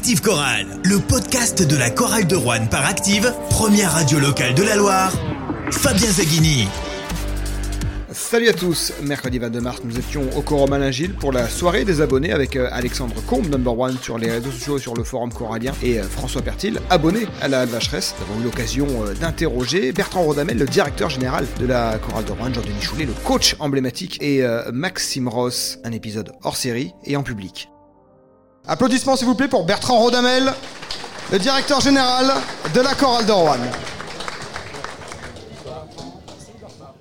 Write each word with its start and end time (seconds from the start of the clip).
Active 0.00 0.22
Chorale, 0.22 0.80
le 0.82 0.98
podcast 0.98 1.62
de 1.62 1.76
la 1.76 1.90
chorale 1.90 2.26
de 2.26 2.34
Rouen 2.34 2.66
par 2.70 2.86
Active, 2.86 3.34
première 3.50 3.92
radio 3.92 4.18
locale 4.18 4.54
de 4.54 4.62
la 4.62 4.74
Loire. 4.74 5.12
Fabien 5.70 6.10
Zaghini. 6.10 6.66
Salut 8.10 8.48
à 8.48 8.54
tous, 8.54 8.94
mercredi 9.02 9.38
22 9.38 9.60
mars, 9.60 9.82
nous 9.84 9.98
étions 9.98 10.22
au 10.38 10.40
Corum 10.40 10.74
pour 11.18 11.32
la 11.32 11.50
soirée 11.50 11.84
des 11.84 12.00
abonnés 12.00 12.32
avec 12.32 12.56
euh, 12.56 12.70
Alexandre 12.72 13.14
Combe, 13.26 13.50
number 13.50 13.78
one 13.78 13.98
sur 13.98 14.16
les 14.16 14.30
réseaux 14.30 14.50
sociaux 14.50 14.78
et 14.78 14.80
sur 14.80 14.94
le 14.94 15.04
forum 15.04 15.34
corallien, 15.34 15.72
et 15.82 16.00
euh, 16.00 16.04
François 16.04 16.40
Pertil, 16.40 16.78
abonné 16.88 17.26
à 17.42 17.48
la 17.48 17.66
Vacheresse. 17.66 18.14
Nous 18.18 18.24
avons 18.24 18.40
eu 18.40 18.44
l'occasion 18.44 18.86
euh, 19.04 19.12
d'interroger 19.12 19.92
Bertrand 19.92 20.22
Rodamel, 20.22 20.56
le 20.56 20.64
directeur 20.64 21.10
général 21.10 21.46
de 21.60 21.66
la 21.66 21.98
chorale 21.98 22.24
de 22.24 22.32
Rouen, 22.32 22.50
Jean-Denis 22.54 22.80
Choulet, 22.80 23.04
le 23.04 23.12
coach 23.24 23.54
emblématique, 23.58 24.16
et 24.22 24.42
Maxime 24.72 25.28
Ross, 25.28 25.78
un 25.84 25.92
épisode 25.92 26.32
hors 26.42 26.56
série 26.56 26.94
et 27.04 27.16
en 27.18 27.22
public. 27.22 27.68
Applaudissements 28.72 29.16
s'il 29.16 29.26
vous 29.26 29.34
plaît 29.34 29.48
pour 29.48 29.64
Bertrand 29.64 29.98
Rodamel, 29.98 30.52
le 31.32 31.38
directeur 31.40 31.80
général 31.80 32.32
de 32.72 32.80
la 32.80 32.94
chorale 32.94 33.26
de. 33.26 33.32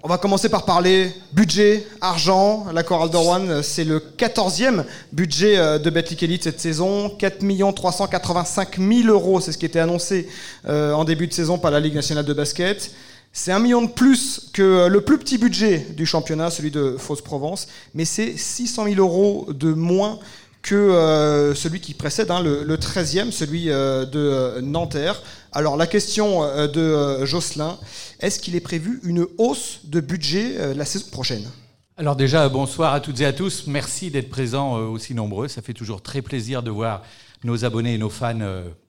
On 0.01 0.07
va 0.07 0.17
commencer 0.17 0.49
par 0.49 0.65
parler 0.65 1.13
budget, 1.31 1.85
argent. 2.01 2.65
La 2.73 2.81
chorale 2.81 3.11
de 3.11 3.61
c'est 3.61 3.83
le 3.83 3.99
14e 3.99 4.83
budget 5.13 5.59
euh, 5.59 5.77
de 5.77 5.91
Betclic 5.91 6.23
Elite 6.23 6.45
cette 6.45 6.59
saison. 6.59 7.11
4 7.11 7.37
385 7.75 8.79
000 8.79 9.07
euros, 9.09 9.39
c'est 9.39 9.51
ce 9.51 9.59
qui 9.59 9.67
était 9.67 9.77
annoncé 9.77 10.27
euh, 10.67 10.93
en 10.93 11.03
début 11.03 11.27
de 11.27 11.33
saison 11.33 11.59
par 11.59 11.69
la 11.69 11.79
Ligue 11.79 11.93
nationale 11.93 12.25
de 12.25 12.33
basket. 12.33 12.89
C'est 13.31 13.51
un 13.51 13.59
million 13.59 13.83
de 13.83 13.91
plus 13.91 14.49
que 14.53 14.63
euh, 14.63 14.87
le 14.87 15.01
plus 15.01 15.19
petit 15.19 15.37
budget 15.37 15.85
du 15.91 16.07
championnat, 16.07 16.49
celui 16.49 16.71
de 16.71 16.95
Fausse-Provence, 16.97 17.67
mais 17.93 18.05
c'est 18.05 18.35
600 18.35 18.85
000 18.85 18.95
euros 18.95 19.45
de 19.51 19.71
moins 19.71 20.17
que 20.61 20.75
euh, 20.75 21.55
celui 21.55 21.79
qui 21.79 21.93
précède, 21.93 22.31
hein, 22.31 22.41
le, 22.41 22.77
13e, 22.77 23.31
celui 23.31 23.69
euh, 23.69 24.05
de 24.05 24.19
euh, 24.19 24.61
Nanterre. 24.61 25.21
Alors 25.51 25.77
la 25.77 25.87
question 25.87 26.41
de 26.67 27.25
Jocelyn, 27.25 27.79
est-ce 28.19 28.39
qu'il 28.39 28.55
est 28.55 28.59
prévu 28.59 28.99
une 29.03 29.25
hausse 29.39 29.79
de 29.85 29.99
budget 29.99 30.75
la 30.75 30.85
saison 30.85 31.07
prochaine? 31.11 31.49
Alors 31.97 32.15
déjà, 32.15 32.47
bonsoir 32.49 32.93
à 32.93 32.99
toutes 32.99 33.19
et 33.21 33.25
à 33.25 33.33
tous. 33.33 33.65
Merci 33.65 34.11
d'être 34.11 34.29
présents 34.29 34.75
aussi 34.75 35.15
nombreux. 35.15 35.47
Ça 35.47 35.63
fait 35.63 35.73
toujours 35.73 36.03
très 36.03 36.21
plaisir 36.21 36.61
de 36.61 36.69
voir 36.69 37.01
nos 37.43 37.65
abonnés 37.65 37.95
et 37.95 37.97
nos 37.97 38.11
fans 38.11 38.37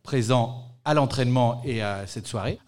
présents 0.03 0.67
à 0.85 0.93
l'entraînement 0.93 1.63
et 1.65 1.81
à 1.81 2.03
cette 2.07 2.27
soirée. 2.27 2.59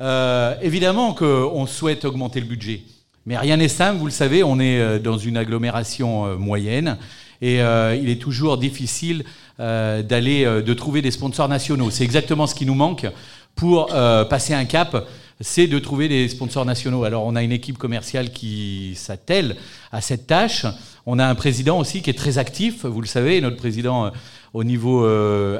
évidemment 0.62 1.12
qu'on 1.12 1.66
souhaite 1.66 2.06
augmenter 2.06 2.40
le 2.40 2.46
budget. 2.46 2.80
Mais 3.26 3.36
rien 3.36 3.58
n'est 3.58 3.68
simple, 3.68 3.98
vous 3.98 4.06
le 4.06 4.10
savez, 4.10 4.42
on 4.42 4.58
est 4.58 5.00
dans 5.00 5.18
une 5.18 5.36
agglomération 5.36 6.38
moyenne 6.38 6.96
et 7.42 7.60
euh, 7.60 7.98
il 8.00 8.08
est 8.08 8.20
toujours 8.22 8.56
difficile 8.56 9.24
euh, 9.58 10.02
d'aller, 10.02 10.44
euh, 10.44 10.62
de 10.62 10.74
trouver 10.74 11.02
des 11.02 11.10
sponsors 11.10 11.48
nationaux. 11.48 11.90
C'est 11.90 12.04
exactement 12.04 12.46
ce 12.46 12.54
qui 12.54 12.64
nous 12.64 12.76
manque 12.76 13.06
pour 13.54 13.88
passer 14.30 14.54
un 14.54 14.64
cap 14.64 15.06
c'est 15.42 15.66
de 15.66 15.78
trouver 15.78 16.08
des 16.08 16.26
sponsors 16.28 16.64
nationaux. 16.64 17.04
Alors 17.04 17.26
on 17.26 17.36
a 17.36 17.42
une 17.42 17.52
équipe 17.52 17.76
commerciale 17.76 18.30
qui 18.30 18.94
s'attelle 18.94 19.56
à 19.90 20.00
cette 20.00 20.26
tâche. 20.26 20.64
On 21.04 21.18
a 21.18 21.26
un 21.26 21.34
président 21.34 21.78
aussi 21.78 22.00
qui 22.00 22.08
est 22.08 22.16
très 22.16 22.38
actif, 22.38 22.86
vous 22.86 23.02
le 23.02 23.06
savez, 23.06 23.42
notre 23.42 23.56
président 23.56 24.10
au 24.54 24.64
niveau 24.64 25.04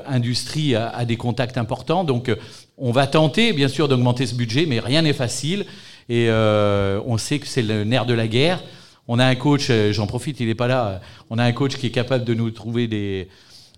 industrie 0.06 0.74
a, 0.74 1.05
des 1.05 1.17
contacts 1.17 1.58
importants. 1.58 2.05
Donc 2.05 2.34
on 2.78 2.92
va 2.92 3.06
tenter 3.06 3.52
bien 3.52 3.69
sûr 3.69 3.89
d'augmenter 3.89 4.24
ce 4.24 4.34
budget, 4.34 4.64
mais 4.64 4.80
rien 4.80 5.02
n'est 5.02 5.12
facile. 5.12 5.67
Et 6.08 6.30
on 6.30 7.19
sait 7.19 7.41
que 7.41 7.46
c'est 7.46 7.62
le 7.62 7.84
nerf 7.84 8.06
de 8.06 8.14
la 8.14 8.27
guerre. 8.27 8.62
On 9.08 9.19
a 9.19 9.27
un 9.27 9.34
coach, 9.34 9.69
euh, 9.70 9.92
j'en 9.92 10.06
profite, 10.06 10.41
il 10.41 10.47
n'est 10.47 10.55
pas 10.55 10.69
là, 10.69 11.00
on 11.28 11.39
a 11.39 11.45
un 11.45 11.53
coach 11.53 11.77
qui 11.77 11.86
est 11.86 11.91
capable 11.91 12.25
de 12.25 12.34
nous 12.34 12.50
trouver 12.50 12.86
des, 12.86 13.28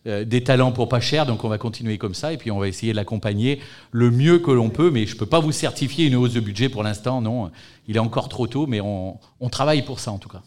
euh, 0.07 0.27
des 0.27 0.45
talents 0.45 0.71
pour 0.71 0.91
pas 0.91 1.01
cher, 1.01 1.25
donc 1.25 1.45
on 1.45 1.49
va 1.49 1.57
continuer 1.57 1.97
comme 1.97 2.13
ça, 2.13 2.31
et 2.31 2.37
puis 2.37 2.51
on 2.51 2.59
va 2.59 2.69
essayer 2.69 2.93
de 2.93 2.97
l'accompagner 2.97 3.61
le 3.91 4.11
mieux 4.11 4.39
que 4.39 4.51
l'on 4.51 4.69
peut, 4.69 4.91
mais 4.91 5.07
je 5.07 5.15
ne 5.15 5.19
peux 5.19 5.25
pas 5.25 5.41
vous 5.41 5.53
certifier 5.53 6.07
une 6.07 6.15
hausse 6.15 6.35
de 6.35 6.41
budget 6.41 6.69
pour 6.69 6.83
l'instant, 6.83 7.23
non, 7.23 7.51
il 7.89 7.97
est 7.97 8.01
encore 8.01 8.29
trop 8.29 8.47
tôt, 8.47 8.67
mais 8.67 8.83
on, 8.83 9.19
travaille 9.51 9.83
pour 9.83 10.01
ça 10.01 10.13
en 10.13 10.19
tout 10.19 10.29
cas. 10.29 10.43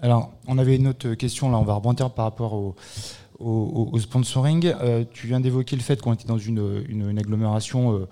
Alors, 0.00 0.32
on 0.46 0.56
avait 0.56 0.76
une 0.76 0.88
autre 0.88 1.12
question, 1.14 1.50
là 1.50 1.58
on 1.58 1.64
va 1.64 1.74
rebondir 1.74 2.14
par 2.14 2.24
rapport 2.24 2.54
au, 2.54 3.98
sponsoring. 3.98 4.72
Euh, 4.80 5.04
tu 5.12 5.26
viens 5.26 5.40
d'évoquer 5.40 5.76
le 5.76 5.82
fait 5.82 6.00
qu'on 6.00 6.14
était 6.14 6.26
dans 6.26 6.38
une, 6.38 7.18
agglomération 7.18 8.08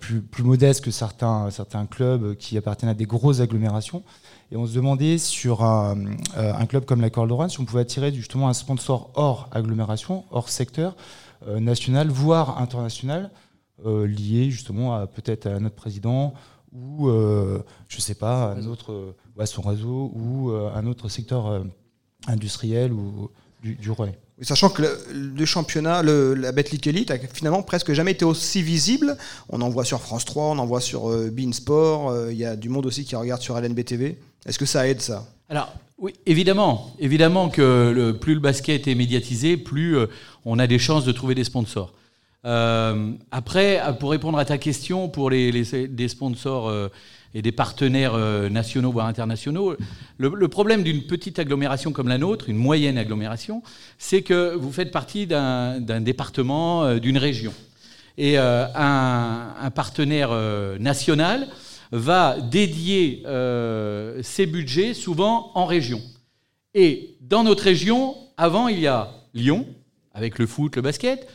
plus, 0.00 0.22
plus, 0.22 0.42
modeste 0.42 0.84
que 0.84 0.90
certains, 0.90 1.50
certains 1.50 1.86
clubs 1.86 2.34
qui 2.36 2.58
appartiennent 2.58 2.90
à 2.90 2.94
des 2.94 3.06
grosses 3.06 3.40
agglomérations. 3.40 4.02
Et 4.52 4.56
on 4.56 4.66
se 4.66 4.74
demandait 4.74 5.18
sur 5.18 5.62
un, 5.62 5.96
euh, 6.36 6.52
club 6.66 6.84
comme 6.84 7.00
la 7.00 7.10
Corde 7.10 7.48
si 7.48 7.60
on 7.60 7.64
pouvait 7.64 7.82
attirer 7.82 8.12
justement 8.12 8.48
un 8.48 8.52
sponsor 8.52 9.12
hors 9.14 9.48
agglomération, 9.52 10.24
hors 10.32 10.48
secteur, 10.48 10.96
euh, 11.46 11.60
national, 11.60 12.08
voire 12.08 12.58
international, 12.58 13.30
euh, 13.86 14.06
lié 14.06 14.50
justement 14.50 14.96
à 14.96 15.06
peut-être 15.06 15.46
à 15.46 15.60
notre 15.60 15.76
président 15.76 16.34
ou, 16.72 17.08
je 17.08 17.96
ne 17.96 18.00
sais 18.00 18.14
pas, 18.14 18.52
un 18.52 18.66
autre, 18.66 19.16
à 19.36 19.46
son 19.46 19.60
réseau 19.60 20.12
ou 20.14 20.50
un 20.52 20.86
autre 20.86 21.08
secteur 21.08 21.64
industriel 22.28 22.92
ou 22.92 23.28
du, 23.60 23.74
du 23.74 23.90
relais. 23.90 24.16
Sachant 24.42 24.70
que 24.70 24.82
le, 25.12 25.44
championnat, 25.44 26.04
le, 26.04 26.34
la 26.34 26.52
Betclic 26.52 26.86
Elite 26.86 27.10
a 27.10 27.18
finalement 27.18 27.64
presque 27.64 27.92
jamais 27.92 28.12
été 28.12 28.24
aussi 28.24 28.62
visible. 28.62 29.16
On 29.48 29.60
en 29.62 29.68
voit 29.68 29.84
sur 29.84 30.00
France 30.00 30.24
3, 30.24 30.44
on 30.44 30.58
en 30.58 30.66
voit 30.66 30.80
sur 30.80 31.08
Bein 31.32 31.50
Sport, 31.50 32.30
il 32.30 32.36
y 32.36 32.44
a 32.44 32.54
du 32.54 32.68
monde 32.68 32.86
aussi 32.86 33.04
qui 33.04 33.16
regarde 33.16 33.42
sur 33.42 33.58
LNBTV. 33.58 34.16
Est-ce 34.46 34.58
que 34.58 34.66
ça 34.66 34.88
aide 34.88 35.00
ça? 35.00 35.26
Alors, 35.48 35.72
oui, 36.00 36.14
évidemment. 36.24 36.94
Évidemment 36.98 37.50
que 37.50 38.12
plus 38.12 38.34
le 38.34 38.40
basket 38.40 38.88
est 38.88 38.94
médiatisé, 38.94 39.58
plus 39.58 39.98
euh, 39.98 40.06
on 40.46 40.58
a 40.58 40.66
des 40.66 40.78
chances 40.78 41.04
de 41.04 41.12
trouver 41.12 41.34
des 41.34 41.44
sponsors. 41.44 41.92
Euh, 42.46 43.12
après, 43.30 43.82
pour 44.00 44.10
répondre 44.10 44.38
à 44.38 44.46
ta 44.46 44.56
question, 44.56 45.10
pour 45.10 45.28
les, 45.28 45.50
des 45.88 46.08
sponsors 46.08 46.70
euh, 46.70 46.88
et 47.34 47.42
des 47.42 47.52
partenaires 47.52 48.16
nationaux 48.50 48.90
voire 48.90 49.06
internationaux, 49.06 49.76
le, 50.16 50.48
problème 50.48 50.82
d'une 50.82 51.02
petite 51.02 51.38
agglomération 51.38 51.92
comme 51.92 52.08
la 52.08 52.16
nôtre, 52.16 52.48
une 52.48 52.56
moyenne 52.56 52.96
agglomération, 52.96 53.62
c'est 53.98 54.22
que 54.22 54.54
vous 54.54 54.72
faites 54.72 54.90
partie 54.90 55.26
d'un 55.26 56.00
département, 56.00 56.96
d'une 56.96 57.18
région. 57.18 57.52
Et 58.18 58.36
un, 58.36 59.70
partenaire 59.74 60.30
national 60.80 61.46
va 61.92 62.38
dédier 62.40 63.22
euh, 63.26 64.22
ses 64.22 64.46
budgets 64.46 64.94
souvent 64.94 65.50
en 65.54 65.66
région. 65.66 66.00
Et 66.74 67.16
dans 67.20 67.42
notre 67.42 67.64
région, 67.64 68.16
avant, 68.36 68.68
il 68.68 68.80
y 68.80 68.86
a 68.86 69.12
Lyon, 69.34 69.66
avec 70.14 70.38
le 70.38 70.46
foot, 70.46 70.76
le 70.76 70.82
basket, 70.82 71.26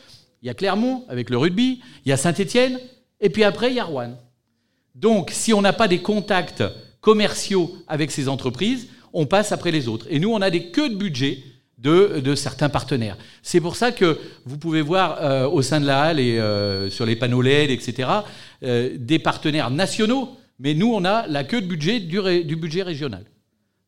il 0.41 0.47
y 0.47 0.49
a 0.49 0.53
Clermont, 0.53 1.03
avec 1.09 1.29
le 1.29 1.37
rugby, 1.37 1.81
il 2.05 2.09
y 2.09 2.11
a 2.11 2.17
Saint-Étienne, 2.17 2.79
et 3.19 3.29
puis 3.29 3.43
après, 3.43 3.69
il 3.69 3.75
y 3.75 3.79
a 3.79 3.83
Rouen. 3.83 4.17
Donc, 4.93 5.31
si 5.31 5.53
on 5.53 5.61
n'a 5.61 5.73
pas 5.73 5.87
des 5.87 5.99
contacts 5.99 6.63
commerciaux 7.01 7.75
avec 7.87 8.11
ces 8.11 8.29
entreprises, 8.29 8.87
on 9.11 9.25
passe 9.25 9.51
après 9.51 9.71
les 9.71 9.87
autres. 9.87 10.07
Et 10.09 10.19
nous, 10.19 10.31
on 10.31 10.41
a 10.41 10.49
des 10.49 10.71
queues 10.71 10.89
de 10.89 10.95
budget 10.95 11.39
de, 11.77 12.33
certains 12.35 12.69
partenaires. 12.69 13.17
C'est 13.43 13.61
pour 13.61 13.75
ça 13.75 13.91
que 13.91 14.17
vous 14.45 14.57
pouvez 14.57 14.81
voir 14.81 15.17
euh, 15.21 15.47
au 15.47 15.61
sein 15.61 15.79
de 15.79 15.85
la 15.85 16.01
halle 16.01 16.19
et 16.19 16.39
euh, 16.39 16.89
sur 16.89 17.05
les 17.05 17.15
panneaux 17.15 17.41
LED, 17.41 17.69
etc., 17.69 18.09
des 18.61 19.19
partenaires 19.19 19.69
nationaux 19.69 20.35
mais 20.59 20.73
nous, 20.73 20.93
on 20.93 21.03
a 21.05 21.27
la 21.27 21.43
queue 21.43 21.61
de 21.61 21.67
budget 21.67 21.99
du, 21.99 22.55
budget 22.55 22.83
régional. 22.83 23.25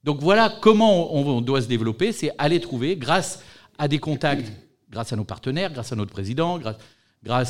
Donc 0.03 0.19
voilà 0.21 0.53
comment 0.61 1.13
on, 1.13 1.41
doit 1.41 1.61
se 1.61 1.67
développer, 1.67 2.11
c'est 2.11 2.31
aller 2.37 2.59
trouver, 2.59 2.95
grâce 2.95 3.43
à 3.77 3.87
des 3.87 3.99
contacts, 3.99 4.51
grâce 4.89 5.13
à 5.13 5.15
nos 5.15 5.23
partenaires, 5.23 5.71
grâce 5.71 5.91
à 5.91 5.95
notre 5.95 6.11
président, 6.11 6.59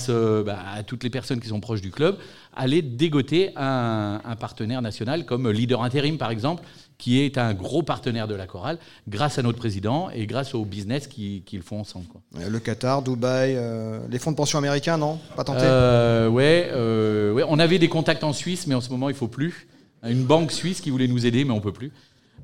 euh, 0.09 0.44
bah, 0.44 0.59
à 0.73 0.83
toutes 0.83 1.03
les 1.03 1.09
personnes 1.09 1.39
qui 1.39 1.50
sont 1.50 1.59
proches 1.59 1.81
du 1.81 1.91
club, 1.91 2.17
aller 2.55 2.81
dégoter 2.81 3.51
un, 3.55 4.22
un 4.23 4.35
partenaire 4.35 4.81
national 4.81 5.25
comme 5.25 5.50
Leader 5.50 5.83
Intérim, 5.83 6.17
par 6.17 6.31
exemple, 6.31 6.63
qui 6.97 7.22
est 7.22 7.38
un 7.38 7.53
gros 7.53 7.83
partenaire 7.83 8.27
de 8.27 8.35
la 8.35 8.47
chorale, 8.47 8.79
grâce 9.07 9.38
à 9.38 9.44
notre 9.44 9.57
président 9.57 10.09
et 10.09 10.25
grâce 10.25 10.56
au 10.56 10.66
business 10.66 11.07
qu'ils 11.07 11.61
font 11.61 11.79
ensemble. 11.79 12.06
Le 12.33 12.59
Qatar, 12.59 13.01
Dubaï, 13.03 13.53
euh, 13.56 14.00
les 14.09 14.19
fonds 14.19 14.31
de 14.31 14.35
pension 14.35 14.57
américains, 14.57 14.97
non? 14.97 15.19
Pas 15.36 15.44
tenté 15.44 15.62
euh, 15.63 16.27
ouais, 16.27 16.69
euh, 16.71 17.33
ouais, 17.33 17.44
on 17.47 17.59
avait 17.59 17.80
des 17.80 17.89
contacts 17.89 18.24
en 18.24 18.33
Suisse, 18.33 18.65
mais 18.68 18.75
en 18.75 18.81
ce 18.81 18.89
moment, 18.89 19.09
il 19.09 19.15
faut 19.15 19.27
plus. 19.27 19.68
Une 20.03 20.24
banque 20.24 20.51
suisse 20.51 20.81
qui 20.81 20.89
voulait 20.89 21.07
nous 21.07 21.25
aider, 21.25 21.44
mais 21.44 21.51
on 21.51 21.59
peut 21.59 21.74
plus. 21.74 21.92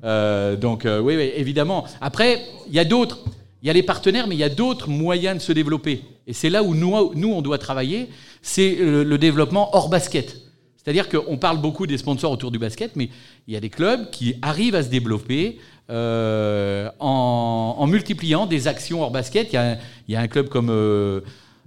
donc, 0.02 0.86
oui, 1.02 1.14
évidemment. 1.34 1.84
Après, 2.00 2.40
il 2.68 2.74
y 2.74 2.78
a 2.78 2.84
d'autres. 2.84 3.24
Il 3.64 3.66
y 3.68 3.70
a 3.70 3.72
les 3.72 3.82
partenaires, 3.82 4.26
mais 4.28 4.34
il 4.34 4.38
y 4.38 4.44
a 4.44 4.50
d'autres 4.50 4.90
moyens 4.90 5.38
de 5.38 5.42
se 5.42 5.50
développer. 5.50 6.04
Et 6.26 6.34
c'est 6.34 6.50
là 6.50 6.62
où 6.62 6.74
nous, 6.74 7.12
nous, 7.14 7.32
on 7.32 7.40
doit 7.40 7.56
travailler, 7.56 8.10
c'est 8.42 8.76
le 8.78 9.16
développement 9.16 9.74
hors 9.74 9.88
basket. 9.88 10.36
C'est-à-dire 10.76 11.08
qu'on 11.08 11.38
parle 11.38 11.62
beaucoup 11.62 11.86
des 11.86 11.96
sponsors 11.96 12.30
autour 12.30 12.50
du 12.50 12.58
basket, 12.58 12.94
mais 12.94 13.08
il 13.48 13.54
y 13.54 13.56
a 13.56 13.60
des 13.60 13.70
clubs 13.70 14.10
qui 14.10 14.36
arrivent 14.42 14.74
à 14.74 14.82
se 14.82 14.90
développer 14.90 15.58
euh, 15.88 16.90
en, 16.98 17.86
multipliant 17.86 18.44
des 18.44 18.68
actions 18.68 19.00
hors 19.00 19.10
basket. 19.10 19.50
Il 19.54 19.78
y 20.08 20.16
a, 20.16 20.20
un 20.20 20.28
club 20.28 20.50
comme, 20.50 20.68
euh, 20.68 21.22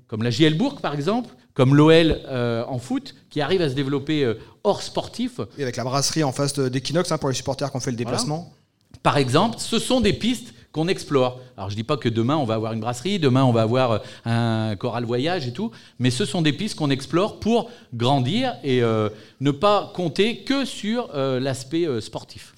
comme 0.06 0.22
la 0.22 0.30
JL 0.30 0.56
Bourg, 0.56 0.82
par 0.82 0.94
exemple, 0.94 1.34
comme 1.56 1.74
l'OL 1.74 2.22
euh, 2.28 2.64
en 2.68 2.78
foot, 2.78 3.16
qui 3.32 3.42
arrive 3.42 3.64
à 3.64 3.70
se 3.70 3.74
développer 3.74 4.32
hors 4.64 4.84
sportif. 4.84 5.40
Et 5.58 5.64
avec 5.64 5.78
la 5.78 5.84
brasserie 5.84 6.24
en 6.24 6.32
face 6.32 6.54
d'Equinox 6.54 7.12
hein, 7.12 7.18
pour 7.18 7.30
les 7.30 7.36
supporters 7.36 7.72
qui 7.72 7.78
ont 7.78 7.80
fait 7.80 7.90
le 7.90 7.98
déplacement. 7.98 8.54
Par 9.02 9.18
exemple, 9.18 9.58
ce 9.58 9.80
sont 9.80 10.00
des 10.00 10.14
pistes 10.14 10.54
qu'on 10.72 10.88
explore. 10.88 11.40
Alors 11.58 11.70
je 11.70 11.76
dis 11.76 11.84
pas 11.84 11.98
que 11.98 12.10
demain 12.10 12.38
on 12.38 12.46
va 12.46 12.56
avoir 12.56 12.74
une 12.74 12.80
brasserie, 12.80 13.20
demain 13.20 13.44
on 13.44 13.52
va 13.52 13.62
avoir 13.62 14.02
un 14.26 14.76
choral 14.76 15.06
voyage 15.06 15.48
et 15.48 15.54
tout, 15.54 15.72
mais 16.00 16.12
ce 16.12 16.26
sont 16.26 16.42
des 16.42 16.54
pistes 16.54 16.76
qu'on 16.76 16.90
explore 16.90 17.40
pour 17.40 17.70
grandir 17.94 18.56
et 18.64 18.82
euh, 18.82 19.10
ne 19.40 19.52
pas 19.52 19.92
compter 19.96 20.44
que 20.44 20.66
sur 20.66 21.10
euh, 21.14 21.40
l'aspect 21.40 21.88
euh, 21.88 22.02
sportif. 22.02 22.54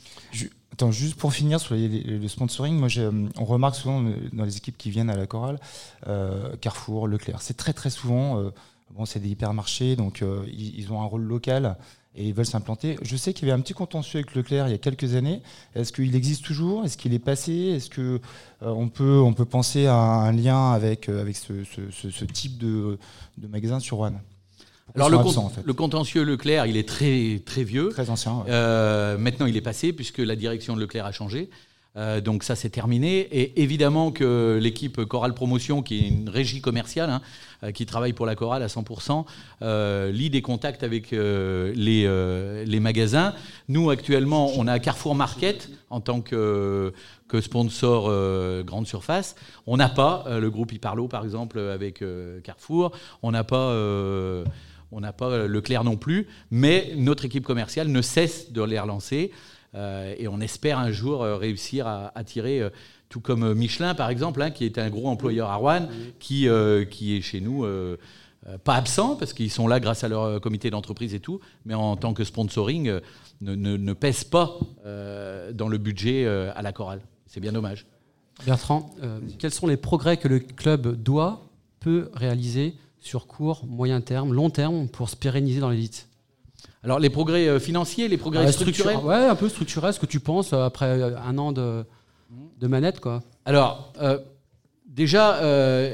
Attends, 0.73 0.91
juste 0.91 1.15
pour 1.15 1.33
finir 1.33 1.59
sur 1.59 1.75
le 1.75 2.27
sponsoring, 2.29 2.77
moi 2.77 2.87
on 3.37 3.43
remarque 3.43 3.75
souvent 3.75 4.01
dans 4.31 4.45
les 4.45 4.55
équipes 4.55 4.77
qui 4.77 4.89
viennent 4.89 5.09
à 5.09 5.17
la 5.17 5.27
chorale, 5.27 5.59
Carrefour, 6.61 7.05
Leclerc, 7.05 7.41
c'est 7.41 7.57
très 7.57 7.73
très 7.73 7.89
souvent, 7.89 8.49
bon 8.91 9.03
c'est 9.05 9.19
des 9.19 9.27
hypermarchés, 9.27 9.97
donc 9.97 10.23
ils, 10.47 10.93
ont 10.93 11.01
un 11.01 11.05
rôle 11.05 11.23
local 11.23 11.75
et 12.15 12.27
ils 12.27 12.33
veulent 12.33 12.45
s'implanter. 12.45 12.97
Je 13.01 13.15
sais 13.15 13.33
qu'il 13.33 13.47
y 13.47 13.51
avait 13.51 13.59
un 13.59 13.61
petit 13.61 13.73
contentieux 13.73 14.19
avec 14.19 14.35
Leclerc 14.35 14.67
il 14.67 14.71
y 14.71 14.75
a 14.75 14.79
quelques 14.79 15.15
années. 15.15 15.41
Est-ce 15.75 15.93
qu'il 15.93 16.15
existe 16.15 16.43
toujours? 16.43 16.83
Est-ce 16.83 16.97
qu'il 16.97 17.13
est 17.13 17.19
passé? 17.19 17.53
Est-ce 17.53 17.89
que 17.89 18.19
euh, 18.61 18.69
on 18.69 18.89
peut 18.89 19.19
on 19.19 19.33
peut 19.33 19.45
penser 19.45 19.85
à 19.85 19.95
un 19.95 20.31
lien 20.31 20.71
avec 20.71 21.07
euh, 21.07 21.21
avec 21.21 21.37
ce, 21.37 21.63
ce, 21.63 22.25
type 22.25 22.57
de, 22.57 22.97
de, 23.37 23.47
magasin 23.47 23.79
sur 23.79 23.97
Rouen? 23.97 24.13
Alors 24.95 25.09
le, 25.09 25.17
le, 25.65 25.73
contentieux 25.73 26.23
Leclerc, 26.23 26.65
il 26.65 26.75
est 26.75 26.87
très 26.87 27.41
très 27.45 27.63
vieux, 27.63 27.89
très 27.89 28.09
ancien. 28.09 28.43
Euh, 28.47 29.19
maintenant, 29.19 29.45
il 29.45 29.55
est 29.55 29.61
passé 29.61 29.93
puisque 29.93 30.17
la 30.17 30.35
direction 30.35 30.75
de 30.75 30.81
Leclerc 30.81 31.05
a 31.05 31.11
changé. 31.11 31.51
Euh, 31.99 32.21
donc 32.21 32.43
ça 32.43 32.55
c'est 32.55 32.69
terminé. 32.69 33.19
Et 33.19 33.61
évidemment 33.61 34.11
que 34.11 34.57
l'équipe 34.61 35.03
Chorale 35.05 35.33
Promotion, 35.33 35.81
qui 35.81 35.99
est 35.99 36.07
une 36.07 36.29
régie 36.29 36.61
commerciale, 36.61 37.09
hein, 37.09 37.21
euh, 37.63 37.71
qui 37.71 37.85
travaille 37.85 38.13
pour 38.13 38.25
la 38.25 38.35
chorale 38.35 38.63
à 38.63 38.67
100%, 38.67 39.25
euh, 39.61 40.11
lit 40.11 40.29
des 40.29 40.41
contacts 40.41 40.83
avec 40.83 41.11
les, 41.11 42.65
les, 42.65 42.79
magasins. 42.79 43.33
Nous 43.67 43.89
actuellement, 43.89 44.51
on 44.55 44.67
a 44.67 44.79
Carrefour 44.79 45.15
Market 45.15 45.69
en 45.89 45.99
tant 45.99 46.21
que, 46.21 46.93
que 47.27 47.41
sponsor 47.41 48.63
grande 48.63 48.87
surface. 48.87 49.35
On 49.67 49.77
n'a 49.77 49.89
pas 49.89 50.25
le 50.39 50.49
groupe 50.49 50.71
Iparlo 50.71 51.07
par 51.07 51.25
exemple 51.25 51.59
avec 51.59 52.03
Carrefour. 52.43 52.91
On 53.21 53.31
n'a 53.31 53.43
pas... 53.43 53.73
on 54.91 55.01
n'a 55.01 55.13
pas 55.13 55.47
Leclerc 55.47 55.83
non 55.83 55.97
plus, 55.97 56.27
mais 56.51 56.93
notre 56.95 57.25
équipe 57.25 57.43
commerciale 57.43 57.89
ne 57.89 58.01
cesse 58.01 58.51
de 58.51 58.63
les 58.63 58.79
relancer. 58.79 59.31
Euh, 59.75 60.15
et 60.17 60.27
on 60.27 60.39
espère 60.41 60.79
un 60.79 60.91
jour 60.91 61.23
euh, 61.23 61.35
réussir 61.35 61.85
à 61.87 62.11
attirer, 62.17 62.59
euh, 62.59 62.69
tout 63.09 63.19
comme 63.19 63.53
Michelin 63.53 63.93
par 63.93 64.09
exemple, 64.09 64.41
hein, 64.41 64.51
qui 64.51 64.65
est 64.65 64.77
un 64.77 64.89
gros 64.89 65.07
employeur 65.07 65.49
à 65.49 65.55
Rouen, 65.55 65.87
qui, 66.19 66.47
qui 66.91 67.17
est 67.17 67.21
chez 67.21 67.41
nous 67.41 67.65
pas 68.63 68.75
absent, 68.75 69.15
parce 69.15 69.33
qu'ils 69.33 69.51
sont 69.51 69.67
là 69.67 69.79
grâce 69.79 70.03
à 70.03 70.07
leur 70.07 70.39
comité 70.41 70.69
d'entreprise 70.69 71.13
et 71.13 71.19
tout, 71.19 71.39
mais 71.65 71.73
en 71.73 71.95
tant 71.97 72.13
que 72.13 72.23
sponsoring, 72.23 72.99
ne, 73.41 73.55
ne, 73.55 73.93
pèse 73.93 74.23
pas 74.23 74.59
dans 74.85 75.67
le 75.67 75.77
budget 75.79 76.27
à 76.27 76.61
la 76.61 76.71
chorale. 76.71 77.01
C'est 77.25 77.39
bien 77.39 77.51
dommage. 77.51 77.87
Bertrand, 78.45 78.95
quels 79.39 79.53
sont 79.53 79.65
les 79.65 79.77
progrès 79.77 80.17
que 80.17 80.27
le 80.27 80.39
club 80.39 80.95
doit, 81.01 81.49
peut 81.79 82.11
réaliser 82.13 82.75
sur 82.99 83.25
court, 83.25 83.65
moyen 83.65 84.01
terme, 84.01 84.33
long 84.33 84.51
terme 84.51 84.87
pour 84.87 85.09
se 85.09 85.15
pérenniser 85.15 85.61
dans 85.61 85.71
l'élite? 85.71 86.09
Alors 86.83 86.99
les 86.99 87.09
progrès 87.09 87.47
euh, 87.47 87.59
financiers, 87.59 88.07
les 88.07 88.17
progrès 88.17 88.51
structurels 88.51 88.97
Ouais, 88.97 89.25
un 89.25 89.35
peu 89.35 89.49
structurel, 89.49 89.93
ce 89.93 89.99
que 89.99 90.05
tu 90.05 90.19
penses 90.19 90.53
euh, 90.53 90.63
après 90.63 90.85
euh, 90.85 91.17
un 91.17 91.37
an 91.37 91.51
de, 91.51 91.85
de 92.57 92.67
manette 92.67 92.99
quoi. 92.99 93.21
Alors 93.45 93.93
déjà, 94.85 95.39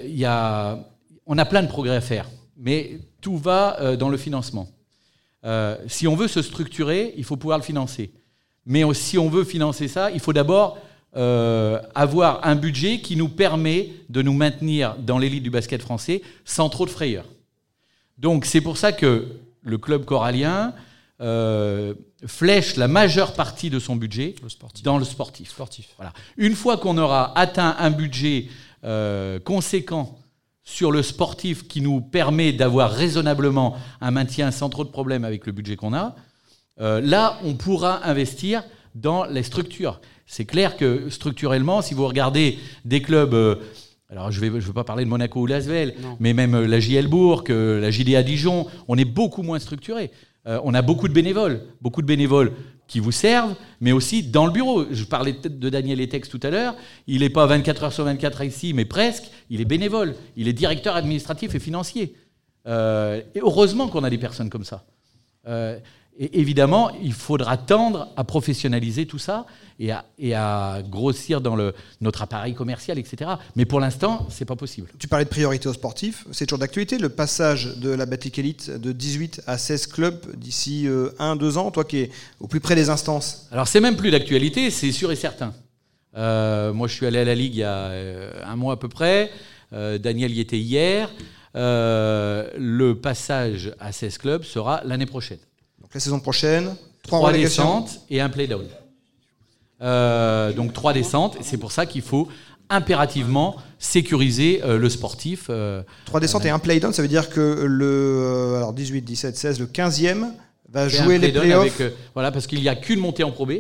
y 0.06 0.26
a, 0.26 0.80
on 1.26 1.38
a 1.38 1.46
plein 1.46 1.64
de 1.64 1.68
progrès 1.68 1.96
à 1.96 2.02
faire, 2.02 2.30
mais 2.58 3.00
tout 3.22 3.38
va 3.38 3.96
dans 3.96 4.10
le 4.10 4.18
financement. 4.18 4.68
si 5.88 6.08
on 6.08 6.16
veut 6.16 6.28
se 6.28 6.42
structurer, 6.42 7.14
il 7.18 7.24
faut 7.24 7.38
pouvoir 7.38 7.58
le 7.58 7.64
financer. 7.64 8.12
Mais 8.66 8.82
si 8.94 9.18
on 9.18 9.30
veut 9.30 9.44
financer 9.44 9.88
ça, 9.88 10.12
il 10.12 10.20
faut 10.20 10.34
d'abord 10.34 10.78
avoir 11.14 12.46
un 12.46 12.56
budget 12.56 13.00
qui 13.00 13.16
nous 13.16 13.30
permet 13.30 13.94
de 14.10 14.22
nous 14.22 14.34
maintenir 14.34 14.96
dans 14.98 15.18
l'élite 15.18 15.44
du 15.44 15.52
basket 15.52 15.82
français 15.82 16.22
sans 16.44 16.68
trop 16.70 16.86
de 16.86 16.92
frayeur. 16.92 17.26
Donc 18.18 18.46
c'est 18.46 18.62
pour 18.62 18.78
ça 18.78 18.92
que 18.92 19.28
le 19.66 19.78
club 19.78 20.06
corallien 20.06 20.74
euh, 21.22 21.94
flèche 22.26 22.76
la 22.76 22.90
majeure 22.90 23.34
partie 23.34 23.70
de 23.70 23.80
son 23.80 23.96
budget 23.96 24.36
dans 24.84 24.98
le 24.98 25.06
sportif. 25.06 25.50
sportif. 25.50 25.88
Voilà. 25.98 26.12
Une 26.38 26.56
fois 26.56 26.78
qu'on 26.78 26.98
aura 26.98 27.38
atteint 27.38 27.76
un 27.80 27.90
budget 27.90 28.48
euh, 28.84 29.40
conséquent 29.40 30.20
sur 30.64 30.92
le 30.92 31.02
sportif 31.02 31.68
qui 31.68 31.80
nous 31.80 32.02
permet 32.02 32.52
d'avoir 32.52 32.92
raisonnablement 32.92 33.78
un 34.02 34.12
maintien 34.12 34.52
sans 34.52 34.70
trop 34.70 34.84
de 34.84 34.90
problèmes 34.90 35.24
avec 35.24 35.46
le 35.46 35.54
budget 35.54 35.78
qu'on 35.78 35.94
a, 35.94 36.16
euh, 36.82 37.00
là, 37.00 37.40
on 37.44 37.54
pourra 37.54 38.06
investir 38.06 38.64
dans 38.94 39.24
les 39.24 39.44
structures. 39.44 40.02
C'est 40.26 40.46
clair 40.46 40.76
que 40.76 41.10
structurellement, 41.10 41.82
si 41.82 41.94
vous 41.94 42.08
regardez 42.08 42.60
des 42.84 43.02
clubs 43.02 43.60
alors 44.10 44.32
je 44.32 44.40
ne 44.44 44.50
vais, 44.50 44.62
je 44.62 44.72
pas 44.72 44.84
parler 44.84 45.04
de 45.04 45.10
Monaco 45.10 45.42
ou 45.42 45.46
Lasvel, 45.48 45.96
mais 46.20 46.34
même 46.34 46.54
euh, 46.54 46.68
la 46.68 46.80
JL 46.80 47.08
Bourg, 47.08 47.44
euh, 47.50 47.80
la 47.80 47.90
JDA 47.90 48.22
Dijon, 48.22 48.68
on 48.88 48.98
est 48.98 49.06
beaucoup 49.06 49.42
moins 49.42 49.60
structuré. 49.60 50.12
Euh, 50.48 50.60
on 50.64 50.76
a 50.76 50.84
beaucoup 50.84 51.08
de 51.08 51.14
bénévoles, 51.14 51.62
beaucoup 51.82 52.04
de 52.04 52.08
bénévoles 52.08 52.52
qui 52.88 53.00
vous 53.00 53.12
servent, 53.12 53.56
mais 53.82 53.92
aussi 53.92 54.22
dans 54.22 54.46
le 54.46 54.52
bureau. 54.52 54.86
Je 54.92 55.06
parlais 55.06 55.34
de 55.34 55.70
Daniel 55.70 56.00
Etex 56.00 56.30
tout 56.30 56.40
à 56.44 56.52
l'heure. 56.52 56.76
Il 57.08 57.22
n'est 57.22 57.32
pas 57.32 57.48
24 57.48 57.84
heures 57.86 57.94
sur 57.94 58.04
24 58.04 58.44
ici, 58.44 58.74
mais 58.74 58.86
presque. 58.86 59.24
Il 59.50 59.60
est 59.60 59.66
bénévole. 59.66 60.14
Il 60.38 60.48
est 60.48 60.54
directeur 60.54 60.96
administratif 60.96 61.56
et 61.56 61.60
financier. 61.60 62.14
et 62.68 63.40
heureusement 63.42 63.88
qu'on 63.88 64.04
a 64.04 64.10
des 64.12 64.20
personnes 64.20 64.52
comme 64.52 64.66
ça. 64.66 64.86
Et 66.18 66.40
évidemment, 66.40 66.92
il 67.04 67.12
faudra 67.12 67.58
tendre 67.58 68.08
à 68.16 68.24
professionnaliser 68.24 69.06
tout 69.06 69.20
ça 69.20 69.46
et 69.80 69.92
à, 70.34 70.82
grossir 70.90 71.42
dans 71.42 71.58
le, 71.58 71.74
notre 72.00 72.22
appareil 72.22 72.54
commercial, 72.54 72.98
etc. 72.98 73.32
Mais 73.58 73.66
pour 73.66 73.82
l'instant, 73.82 74.26
c'est 74.30 74.46
pas 74.46 74.56
possible. 74.56 74.88
Tu 74.98 75.10
parlais 75.10 75.26
de 75.26 75.30
priorité 75.30 75.68
aux 75.68 75.74
sportifs, 75.74 76.26
c'est 76.32 76.46
toujours 76.46 76.60
d'actualité. 76.60 76.98
Le 76.98 77.10
passage 77.10 77.78
de 77.80 77.90
la 77.90 78.06
Battle 78.06 78.40
Elite 78.40 78.72
de 78.72 78.94
18 78.94 79.42
à 79.46 79.58
16 79.58 79.88
clubs 79.88 80.36
d'ici 80.38 80.86
1-2 80.88 80.88
euh, 80.88 81.58
ans, 81.58 81.72
toi 81.72 81.84
qui 81.84 81.98
es 81.98 82.12
au 82.40 82.48
plus 82.48 82.62
près 82.62 82.76
des 82.76 82.90
instances 82.90 83.50
Alors, 83.52 83.68
c'est 83.68 83.82
même 83.82 83.98
plus 83.98 84.12
d'actualité, 84.12 84.72
c'est 84.72 84.94
sûr 84.94 85.12
et 85.12 85.18
certain. 85.18 85.54
Euh, 86.16 86.72
moi, 86.72 86.88
je 86.88 86.94
suis 86.94 87.06
allé 87.06 87.20
à 87.20 87.26
la 87.26 87.36
Ligue 87.36 87.56
il 87.56 87.60
y 87.60 87.64
a 87.64 87.88
euh, 87.88 88.32
un 88.46 88.56
mois 88.56 88.76
à 88.76 88.78
peu 88.78 88.90
près. 88.90 89.32
Daniel 89.74 90.32
y 90.32 90.40
était 90.40 90.58
hier. 90.60 91.12
le 91.54 92.94
passage 92.94 93.74
à 93.78 93.92
16 93.92 94.20
clubs 94.20 94.44
sera 94.44 94.82
l'année 94.86 95.06
prochaine 95.06 95.40
la 95.96 96.02
saison 96.02 96.20
prochaine, 96.20 96.76
trois, 97.04 97.32
descentes 97.32 98.02
et 98.10 98.20
un 98.20 98.30
play-down. 98.30 98.66
Euh, 99.82 100.52
donc 100.52 100.74
trois 100.74 100.92
descentes, 100.92 101.38
c'est 101.42 101.58
pour 101.58 101.72
ça 101.72 101.86
qu'il 101.86 102.02
faut 102.02 102.28
impérativement 102.70 103.56
sécuriser 103.80 104.62
euh, 104.64 104.78
le 104.78 104.90
sportif. 104.90 105.48
Euh, 105.50 105.84
trois 106.06 106.20
descentes 106.20 106.46
et 106.46 106.50
un 106.50 106.60
play-down, 106.60 106.92
ça 106.92 107.02
veut 107.02 107.08
dire 107.08 107.30
que 107.30 107.66
le 107.66 108.56
alors 108.58 108.74
18, 108.74 109.04
17, 109.04 109.38
16, 109.38 109.60
le 109.60 109.68
15e 109.68 110.32
va 110.70 110.90
jouer 110.90 111.18
les 111.18 111.32
playoffs. 111.32 111.82
voilà, 112.14 112.32
parce 112.32 112.46
qu'il 112.46 112.60
n'y 112.60 112.70
a 112.70 112.76
qu'une 112.76 113.00
montée 113.00 113.24
en 113.24 113.32
Pro 113.32 113.46
B. 113.46 113.54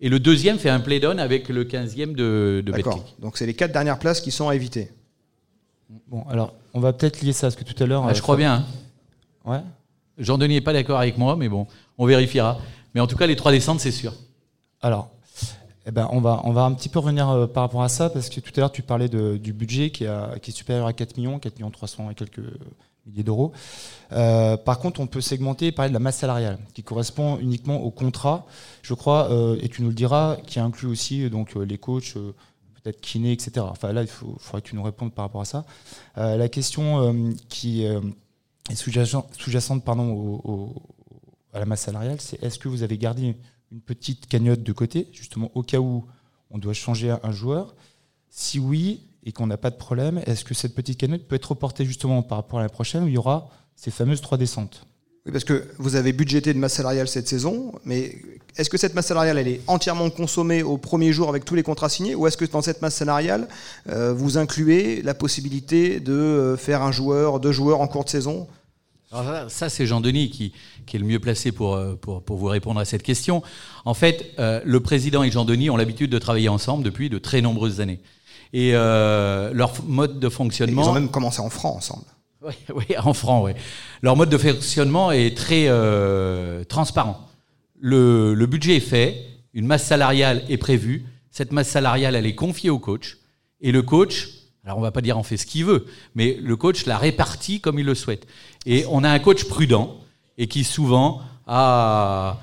Et 0.00 0.08
le 0.08 0.20
deuxième 0.20 0.58
fait 0.58 0.70
un 0.70 0.80
play-down 0.80 1.18
avec 1.18 1.48
le 1.48 1.64
15e 1.64 2.14
de, 2.14 2.62
de 2.64 2.70
D'accord. 2.70 3.04
Donc 3.18 3.38
c'est 3.38 3.46
les 3.46 3.54
quatre 3.54 3.72
dernières 3.72 3.98
places 3.98 4.20
qui 4.20 4.30
sont 4.30 4.48
à 4.48 4.54
éviter. 4.54 4.90
Bon, 6.08 6.22
alors 6.28 6.54
on 6.74 6.80
va 6.80 6.92
peut-être 6.92 7.22
lier 7.22 7.32
ça, 7.32 7.46
parce 7.46 7.56
que 7.56 7.64
tout 7.64 7.82
à 7.82 7.86
l'heure. 7.86 8.04
Ah, 8.06 8.12
je 8.12 8.20
crois 8.20 8.36
bien. 8.36 8.54
Hein. 8.54 9.50
Ouais. 9.50 9.60
Jean-Denis 10.18 10.54
n'est 10.54 10.60
pas 10.60 10.72
d'accord 10.72 10.98
avec 10.98 11.16
moi, 11.16 11.36
mais 11.36 11.48
bon, 11.48 11.66
on 11.96 12.06
vérifiera. 12.06 12.58
Mais 12.94 13.00
en 13.00 13.06
tout 13.06 13.16
cas, 13.16 13.26
les 13.26 13.36
trois 13.36 13.52
descentes, 13.52 13.80
c'est 13.80 13.92
sûr. 13.92 14.12
Alors, 14.80 15.10
eh 15.86 15.90
ben, 15.90 16.08
on, 16.12 16.20
va, 16.20 16.42
on 16.44 16.52
va 16.52 16.62
un 16.64 16.72
petit 16.72 16.88
peu 16.88 16.98
revenir 16.98 17.28
euh, 17.30 17.46
par 17.46 17.62
rapport 17.62 17.82
à 17.82 17.88
ça, 17.88 18.10
parce 18.10 18.28
que 18.28 18.40
tout 18.40 18.52
à 18.56 18.60
l'heure, 18.60 18.72
tu 18.72 18.82
parlais 18.82 19.08
du 19.08 19.52
budget 19.52 19.90
qui, 19.90 20.04
est 20.04 20.50
supérieur 20.50 20.86
à 20.86 20.92
4 20.92 21.16
millions, 21.16 21.38
4 21.38 21.56
millions 21.56 21.70
300 21.70 22.10
et 22.10 22.14
quelques 22.14 22.42
milliers 23.06 23.22
d'euros. 23.22 23.52
Euh, 24.12 24.56
par 24.56 24.80
contre, 24.80 25.00
on 25.00 25.06
peut 25.06 25.20
segmenter 25.20 25.68
et 25.68 25.72
parler 25.72 25.88
de 25.88 25.94
la 25.94 26.00
masse 26.00 26.18
salariale, 26.18 26.58
qui 26.74 26.82
correspond 26.82 27.38
uniquement 27.38 27.82
au 27.82 27.90
contrat, 27.90 28.46
je 28.82 28.94
crois, 28.94 29.30
euh, 29.30 29.56
et 29.62 29.68
tu 29.68 29.82
nous 29.82 29.88
le 29.88 29.94
diras, 29.94 30.36
qui 30.46 30.60
inclut 30.60 30.88
aussi 30.88 31.30
donc, 31.30 31.54
les 31.54 31.78
coachs, 31.78 32.14
peut-être 32.14 33.00
kinés, 33.00 33.32
etc. 33.32 33.64
Enfin 33.70 33.92
là, 33.92 34.02
il 34.02 34.08
faudrait 34.08 34.60
que 34.60 34.68
tu 34.68 34.76
nous 34.76 34.82
répondes 34.82 35.12
par 35.12 35.24
rapport 35.24 35.40
à 35.40 35.46
ça. 35.46 35.64
la 36.16 36.48
question 36.48 37.34
qui 37.48 37.86
et 38.70 38.74
sous-jacente 38.74 39.84
pardon, 39.84 40.74
à 41.52 41.58
la 41.58 41.66
masse 41.66 41.82
salariale, 41.82 42.20
c'est 42.20 42.42
est-ce 42.42 42.58
que 42.58 42.68
vous 42.68 42.82
avez 42.82 42.98
gardé 42.98 43.36
une 43.72 43.80
petite 43.80 44.26
cagnotte 44.26 44.62
de 44.62 44.72
côté, 44.72 45.08
justement 45.12 45.50
au 45.54 45.62
cas 45.62 45.78
où 45.78 46.04
on 46.50 46.58
doit 46.58 46.74
changer 46.74 47.14
un 47.22 47.32
joueur? 47.32 47.74
Si 48.30 48.58
oui, 48.58 49.02
et 49.24 49.32
qu'on 49.32 49.46
n'a 49.46 49.56
pas 49.56 49.70
de 49.70 49.76
problème, 49.76 50.22
est-ce 50.26 50.44
que 50.44 50.54
cette 50.54 50.74
petite 50.74 50.98
cagnotte 50.98 51.26
peut 51.26 51.36
être 51.36 51.50
reportée 51.50 51.84
justement 51.84 52.22
par 52.22 52.38
rapport 52.38 52.60
à 52.60 52.62
la 52.62 52.68
prochaine 52.68 53.04
où 53.04 53.08
il 53.08 53.14
y 53.14 53.18
aura 53.18 53.50
ces 53.76 53.90
fameuses 53.90 54.20
trois 54.20 54.38
descentes? 54.38 54.86
Oui, 55.26 55.32
parce 55.32 55.44
que 55.44 55.66
vous 55.78 55.96
avez 55.96 56.12
budgété 56.12 56.54
de 56.54 56.58
masse 56.58 56.74
salariale 56.74 57.08
cette 57.08 57.28
saison, 57.28 57.72
mais 57.84 58.16
est-ce 58.56 58.70
que 58.70 58.78
cette 58.78 58.94
masse 58.94 59.06
salariale, 59.06 59.36
elle 59.36 59.48
est 59.48 59.60
entièrement 59.66 60.08
consommée 60.08 60.62
au 60.62 60.78
premier 60.78 61.12
jour 61.12 61.28
avec 61.28 61.44
tous 61.44 61.54
les 61.54 61.62
contrats 61.62 61.88
signés, 61.88 62.14
ou 62.14 62.26
est-ce 62.26 62.36
que 62.36 62.44
dans 62.46 62.62
cette 62.62 62.80
masse 62.80 62.94
salariale, 62.94 63.48
euh, 63.90 64.14
vous 64.14 64.38
incluez 64.38 65.02
la 65.02 65.14
possibilité 65.14 66.00
de 66.00 66.12
euh, 66.12 66.56
faire 66.56 66.82
un 66.82 66.92
joueur, 66.92 67.40
deux 67.40 67.52
joueurs 67.52 67.80
en 67.80 67.88
cours 67.88 68.04
de 68.04 68.10
saison 68.10 68.46
Alors 69.10 69.50
ça, 69.50 69.68
c'est 69.68 69.86
Jean-Denis 69.86 70.30
qui, 70.30 70.52
qui, 70.86 70.96
est 70.96 71.00
le 71.00 71.06
mieux 71.06 71.18
placé 71.18 71.50
pour, 71.50 71.74
euh, 71.74 71.94
pour, 71.94 72.22
pour, 72.22 72.36
vous 72.36 72.46
répondre 72.46 72.78
à 72.78 72.84
cette 72.84 73.02
question. 73.02 73.42
En 73.84 73.94
fait, 73.94 74.34
euh, 74.38 74.60
le 74.64 74.80
président 74.80 75.22
et 75.22 75.30
Jean-Denis 75.30 75.70
ont 75.70 75.76
l'habitude 75.76 76.10
de 76.10 76.18
travailler 76.18 76.48
ensemble 76.48 76.84
depuis 76.84 77.08
de 77.08 77.18
très 77.18 77.40
nombreuses 77.40 77.80
années. 77.80 78.00
Et 78.52 78.72
euh, 78.74 79.52
leur 79.52 79.72
mode 79.84 80.18
de 80.20 80.28
fonctionnement... 80.28 80.82
Ils 80.82 80.88
ont 80.88 80.94
même 80.94 81.10
commencé 81.10 81.40
en 81.40 81.50
franc 81.50 81.76
ensemble. 81.76 82.04
Oui, 82.42 82.52
oui 82.74 82.84
en 82.98 83.14
franc, 83.14 83.44
oui. 83.44 83.52
Leur 84.02 84.16
mode 84.16 84.30
de 84.30 84.38
fonctionnement 84.38 85.10
est 85.10 85.36
très 85.36 85.64
euh, 85.68 86.64
transparent. 86.64 87.26
Le, 87.80 88.34
le 88.34 88.46
budget 88.46 88.76
est 88.76 88.80
fait, 88.80 89.24
une 89.54 89.66
masse 89.66 89.84
salariale 89.84 90.42
est 90.48 90.58
prévue, 90.58 91.04
cette 91.30 91.52
masse 91.52 91.68
salariale, 91.68 92.14
elle 92.14 92.26
est 92.26 92.34
confiée 92.34 92.70
au 92.70 92.78
coach, 92.78 93.18
et 93.60 93.72
le 93.72 93.82
coach 93.82 94.28
alors 94.68 94.76
on 94.76 94.82
va 94.82 94.90
pas 94.90 95.00
dire 95.00 95.16
en 95.16 95.22
fait 95.22 95.38
ce 95.38 95.46
qu'il 95.46 95.64
veut, 95.64 95.86
mais 96.14 96.36
le 96.42 96.54
coach 96.54 96.84
la 96.84 96.98
répartit 96.98 97.58
comme 97.58 97.78
il 97.78 97.86
le 97.86 97.94
souhaite. 97.94 98.26
Et 98.68 98.84
on 98.90 99.02
a 99.02 99.10
un 99.10 99.18
coach 99.18 99.44
prudent 99.44 99.96
et 100.36 100.46
qui 100.46 100.62
souvent 100.62 101.22
a, 101.46 102.38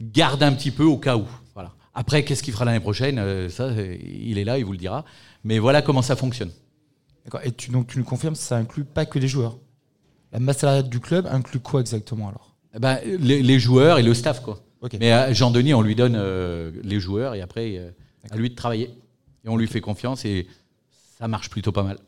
garde 0.00 0.40
un 0.44 0.52
petit 0.52 0.70
peu 0.70 0.84
au 0.84 0.96
cas 0.96 1.16
où. 1.16 1.26
Voilà. 1.52 1.72
Après, 1.94 2.24
qu'est-ce 2.24 2.44
qu'il 2.44 2.52
fera 2.52 2.64
l'année 2.64 2.78
prochaine 2.78 3.18
euh, 3.18 3.48
Ça, 3.48 3.72
il 3.72 4.38
est 4.38 4.44
là, 4.44 4.56
il 4.56 4.64
vous 4.64 4.70
le 4.70 4.78
dira. 4.78 5.04
Mais 5.42 5.58
voilà 5.58 5.82
comment 5.82 6.00
ça 6.00 6.14
fonctionne. 6.14 6.52
Et 7.42 7.50
tu, 7.50 7.72
donc 7.72 7.88
tu 7.88 7.98
nous 7.98 8.04
confirmes, 8.04 8.36
ça 8.36 8.56
inclut 8.56 8.84
pas 8.84 9.04
que 9.04 9.18
les 9.18 9.26
joueurs. 9.26 9.58
La 10.32 10.38
masse 10.38 10.58
salariale 10.58 10.88
du 10.88 11.00
club 11.00 11.26
inclut 11.26 11.58
quoi 11.58 11.80
exactement 11.80 12.28
alors? 12.28 12.54
Eh 12.76 12.78
ben, 12.78 13.00
les, 13.04 13.42
les, 13.42 13.58
joueurs 13.58 13.98
et 13.98 14.04
le 14.04 14.14
staff 14.14 14.42
quoi. 14.42 14.60
Okay. 14.80 14.98
Mais 15.00 15.10
à 15.10 15.32
Jean-Denis, 15.32 15.74
on 15.74 15.82
lui 15.82 15.96
donne 15.96 16.14
euh, 16.16 16.70
les 16.84 17.00
joueurs 17.00 17.34
et 17.34 17.40
après 17.40 17.78
euh, 17.78 17.90
à 18.30 18.36
lui 18.36 18.48
de 18.48 18.54
travailler. 18.54 18.90
Et 19.44 19.48
on 19.48 19.56
lui 19.56 19.66
fait 19.66 19.80
confiance 19.80 20.24
et 20.24 20.46
ça 21.18 21.26
marche 21.26 21.50
plutôt 21.50 21.72
pas 21.72 21.82
mal. 21.82 21.98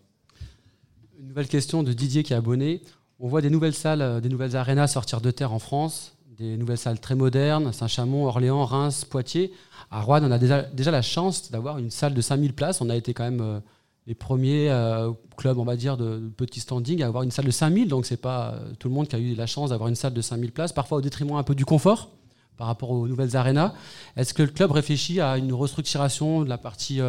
Une 1.18 1.28
nouvelle 1.28 1.48
question 1.48 1.82
de 1.82 1.92
Didier 1.92 2.22
qui 2.22 2.32
est 2.32 2.36
abonné. 2.36 2.82
On 3.18 3.28
voit 3.28 3.40
des 3.40 3.50
nouvelles 3.50 3.74
salles, 3.74 4.02
euh, 4.02 4.20
des 4.20 4.28
nouvelles 4.28 4.56
arénas 4.56 4.88
sortir 4.88 5.20
de 5.20 5.30
terre 5.30 5.52
en 5.52 5.58
France, 5.58 6.16
des 6.38 6.56
nouvelles 6.56 6.78
salles 6.78 7.00
très 7.00 7.14
modernes, 7.14 7.72
Saint-Chamond, 7.72 8.26
Orléans, 8.26 8.64
Reims, 8.64 9.04
Poitiers. 9.04 9.52
À 9.90 10.02
Rouen, 10.02 10.22
on 10.22 10.30
a 10.30 10.38
déjà, 10.38 10.90
la 10.90 11.02
chance 11.02 11.50
d'avoir 11.50 11.78
une 11.78 11.90
salle 11.90 12.14
de 12.14 12.20
5000 12.20 12.52
places. 12.52 12.80
On 12.80 12.90
a 12.90 12.96
été 12.96 13.14
quand 13.14 13.24
même 13.24 13.40
euh, 13.40 13.60
les 14.06 14.14
premiers 14.14 14.70
euh, 14.70 15.12
clubs, 15.36 15.58
on 15.58 15.64
va 15.64 15.76
dire, 15.76 15.96
de, 15.96 16.18
petit 16.36 16.60
standing 16.60 17.02
à 17.02 17.06
avoir 17.06 17.22
une 17.22 17.30
salle 17.30 17.46
de 17.46 17.50
5000. 17.50 17.88
Donc, 17.88 18.06
c'est 18.06 18.16
pas 18.16 18.52
euh, 18.52 18.72
tout 18.78 18.88
le 18.88 18.94
monde 18.94 19.08
qui 19.08 19.16
a 19.16 19.18
eu 19.18 19.34
la 19.34 19.46
chance 19.46 19.70
d'avoir 19.70 19.88
une 19.88 19.94
salle 19.94 20.12
de 20.12 20.20
5000 20.20 20.52
places, 20.52 20.72
parfois 20.72 20.98
au 20.98 21.00
détriment 21.00 21.36
un 21.36 21.42
peu 21.42 21.54
du 21.54 21.64
confort 21.64 22.10
par 22.56 22.66
rapport 22.66 22.90
aux 22.90 23.06
nouvelles 23.06 23.36
arénas. 23.36 23.74
Est-ce 24.16 24.32
que 24.32 24.42
le 24.42 24.48
club 24.48 24.72
réfléchit 24.72 25.20
à 25.20 25.36
une 25.36 25.52
restructuration 25.52 26.42
de 26.42 26.48
la 26.48 26.56
partie 26.56 27.00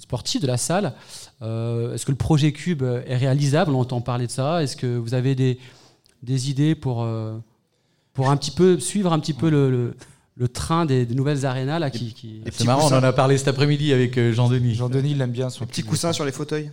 sportive 0.00 0.40
de 0.42 0.46
la 0.46 0.56
salle 0.56 0.92
euh, 1.42 1.94
Est-ce 1.94 2.06
que 2.06 2.10
le 2.10 2.16
projet 2.16 2.52
Cube 2.52 2.82
est 2.82 3.16
réalisable? 3.16 3.72
On 3.74 3.80
entend 3.80 4.00
parler 4.00 4.26
de 4.26 4.32
ça. 4.32 4.62
Est-ce 4.62 4.76
que 4.76 4.96
vous 4.96 5.14
avez 5.14 5.34
des, 5.34 5.58
des 6.22 6.50
idées 6.50 6.74
pour, 6.74 7.02
euh, 7.02 7.36
pour 8.12 8.30
un 8.30 8.36
petit 8.36 8.50
peu 8.50 8.78
suivre 8.78 9.12
un 9.12 9.18
petit 9.18 9.34
peu 9.34 9.48
le, 9.50 9.70
le, 9.70 9.96
le 10.36 10.48
train 10.48 10.86
des, 10.86 11.06
des, 11.06 11.14
nouvelles 11.14 11.46
arénas 11.46 11.78
là, 11.78 11.90
qui, 11.90 12.14
qui... 12.14 12.42
C'est 12.50 12.64
marrant, 12.64 12.82
coussins. 12.82 12.96
on 12.96 13.00
en 13.00 13.04
a 13.04 13.12
parlé 13.12 13.38
cet 13.38 13.48
après-midi 13.48 13.92
avec 13.92 14.16
euh, 14.18 14.32
Jean-Denis. 14.32 14.74
Jean-Denis, 14.74 15.12
il 15.12 15.20
aime 15.20 15.32
bien 15.32 15.50
son 15.50 15.66
petit 15.66 15.82
coussin 15.82 16.12
sur 16.12 16.24
les 16.24 16.32
fauteuils. 16.32 16.70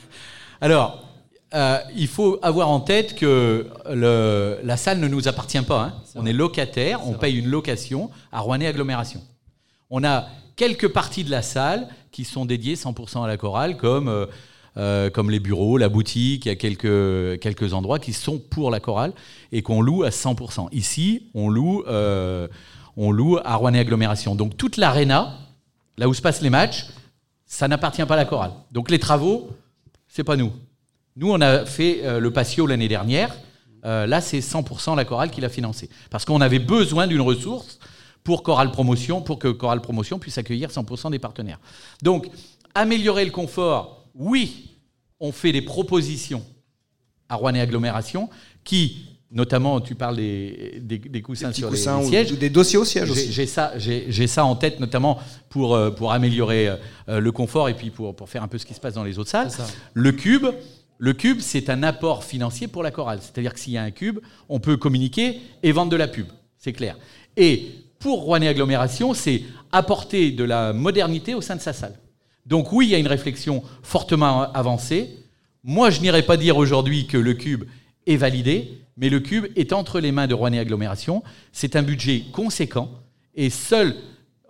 Alors, 0.60 1.02
euh, 1.54 1.78
il 1.94 2.08
faut 2.08 2.38
avoir 2.42 2.68
en 2.68 2.80
tête 2.80 3.14
que 3.14 3.68
le, 3.90 4.58
la 4.62 4.76
salle 4.76 4.98
ne 4.98 5.08
nous 5.08 5.28
appartient 5.28 5.60
pas. 5.62 5.82
Hein. 5.84 5.94
Est 6.14 6.18
on 6.18 6.22
vrai. 6.22 6.30
est 6.30 6.34
locataire, 6.34 6.98
est 7.00 7.02
on 7.04 7.10
vrai. 7.12 7.18
paye 7.20 7.38
une 7.38 7.48
location 7.48 8.10
à 8.32 8.40
Rouennais 8.40 8.66
Agglomération. 8.66 9.22
On 9.90 10.02
a 10.02 10.26
quelques 10.56 10.88
parties 10.88 11.22
de 11.22 11.30
la 11.30 11.42
salle 11.42 11.88
qui 12.10 12.24
sont 12.24 12.46
dédiées 12.46 12.74
100% 12.74 13.22
à 13.22 13.28
la 13.28 13.36
chorale, 13.36 13.76
comme, 13.76 14.08
euh, 14.08 14.26
euh, 14.78 15.10
comme 15.10 15.30
les 15.30 15.38
bureaux, 15.38 15.76
la 15.78 15.88
boutique, 15.88 16.46
il 16.46 16.48
y 16.48 16.52
a 16.52 16.56
quelques, 16.56 17.38
quelques 17.40 17.74
endroits 17.74 17.98
qui 17.98 18.12
sont 18.12 18.38
pour 18.38 18.70
la 18.70 18.80
chorale 18.80 19.12
et 19.52 19.62
qu'on 19.62 19.82
loue 19.82 20.02
à 20.02 20.10
100%. 20.10 20.68
Ici, 20.72 21.28
on 21.34 21.48
loue, 21.48 21.84
euh, 21.86 22.48
on 22.96 23.12
loue 23.12 23.38
à 23.44 23.54
Rouennais 23.54 23.80
Agglomération. 23.80 24.34
Donc 24.34 24.56
toute 24.56 24.78
l'aréna, 24.78 25.38
là 25.98 26.08
où 26.08 26.14
se 26.14 26.22
passent 26.22 26.42
les 26.42 26.50
matchs, 26.50 26.86
ça 27.44 27.68
n'appartient 27.68 28.04
pas 28.04 28.14
à 28.14 28.18
la 28.18 28.24
chorale. 28.24 28.52
Donc 28.72 28.90
les 28.90 28.98
travaux, 28.98 29.50
c'est 30.08 30.24
pas 30.24 30.36
nous. 30.36 30.52
Nous, 31.16 31.30
on 31.30 31.40
a 31.40 31.64
fait 31.64 32.20
le 32.20 32.30
patio 32.30 32.66
l'année 32.66 32.88
dernière. 32.88 33.34
Là, 33.84 34.20
c'est 34.20 34.40
100% 34.40 34.96
la 34.96 35.06
chorale 35.06 35.30
qui 35.30 35.40
l'a 35.40 35.48
financé. 35.48 35.88
Parce 36.10 36.26
qu'on 36.26 36.42
avait 36.42 36.58
besoin 36.58 37.06
d'une 37.06 37.22
ressource 37.22 37.78
pour 38.26 38.42
Chorale 38.42 38.72
Promotion, 38.72 39.22
pour 39.22 39.38
que 39.38 39.46
Chorale 39.46 39.80
Promotion 39.80 40.18
puisse 40.18 40.36
accueillir 40.36 40.68
100% 40.68 41.12
des 41.12 41.20
partenaires. 41.20 41.60
Donc, 42.02 42.28
améliorer 42.74 43.24
le 43.24 43.30
confort, 43.30 44.08
oui, 44.16 44.80
on 45.20 45.30
fait 45.30 45.52
des 45.52 45.62
propositions 45.62 46.44
à 47.28 47.36
Rouen 47.36 47.54
et 47.54 47.60
Agglomération 47.60 48.28
qui, 48.64 49.06
notamment, 49.30 49.80
tu 49.80 49.94
parles 49.94 50.16
des, 50.16 50.80
des, 50.82 50.98
des 50.98 51.22
coussins 51.22 51.50
des 51.50 51.54
sur 51.54 51.68
coussins 51.68 51.98
les, 51.98 52.02
les 52.02 52.10
sièges. 52.10 52.32
Ou 52.32 52.36
des 52.36 52.50
dossiers 52.50 52.80
au 52.80 52.84
siège 52.84 53.08
aussi. 53.08 53.30
J'ai 53.30 53.46
ça, 53.46 53.74
ça 54.26 54.44
en 54.44 54.56
tête, 54.56 54.80
notamment 54.80 55.20
pour, 55.48 55.76
euh, 55.76 55.92
pour 55.92 56.10
améliorer 56.10 56.76
euh, 57.08 57.20
le 57.20 57.30
confort 57.30 57.68
et 57.68 57.74
puis 57.74 57.90
pour, 57.90 58.16
pour 58.16 58.28
faire 58.28 58.42
un 58.42 58.48
peu 58.48 58.58
ce 58.58 58.66
qui 58.66 58.74
se 58.74 58.80
passe 58.80 58.94
dans 58.94 59.04
les 59.04 59.20
autres 59.20 59.30
salles. 59.30 59.52
Le 59.94 60.10
cube, 60.10 60.46
le 60.98 61.12
cube, 61.12 61.38
c'est 61.38 61.70
un 61.70 61.84
apport 61.84 62.24
financier 62.24 62.66
pour 62.66 62.82
la 62.82 62.90
chorale. 62.90 63.20
C'est-à-dire 63.22 63.54
que 63.54 63.60
s'il 63.60 63.74
y 63.74 63.78
a 63.78 63.84
un 63.84 63.92
cube, 63.92 64.18
on 64.48 64.58
peut 64.58 64.76
communiquer 64.76 65.40
et 65.62 65.70
vendre 65.70 65.92
de 65.92 65.96
la 65.96 66.08
pub. 66.08 66.26
C'est 66.58 66.72
clair. 66.72 66.98
Et 67.36 67.85
pour 67.98 68.22
Rouen 68.22 68.40
et 68.40 68.48
Agglomération, 68.48 69.14
c'est 69.14 69.42
apporter 69.72 70.30
de 70.30 70.44
la 70.44 70.72
modernité 70.72 71.34
au 71.34 71.40
sein 71.40 71.56
de 71.56 71.60
sa 71.60 71.72
salle. 71.72 71.98
Donc 72.46 72.72
oui, 72.72 72.86
il 72.86 72.90
y 72.90 72.94
a 72.94 72.98
une 72.98 73.06
réflexion 73.06 73.62
fortement 73.82 74.52
avancée. 74.52 75.16
Moi, 75.64 75.90
je 75.90 76.00
n'irai 76.00 76.22
pas 76.22 76.36
dire 76.36 76.56
aujourd'hui 76.56 77.06
que 77.06 77.18
le 77.18 77.34
cube 77.34 77.64
est 78.06 78.16
validé, 78.16 78.78
mais 78.96 79.08
le 79.08 79.20
cube 79.20 79.46
est 79.56 79.72
entre 79.72 79.98
les 79.98 80.12
mains 80.12 80.28
de 80.28 80.34
Rouen 80.34 80.52
et 80.52 80.58
Agglomération. 80.58 81.22
C'est 81.52 81.74
un 81.76 81.82
budget 81.82 82.24
conséquent 82.32 82.90
et 83.34 83.50
seul 83.50 83.96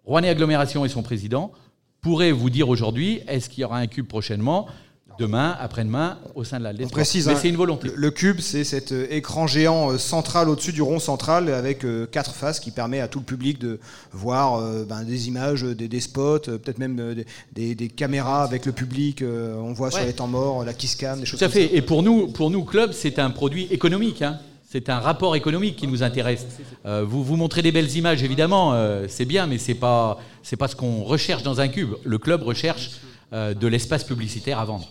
Rouen 0.05 0.23
et 0.23 0.29
Agglomération 0.29 0.85
et 0.85 0.89
son 0.89 1.03
président 1.03 1.53
pourraient 2.01 2.33
vous 2.33 2.51
dire 2.51 2.69
aujourd'hui 2.69 3.21
est-ce 3.27 3.49
qu'il 3.49 3.63
y 3.63 3.65
aura 3.65 3.79
un 3.79 3.87
cube 3.87 4.07
prochainement? 4.07 4.69
Demain, 5.19 5.57
après-demain, 5.61 6.19
au 6.35 6.45
sein 6.45 6.59
de 6.59 6.65
la 6.65 6.73
On 6.85 6.89
précise, 6.89 7.27
Mais 7.27 7.35
hein, 7.35 7.39
c'est 7.41 7.49
une 7.49 7.57
volonté. 7.57 7.89
Le, 7.95 8.11
cube, 8.11 8.41
c'est 8.41 8.65
cet 8.65 8.93
euh, 8.93 9.07
écran 9.11 9.47
géant 9.47 9.91
euh, 9.93 9.99
central 9.99 10.49
au-dessus 10.49 10.73
du 10.73 10.83
rond 10.83 10.99
central 10.99 11.49
avec 11.49 11.85
euh, 11.85 12.07
quatre 12.07 12.35
faces 12.35 12.61
qui 12.61 12.71
permet 12.71 13.01
à 13.01 13.09
tout 13.09 13.19
le 13.19 13.25
public 13.25 13.59
de 13.59 13.79
voir 14.13 14.61
ben, 14.87 15.03
des 15.03 15.29
images, 15.29 15.63
des, 15.63 15.89
des 15.89 16.01
spots, 16.01 16.41
peut-être 16.41 16.79
même 16.79 17.25
des, 17.55 17.75
des, 17.75 17.89
caméras 17.89 18.43
avec 18.43 18.67
le 18.67 18.73
public. 18.73 19.23
on 19.23 19.73
voit 19.73 19.89
ouais. 19.89 19.95
sur 19.95 20.05
les 20.05 20.13
temps 20.13 20.27
morts 20.27 20.65
la 20.65 20.75
kiss 20.75 20.97
cam, 20.97 21.21
des 21.21 21.27
choses 21.27 21.39
Tout 21.39 21.45
à 21.45 21.49
fait. 21.49 21.75
Et 21.75 21.83
pour 21.83 22.03
nous, 22.03 22.29
pour 22.29 22.51
nous, 22.51 22.65
club, 22.65 22.93
c'est 22.93 23.19
un 23.19 23.31
produit 23.31 23.67
économique. 23.71 24.23
Hein. 24.23 24.39
C'est 24.69 24.91
un 24.91 24.99
rapport 24.99 25.37
économique 25.37 25.77
qui 25.77 25.87
nous 25.87 26.03
intéresse. 26.03 26.45
Euh, 26.85 27.05
vous 27.05 27.23
vous 27.23 27.37
montrez 27.37 27.63
des 27.63 27.71
belles 27.71 27.97
images, 27.97 28.23
évidemment, 28.25 28.75
euh, 28.75 29.07
c'est 29.09 29.25
bien, 29.25 29.47
mais 29.47 29.59
c'est 29.59 29.75
pas 29.75 30.19
c'est 30.43 30.57
pas 30.57 30.67
ce 30.69 30.75
qu'on 30.75 31.05
recherche 31.05 31.45
dans 31.45 31.61
un 31.61 31.69
cube. 31.69 31.95
Le 32.05 32.19
club 32.19 32.43
recherche 32.43 32.91
euh, 33.33 33.55
de 33.55 33.67
l'espace 33.69 34.03
publicitaire 34.03 34.59
à 34.59 34.65
vendre. 34.65 34.89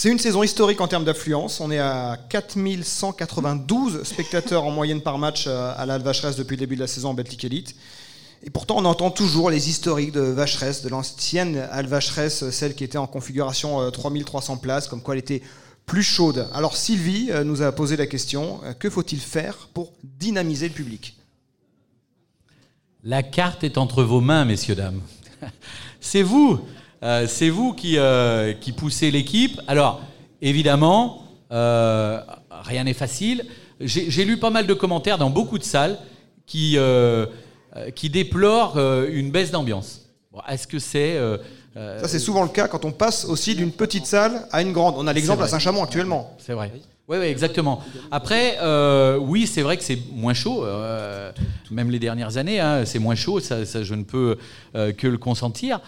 C'est 0.00 0.10
une 0.10 0.20
saison 0.20 0.44
historique 0.44 0.80
en 0.80 0.86
termes 0.86 1.04
d'affluence. 1.04 1.58
On 1.58 1.72
est 1.72 1.80
à 1.80 2.16
4192 2.28 4.04
spectateurs 4.04 4.62
en 4.62 4.70
moyenne 4.70 5.00
par 5.00 5.18
match 5.18 5.48
à 5.48 5.84
la 5.86 5.98
Vacheresse 5.98 6.36
depuis 6.36 6.54
le 6.54 6.60
début 6.60 6.76
de 6.76 6.80
la 6.82 6.86
saison 6.86 7.08
en 7.08 7.14
Belgique 7.14 7.42
Elite. 7.42 7.74
Et 8.44 8.50
pourtant, 8.50 8.76
on 8.78 8.84
entend 8.84 9.10
toujours 9.10 9.50
les 9.50 9.68
historiques 9.68 10.12
de 10.12 10.20
Vacheresse, 10.20 10.82
de 10.82 10.88
l'ancienne 10.88 11.66
Alvacheresse, 11.72 12.48
celle 12.50 12.76
qui 12.76 12.84
était 12.84 12.96
en 12.96 13.08
configuration 13.08 13.90
3300 13.90 14.58
places, 14.58 14.86
comme 14.86 15.02
quoi 15.02 15.16
elle 15.16 15.18
était 15.18 15.42
plus 15.84 16.04
chaude. 16.04 16.46
Alors 16.54 16.76
Sylvie 16.76 17.32
nous 17.44 17.62
a 17.62 17.72
posé 17.72 17.96
la 17.96 18.06
question, 18.06 18.60
que 18.78 18.90
faut-il 18.90 19.18
faire 19.18 19.68
pour 19.74 19.92
dynamiser 20.04 20.68
le 20.68 20.74
public? 20.74 21.16
La 23.02 23.24
carte 23.24 23.64
est 23.64 23.78
entre 23.78 24.04
vos 24.04 24.20
mains, 24.20 24.44
messieurs, 24.44 24.76
dames. 24.76 25.00
C'est 26.00 26.22
vous 26.22 26.60
euh, 27.02 27.26
c'est 27.28 27.48
vous 27.48 27.72
qui, 27.72 27.98
euh, 27.98 28.52
qui 28.52 28.72
poussez 28.72 29.10
l'équipe. 29.10 29.60
Alors, 29.66 30.00
évidemment, 30.42 31.22
euh, 31.52 32.20
rien 32.50 32.84
n'est 32.84 32.94
facile. 32.94 33.44
J'ai 33.80 34.24
lu 34.24 34.38
pas 34.38 34.50
mal 34.50 34.66
de 34.66 34.74
commentaires 34.74 35.18
dans 35.18 35.30
beaucoup 35.30 35.58
de 35.58 35.62
salles 35.62 35.98
qui, 36.46 36.76
qui 37.94 38.10
déplorent 38.10 38.76
une 38.76 39.30
baisse 39.30 39.52
d'ambiance. 39.52 40.08
Bon, 40.32 40.40
Est-ce 40.48 40.66
que 40.66 40.80
c'est... 40.80 41.16
Ça, 41.76 42.08
c'est 42.08 42.18
souvent 42.18 42.42
le 42.42 42.48
cas 42.48 42.66
quand 42.66 42.84
on 42.84 42.90
passe 42.90 43.24
aussi 43.24 43.54
d'une 43.54 43.70
petite 43.70 44.06
salle 44.06 44.48
à 44.50 44.62
une 44.62 44.72
grande. 44.72 44.96
On 44.98 45.06
a 45.06 45.12
l'exemple 45.12 45.44
à 45.44 45.46
Saint-Chamond 45.46 45.84
actuellement. 45.84 46.36
C'est 46.38 46.54
vrai. 46.54 46.72
Oui, 47.08 47.16
oui, 47.18 47.24
exactement. 47.24 47.80
Après, 48.10 48.58
euh, 48.60 49.16
oui, 49.16 49.46
c'est 49.46 49.62
vrai 49.62 49.78
que 49.78 49.82
c'est 49.82 49.98
moins 50.12 50.34
chaud. 50.34 50.62
Euh, 50.62 51.32
même 51.70 51.90
les 51.90 51.98
dernières 51.98 52.36
années, 52.36 52.60
hein, 52.60 52.84
c'est 52.84 52.98
moins 52.98 53.14
chaud. 53.14 53.40
Ça, 53.40 53.64
ça, 53.64 53.82
je 53.82 53.94
ne 53.94 54.02
peux 54.02 54.36
euh, 54.74 54.92
que 54.92 55.06
le 55.06 55.16
consentir. 55.16 55.80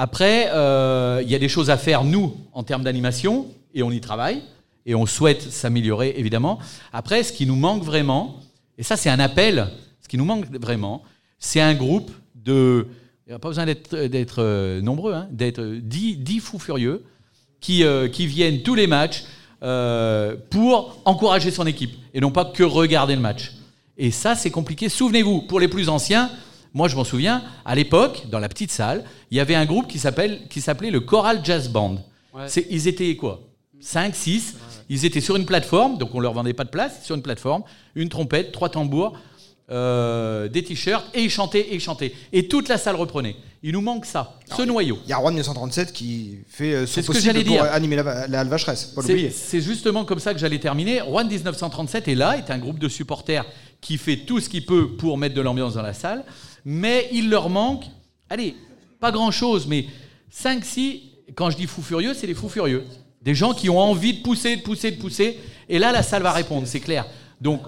Après, 0.00 0.50
euh, 0.52 1.20
il 1.24 1.28
y 1.28 1.34
a 1.34 1.40
des 1.40 1.48
choses 1.48 1.70
à 1.70 1.76
faire, 1.76 2.04
nous, 2.04 2.36
en 2.52 2.62
termes 2.62 2.84
d'animation, 2.84 3.48
et 3.74 3.82
on 3.82 3.90
y 3.90 4.00
travaille, 4.00 4.42
et 4.86 4.94
on 4.94 5.06
souhaite 5.06 5.42
s'améliorer, 5.42 6.14
évidemment. 6.16 6.60
Après, 6.92 7.24
ce 7.24 7.32
qui 7.32 7.46
nous 7.46 7.56
manque 7.56 7.82
vraiment, 7.82 8.36
et 8.78 8.84
ça, 8.84 8.96
c'est 8.96 9.10
un 9.10 9.18
appel, 9.18 9.66
ce 10.00 10.06
qui 10.06 10.16
nous 10.16 10.24
manque 10.24 10.46
vraiment, 10.56 11.02
c'est 11.40 11.60
un 11.60 11.74
groupe 11.74 12.12
de. 12.36 12.86
Il 13.26 13.30
n'y 13.30 13.34
a 13.34 13.40
pas 13.40 13.48
besoin 13.48 13.66
d'être 13.66 14.38
euh, 14.38 14.80
nombreux, 14.80 15.14
hein, 15.14 15.26
d'être 15.32 15.64
10, 15.64 16.18
10 16.18 16.38
fous 16.38 16.60
furieux 16.60 17.04
qui, 17.60 17.82
euh, 17.82 18.06
viennent 18.16 18.62
tous 18.62 18.76
les 18.76 18.86
matchs 18.86 19.24
euh, 19.64 20.36
pour 20.48 21.02
encourager 21.06 21.50
son 21.50 21.66
équipe 21.66 21.90
et 22.14 22.20
non 22.20 22.30
pas 22.30 22.44
que 22.44 22.62
regarder 22.62 23.16
le 23.16 23.20
match. 23.20 23.52
Et 23.96 24.12
ça, 24.12 24.36
c'est 24.36 24.52
compliqué. 24.52 24.88
Souvenez-vous, 24.88 25.42
pour 25.42 25.58
les 25.58 25.66
plus 25.66 25.88
anciens, 25.88 26.30
moi 26.74 26.88
je 26.88 26.96
m'en 26.96 27.04
souviens, 27.04 27.42
à 27.64 27.74
l'époque, 27.74 28.24
dans 28.30 28.38
la 28.38 28.48
petite 28.48 28.70
salle, 28.70 29.04
il 29.30 29.36
y 29.36 29.40
avait 29.40 29.54
un 29.54 29.64
groupe 29.64 29.88
qui 29.88 29.98
s'appelait 29.98 30.90
le 30.90 31.00
Choral 31.00 31.40
Jazz 31.44 31.68
Band. 31.68 31.96
Ils 32.70 32.88
étaient 32.88 33.16
quoi? 33.16 33.40
5, 33.80 34.14
6. 34.14 34.56
Ils 34.88 35.04
étaient 35.04 35.20
sur 35.20 35.36
une 35.36 35.46
plateforme, 35.46 35.98
donc 35.98 36.14
on 36.14 36.20
leur 36.20 36.32
vendait 36.32 36.54
pas 36.54 36.64
de 36.64 36.70
place, 36.70 37.04
sur 37.04 37.14
une 37.14 37.22
plateforme, 37.22 37.62
une 37.94 38.08
trompette, 38.08 38.52
trois 38.52 38.70
tambours, 38.70 39.18
euh, 39.70 40.48
des 40.48 40.64
t-shirts, 40.64 41.06
et 41.14 41.22
ils 41.22 41.30
chantaient, 41.30 41.60
et 41.60 41.74
ils 41.74 41.80
chantaient. 41.80 42.12
Et 42.32 42.48
toute 42.48 42.68
la 42.68 42.78
salle 42.78 42.96
reprenait. 42.96 43.36
Il 43.62 43.72
nous 43.72 43.80
manque 43.80 44.06
ça, 44.06 44.38
ce 44.56 44.62
noyau. 44.62 44.98
Il 45.04 45.10
y 45.10 45.12
a 45.12 45.18
Rouen 45.18 45.30
1937 45.30 45.92
qui 45.92 46.38
fait 46.48 46.72
euh, 46.74 46.86
ce 46.86 47.00
que 47.00 47.20
j'allais 47.20 47.44
pour 47.44 47.60
animer 47.60 47.96
la, 47.96 48.28
la 48.28 48.44
Vacheresse, 48.44 48.94
C'est 49.32 49.60
justement 49.60 50.04
comme 50.04 50.20
ça 50.20 50.32
que 50.32 50.38
j'allais 50.40 50.60
terminer. 50.60 51.00
Rouen 51.00 51.24
1937 51.24 52.08
est 52.08 52.14
là, 52.14 52.38
est 52.38 52.50
un 52.50 52.58
groupe 52.58 52.78
de 52.78 52.88
supporters 52.88 53.44
qui 53.80 53.98
fait 53.98 54.18
tout 54.18 54.40
ce 54.40 54.48
qu'il 54.48 54.64
peut 54.64 54.96
pour 54.96 55.18
mettre 55.18 55.34
de 55.34 55.40
l'ambiance 55.40 55.74
dans 55.74 55.82
la 55.82 55.92
salle, 55.92 56.24
mais 56.70 57.08
il 57.12 57.30
leur 57.30 57.48
manque, 57.48 57.86
allez, 58.28 58.54
pas 59.00 59.10
grand-chose, 59.10 59.66
mais 59.66 59.86
5, 60.28 60.62
6, 60.62 61.00
quand 61.34 61.48
je 61.48 61.56
dis 61.56 61.66
fous 61.66 61.80
furieux, 61.80 62.12
c'est 62.12 62.26
les 62.26 62.34
fous 62.34 62.50
furieux. 62.50 62.84
Des 63.22 63.34
gens 63.34 63.54
qui 63.54 63.70
ont 63.70 63.78
envie 63.78 64.18
de 64.18 64.22
pousser, 64.22 64.56
de 64.56 64.60
pousser, 64.60 64.90
de 64.90 65.00
pousser. 65.00 65.38
Et 65.70 65.78
là, 65.78 65.92
la 65.92 66.02
salle 66.02 66.22
va 66.22 66.30
répondre, 66.30 66.66
c'est 66.66 66.80
clair. 66.80 67.06
Donc, 67.40 67.62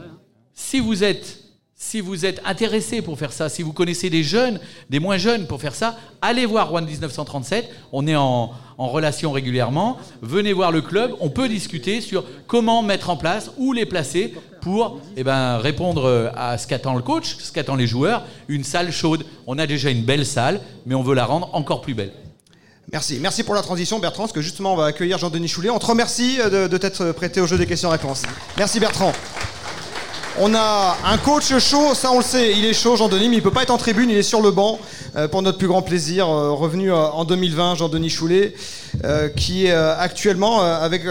si 0.52 0.80
vous 0.80 1.02
êtes 1.02 1.38
si 1.82 2.02
vous 2.02 2.26
êtes 2.26 2.42
intéressé 2.44 3.00
pour 3.00 3.18
faire 3.18 3.32
ça, 3.32 3.48
si 3.48 3.62
vous 3.62 3.72
connaissez 3.72 4.10
des 4.10 4.22
jeunes, 4.22 4.60
des 4.90 4.98
moins 4.98 5.16
jeunes 5.16 5.46
pour 5.46 5.62
faire 5.62 5.74
ça, 5.74 5.98
allez 6.20 6.44
voir 6.44 6.70
One 6.74 6.84
1937. 6.84 7.70
On 7.90 8.06
est 8.06 8.16
en, 8.16 8.52
relation 8.88 9.32
régulièrement. 9.32 9.98
Venez 10.22 10.52
voir 10.52 10.72
le 10.72 10.80
club. 10.80 11.14
On 11.20 11.30
peut 11.30 11.48
discuter 11.48 12.00
sur 12.00 12.24
comment 12.46 12.82
mettre 12.82 13.10
en 13.10 13.16
place, 13.16 13.50
où 13.58 13.72
les 13.72 13.86
placer 13.86 14.34
pour 14.60 15.00
eh 15.16 15.24
ben, 15.24 15.58
répondre 15.58 16.32
à 16.36 16.58
ce 16.58 16.66
qu'attend 16.66 16.94
le 16.94 17.02
coach, 17.02 17.36
ce 17.38 17.52
qu'attend 17.52 17.76
les 17.76 17.86
joueurs. 17.86 18.24
Une 18.48 18.64
salle 18.64 18.92
chaude. 18.92 19.24
On 19.46 19.58
a 19.58 19.66
déjà 19.66 19.90
une 19.90 20.02
belle 20.02 20.26
salle, 20.26 20.60
mais 20.86 20.94
on 20.94 21.02
veut 21.02 21.14
la 21.14 21.24
rendre 21.24 21.50
encore 21.52 21.80
plus 21.80 21.94
belle. 21.94 22.12
Merci. 22.92 23.18
Merci 23.20 23.44
pour 23.44 23.54
la 23.54 23.62
transition, 23.62 23.98
Bertrand, 24.00 24.24
parce 24.24 24.32
que 24.32 24.40
justement, 24.40 24.72
on 24.72 24.76
va 24.76 24.86
accueillir 24.86 25.18
Jean-Denis 25.18 25.48
Choulet. 25.48 25.70
On 25.70 25.78
te 25.78 25.86
remercie 25.86 26.38
de, 26.38 26.66
de 26.66 26.78
t'être 26.78 27.12
prêté 27.12 27.40
au 27.40 27.46
jeu 27.46 27.56
des 27.56 27.66
questions-réponses. 27.66 28.22
Merci, 28.56 28.80
Bertrand. 28.80 29.12
On 30.38 30.54
a 30.54 30.96
un 31.04 31.18
coach 31.18 31.58
chaud, 31.58 31.92
ça 31.94 32.12
on 32.12 32.18
le 32.18 32.24
sait, 32.24 32.52
il 32.56 32.64
est 32.64 32.72
chaud 32.72 32.94
Jean-Denis, 32.94 33.28
mais 33.28 33.36
il 33.36 33.42
peut 33.42 33.50
pas 33.50 33.64
être 33.64 33.72
en 33.72 33.78
tribune, 33.78 34.10
il 34.10 34.16
est 34.16 34.22
sur 34.22 34.40
le 34.40 34.52
banc 34.52 34.78
euh, 35.16 35.26
pour 35.26 35.42
notre 35.42 35.58
plus 35.58 35.66
grand 35.66 35.82
plaisir. 35.82 36.28
Euh, 36.28 36.52
revenu 36.52 36.92
euh, 36.92 36.96
en 36.96 37.24
2020, 37.24 37.74
Jean-Denis 37.74 38.10
Choulet, 38.10 38.54
qui 39.36 39.66
est 39.66 39.72
actuellement 39.72 40.60
avec 40.62 41.02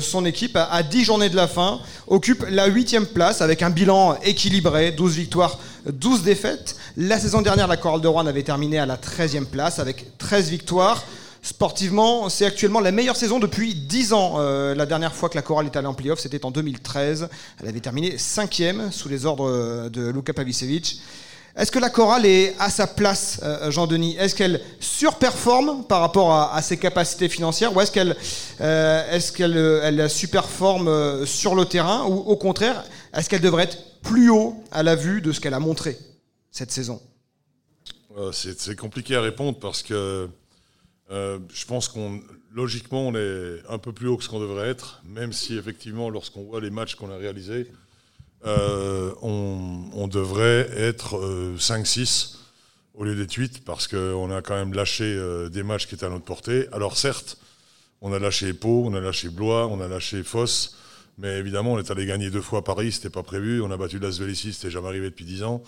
son 0.00 0.24
équipe 0.24 0.56
à 0.56 0.82
10 0.82 1.04
journées 1.04 1.28
de 1.28 1.36
la 1.36 1.46
fin, 1.46 1.80
occupe 2.06 2.44
la 2.50 2.66
huitième 2.66 3.06
place 3.06 3.40
avec 3.40 3.62
un 3.62 3.70
bilan 3.70 4.16
équilibré, 4.24 4.90
12 4.90 5.14
victoires, 5.16 5.58
12 5.86 6.22
défaites. 6.22 6.76
La 6.96 7.18
saison 7.20 7.42
dernière, 7.42 7.68
la 7.68 7.76
Chorale 7.76 8.00
de 8.00 8.08
Rouen 8.08 8.26
avait 8.26 8.42
terminé 8.42 8.78
à 8.78 8.86
la 8.86 8.96
13e 8.96 9.44
place 9.44 9.78
avec 9.78 10.18
13 10.18 10.48
victoires. 10.50 11.04
Sportivement, 11.46 12.28
c'est 12.28 12.44
actuellement 12.44 12.80
la 12.80 12.90
meilleure 12.90 13.14
saison 13.14 13.38
depuis 13.38 13.72
10 13.72 14.12
ans. 14.14 14.34
Euh, 14.38 14.74
la 14.74 14.84
dernière 14.84 15.14
fois 15.14 15.28
que 15.28 15.36
la 15.36 15.42
chorale 15.42 15.66
est 15.66 15.76
allée 15.76 15.86
en 15.86 15.94
playoff, 15.94 16.18
c'était 16.18 16.44
en 16.44 16.50
2013. 16.50 17.28
Elle 17.60 17.68
avait 17.68 17.78
terminé 17.78 18.18
cinquième 18.18 18.90
sous 18.90 19.08
les 19.08 19.26
ordres 19.26 19.88
de 19.88 20.10
Luka 20.10 20.32
Pavicevic. 20.32 21.00
Est-ce 21.56 21.70
que 21.70 21.78
la 21.78 21.88
chorale 21.88 22.26
est 22.26 22.56
à 22.58 22.68
sa 22.68 22.88
place, 22.88 23.38
euh, 23.44 23.70
Jean-Denis? 23.70 24.16
Est-ce 24.18 24.34
qu'elle 24.34 24.60
surperforme 24.80 25.84
par 25.84 26.00
rapport 26.00 26.34
à, 26.34 26.60
ses 26.62 26.78
capacités 26.78 27.28
financières? 27.28 27.76
Ou 27.76 27.80
est-ce 27.80 27.92
qu'elle 27.92 28.16
euh, 28.60 29.80
elle 29.84 30.10
superforme 30.10 31.24
sur 31.26 31.54
le 31.54 31.64
terrain? 31.64 32.06
Ou 32.06 32.24
au 32.26 32.34
contraire, 32.34 32.82
est-ce 33.14 33.30
qu'elle 33.30 33.40
devrait 33.40 33.64
être 33.64 33.78
plus 34.02 34.30
haut 34.30 34.56
à 34.72 34.82
la 34.82 34.96
vue 34.96 35.20
de 35.20 35.30
ce 35.30 35.38
qu'elle 35.38 35.54
a 35.54 35.60
montré 35.60 35.96
cette 36.50 36.72
saison? 36.72 37.00
C'est 38.32 38.74
compliqué 38.74 39.14
à 39.14 39.20
répondre 39.20 39.58
parce 39.60 39.84
que 39.84 40.28
euh, 41.10 41.38
je 41.52 41.64
pense 41.66 41.88
qu'on 41.88 42.20
logiquement 42.52 43.06
on 43.08 43.14
est 43.14 43.60
un 43.68 43.78
peu 43.78 43.92
plus 43.92 44.08
haut 44.08 44.16
que 44.16 44.24
ce 44.24 44.28
qu'on 44.28 44.40
devrait 44.40 44.68
être, 44.68 45.02
même 45.04 45.32
si 45.32 45.56
effectivement 45.56 46.10
lorsqu'on 46.10 46.42
voit 46.42 46.60
les 46.60 46.70
matchs 46.70 46.96
qu'on 46.96 47.10
a 47.10 47.16
réalisés, 47.16 47.70
euh, 48.44 49.12
on, 49.22 50.08
devrait 50.08 50.68
être 50.76 51.16
5-6 51.58 52.34
euh, 52.34 52.38
au 52.94 53.04
lieu 53.04 53.14
d'être 53.14 53.32
8 53.32 53.64
parce 53.64 53.88
qu'on 53.88 54.30
a 54.30 54.40
quand 54.40 54.54
même 54.54 54.72
lâché 54.72 55.18
des 55.50 55.62
matchs 55.62 55.86
qui 55.86 55.94
étaient 55.94 56.06
à 56.06 56.10
notre 56.10 56.24
portée. 56.24 56.66
Alors 56.72 56.96
certes, 56.96 57.38
on 58.00 58.12
a 58.12 58.18
lâché 58.18 58.52
Pau, 58.52 58.84
on 58.86 58.94
a 58.94 59.00
lâché 59.00 59.28
Blois, 59.28 59.66
on 59.66 59.80
a 59.80 59.88
lâché 59.88 60.22
Foss. 60.22 60.76
Mais 61.18 61.38
évidemment, 61.38 61.72
on 61.72 61.78
est 61.78 61.90
allé 61.90 62.04
gagner 62.04 62.30
deux 62.30 62.42
fois 62.42 62.58
à 62.58 62.62
Paris, 62.62 62.92
c'était 62.92 63.10
pas 63.10 63.22
prévu. 63.22 63.62
On 63.62 63.70
a 63.70 63.76
battu 63.78 63.98
Lasvel 63.98 64.30
ici, 64.30 64.52
c'était 64.52 64.70
jamais 64.70 64.88
arrivé 64.88 65.06
depuis 65.06 65.24
dix 65.24 65.42
ans. 65.42 65.62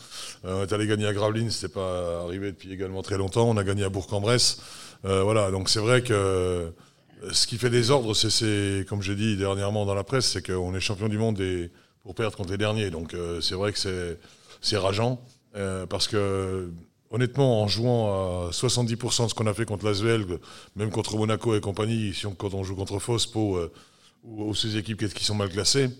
on 0.44 0.62
est 0.62 0.72
allé 0.72 0.86
gagner 0.86 1.06
à 1.06 1.14
Gravelines, 1.14 1.50
c'était 1.50 1.72
pas 1.72 2.22
arrivé 2.22 2.52
depuis 2.52 2.70
également 2.70 3.02
très 3.02 3.16
longtemps. 3.16 3.48
On 3.48 3.56
a 3.56 3.64
gagné 3.64 3.82
à 3.82 3.88
Bourg-en-Bresse. 3.88 4.60
Euh, 5.04 5.22
voilà, 5.22 5.50
donc 5.50 5.68
c'est 5.68 5.80
vrai 5.80 6.02
que 6.02 6.12
euh, 6.12 6.70
ce 7.32 7.46
qui 7.46 7.56
fait 7.58 7.70
des 7.70 7.90
ordres, 7.90 8.14
c'est, 8.14 8.84
comme 8.88 9.02
j'ai 9.02 9.14
dit 9.14 9.36
dernièrement 9.36 9.86
dans 9.86 9.94
la 9.94 10.04
presse, 10.04 10.26
c'est 10.32 10.44
qu'on 10.44 10.74
est 10.74 10.80
champion 10.80 11.08
du 11.08 11.18
monde 11.18 11.40
et 11.40 11.70
pour 12.02 12.14
perdre 12.14 12.36
contre 12.36 12.50
les 12.50 12.58
derniers. 12.58 12.90
Donc 12.90 13.14
euh, 13.14 13.40
c'est 13.40 13.54
vrai 13.54 13.72
que 13.72 13.78
c'est, 14.60 14.76
rageant. 14.76 15.20
parce 15.88 16.08
que 16.08 16.70
honnêtement, 17.10 17.62
en 17.62 17.68
jouant 17.68 18.48
à 18.48 18.50
70% 18.50 19.24
de 19.24 19.28
ce 19.28 19.34
qu'on 19.34 19.46
a 19.46 19.54
fait 19.54 19.64
contre 19.64 19.84
l'Asvel, 19.86 20.26
même 20.76 20.90
contre 20.90 21.16
Monaco 21.16 21.54
et 21.54 21.60
compagnie, 21.60 22.12
si 22.12 22.26
quand 22.36 22.54
on 22.54 22.64
joue 22.64 22.74
contre 22.76 22.98
Fospo 22.98 23.58
ou, 24.24 24.54
ces 24.54 24.76
équipes 24.76 25.12
qui 25.14 25.24
sont 25.24 25.34
mal 25.34 25.48
classées, 25.48 25.90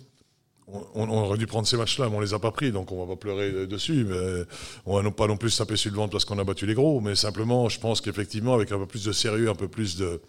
on, 0.95 1.09
aurait 1.09 1.39
dû 1.39 1.47
prendre 1.47 1.67
ces 1.67 1.77
matchs-là, 1.77 2.09
mais 2.09 2.17
on 2.17 2.21
les 2.21 2.35
a 2.35 2.39
pas 2.39 2.51
pris, 2.51 2.73
donc 2.73 2.93
on 2.93 3.05
va 3.05 3.15
pas 3.15 3.19
pleurer 3.19 3.67
dessus. 3.67 4.05
Mais 4.05 4.45
on 4.87 5.01
va 5.01 5.11
pas 5.11 5.27
non 5.27 5.37
plus 5.37 5.57
taper 5.57 5.77
sur 5.77 5.91
le 5.91 5.97
ventre 5.97 6.13
parce 6.13 6.25
qu'on 6.25 6.39
a 6.39 6.45
battu 6.45 6.67
les 6.67 6.75
gros, 6.75 7.01
mais 7.01 7.15
simplement, 7.15 7.69
je 7.69 7.81
pense 7.81 8.01
qu'effectivement, 8.01 8.55
avec 8.55 8.73
un 8.73 8.79
peu 8.79 8.87
plus 8.87 9.05
de 9.05 9.13
sérieux, 9.13 9.49
un 9.49 9.55
peu 9.55 9.69
plus 9.69 9.97
de, 9.97 10.21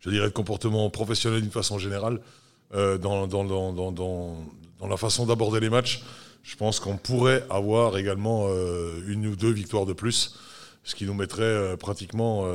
je 0.00 0.10
dirais, 0.10 0.26
de 0.26 0.32
comportement 0.32 0.90
professionnel 0.90 1.40
d'une 1.40 1.50
façon 1.50 1.78
générale, 1.78 2.20
euh, 2.74 2.96
dans, 2.98 3.28
la 4.88 4.96
façon 4.96 5.26
d'aborder 5.26 5.60
les 5.60 5.70
matchs, 5.70 6.02
je 6.42 6.56
pense 6.56 6.80
qu'on 6.80 6.96
pourrait 6.96 7.44
avoir 7.50 7.98
également 7.98 8.46
euh, 8.48 9.00
une 9.06 9.26
ou 9.26 9.36
deux 9.36 9.52
victoires 9.52 9.86
de 9.86 9.92
plus, 9.92 10.36
ce 10.82 10.94
qui 10.94 11.04
nous 11.04 11.14
mettrait 11.14 11.42
euh, 11.42 11.76
pratiquement 11.76 12.46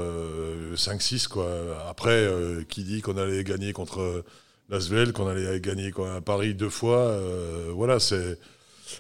5-6. 0.76 1.28
Quoi. 1.28 1.48
Après, 1.88 2.28
qui 2.68 2.84
dit 2.84 3.02
qu'on 3.02 3.18
allait 3.18 3.44
gagner 3.44 3.74
contre 3.74 4.24
l'Asvel, 4.70 5.14
qu'on 5.14 5.28
allait 5.28 5.60
gagner 5.60 5.92
à 6.16 6.22
Paris 6.22 6.54
deux 6.54 6.70
fois. 6.70 7.00
Euh, 7.00 7.72
voilà, 7.74 8.00
c'est. 8.00 8.38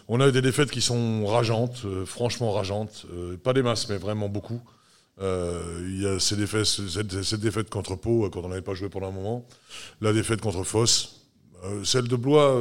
On 0.07 0.19
a 0.19 0.27
eu 0.27 0.31
des 0.31 0.41
défaites 0.41 0.69
qui 0.69 0.81
sont 0.81 1.25
rageantes, 1.25 1.83
euh, 1.85 2.05
franchement 2.05 2.51
rageantes. 2.51 3.05
Euh, 3.13 3.37
pas 3.37 3.53
des 3.53 3.61
masses, 3.61 3.87
mais 3.89 3.97
vraiment 3.97 4.29
beaucoup. 4.29 4.61
Il 5.19 5.99
y 5.99 6.05
a 6.05 6.19
ces 6.19 6.35
défaites, 6.35 6.65
cette, 6.65 7.39
défaite 7.39 7.71
contre 7.71 7.95
Pau, 7.95 8.29
quand 8.29 8.41
on 8.41 8.49
n'avait 8.49 8.61
pas 8.61 8.75
joué 8.75 8.87
pendant 8.87 9.07
un 9.07 9.11
moment. 9.11 9.47
La 9.99 10.13
défaite 10.13 10.41
contre 10.41 10.63
Foss. 10.63 11.25
celle 11.83 12.07
de 12.07 12.15
Blois, 12.15 12.55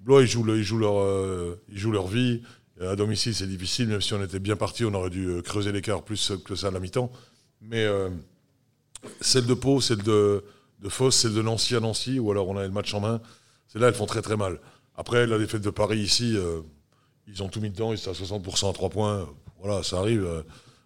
Blois, 0.00 0.20
ils 0.20 0.28
jouent, 0.28 0.44
ils, 0.54 0.78
leur, 0.78 1.56
ils 1.70 1.78
jouent 1.78 1.92
leur 1.92 2.08
vie. 2.08 2.42
À 2.78 2.94
domicile, 2.94 3.34
c'est 3.34 3.46
difficile, 3.46 3.88
même 3.88 4.02
si 4.02 4.12
on 4.12 4.22
était 4.22 4.38
bien 4.38 4.56
parti, 4.56 4.84
on 4.84 4.92
aurait 4.92 5.08
dû 5.08 5.40
creuser 5.42 5.72
l'écart 5.72 6.02
plus 6.02 6.32
que 6.44 6.54
ça 6.54 6.68
à 6.68 6.70
la 6.72 6.78
mi-temps. 6.78 7.10
Mais 7.62 7.86
celle 9.22 9.46
de 9.46 9.54
Pau, 9.54 9.80
celle 9.80 10.02
de, 10.02 10.44
de 10.82 10.88
Foss, 10.88 11.16
c'est 11.16 11.32
de 11.32 11.42
Nancy 11.42 11.76
à 11.76 11.80
Nancy, 11.80 12.18
ou 12.18 12.30
alors 12.30 12.48
on 12.48 12.56
a 12.56 12.62
le 12.62 12.70
match 12.70 12.92
en 12.92 13.00
main. 13.00 13.20
C'est 13.68 13.78
là, 13.78 13.88
elles 13.88 13.94
font 13.94 14.06
très 14.06 14.22
très 14.22 14.36
mal. 14.36 14.58
Après, 14.96 15.26
la 15.26 15.38
défaite 15.38 15.62
de 15.62 15.70
Paris 15.70 15.98
ici, 15.98 16.36
euh, 16.36 16.60
ils 17.26 17.42
ont 17.42 17.48
tout 17.48 17.60
mis 17.60 17.70
dedans, 17.70 17.92
ils 17.92 17.98
sont 17.98 18.10
à 18.10 18.14
60% 18.14 18.68
à 18.68 18.72
3 18.72 18.90
points. 18.90 19.28
Voilà, 19.62 19.82
ça 19.82 19.98
arrive. 19.98 20.24
Euh, 20.24 20.42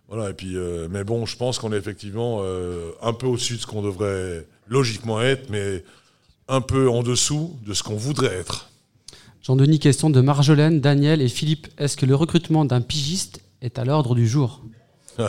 voilà, 0.09 0.31
et 0.31 0.35
puis, 0.35 0.57
euh, 0.57 0.87
mais 0.91 1.03
bon, 1.03 1.27
je 1.27 1.37
pense 1.37 1.59
qu'on 1.59 1.73
est 1.73 1.77
effectivement 1.77 2.45
un 3.03 3.13
peu 3.13 3.27
au-dessus 3.27 3.57
de 3.57 3.61
ce 3.61 3.67
qu'on 3.67 3.83
devrait 3.83 4.47
logiquement 4.69 5.21
être, 5.21 5.51
mais 5.51 5.83
un 6.47 6.61
peu 6.61 6.89
en 6.89 7.03
dessous 7.03 7.59
de 7.67 7.75
ce 7.75 7.83
qu'on 7.83 7.97
voudrait 7.97 8.35
être. 8.35 8.71
Jean-Denis, 9.43 9.81
question 9.81 10.11
de 10.11 10.21
Marjolaine, 10.21 10.81
Daniel 10.81 11.21
et 11.23 11.29
Philippe. 11.29 11.67
Est-ce 11.79 11.97
que 11.97 12.07
le 12.07 12.15
recrutement 12.15 12.65
d'un 12.65 12.81
pigiste 12.81 13.41
est 13.63 13.81
à 13.81 13.85
l'ordre 13.85 14.15
du 14.15 14.29
jour? 14.29 14.63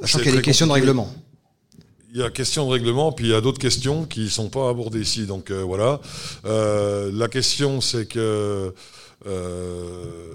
Sachant 0.00 0.18
qu'il 0.18 0.30
y 0.30 0.32
a 0.32 0.36
des 0.36 0.42
questions 0.42 0.66
de 0.66 0.72
règlement. 0.72 1.10
Il 2.12 2.18
y 2.18 2.24
a 2.24 2.30
question 2.30 2.66
de 2.66 2.72
règlement, 2.72 3.12
puis 3.12 3.26
il 3.26 3.30
y 3.30 3.34
a 3.34 3.40
d'autres 3.40 3.60
questions 3.60 4.04
qui 4.04 4.22
ne 4.24 4.28
sont 4.28 4.48
pas 4.48 4.68
abordées 4.68 5.00
ici. 5.00 5.26
Donc 5.26 5.52
euh, 5.52 5.62
voilà. 5.62 6.00
Euh, 6.44 7.08
la 7.14 7.28
question, 7.28 7.80
c'est 7.80 8.06
que 8.06 8.74
euh, 9.26 10.34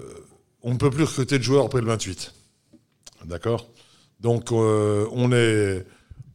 on 0.62 0.72
ne 0.72 0.78
peut 0.78 0.88
plus 0.88 1.04
recruter 1.04 1.36
de 1.38 1.42
joueurs 1.42 1.66
après 1.66 1.82
le 1.82 1.86
28. 1.86 2.32
D'accord? 3.26 3.68
Donc 4.20 4.52
on 4.52 5.32
est, 5.32 5.84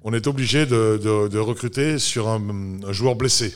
on 0.03 0.13
est 0.13 0.27
obligé 0.27 0.67
de, 0.67 1.37
recruter 1.39 1.97
sur 1.97 2.27
un, 2.27 2.41
joueur 2.91 3.15
blessé. 3.15 3.55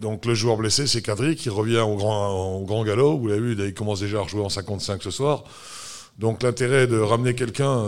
donc 0.00 0.26
le 0.26 0.34
joueur 0.34 0.56
blessé, 0.56 0.88
c'est 0.88 1.02
Kadri 1.02 1.36
qui 1.36 1.48
revient 1.48 1.78
au 1.78 1.94
grand, 1.94 2.56
au 2.56 2.64
grand 2.64 2.84
galop. 2.84 3.18
Vous 3.18 3.28
l'avez 3.28 3.54
vu, 3.54 3.68
il 3.68 3.74
commence 3.74 4.00
déjà 4.00 4.18
à 4.18 4.22
rejouer 4.22 4.42
en 4.42 4.48
55 4.48 5.02
ce 5.02 5.10
soir. 5.12 5.44
Donc 6.18 6.42
l'intérêt 6.42 6.88
de 6.88 6.98
ramener 6.98 7.34
quelqu'un, 7.34 7.84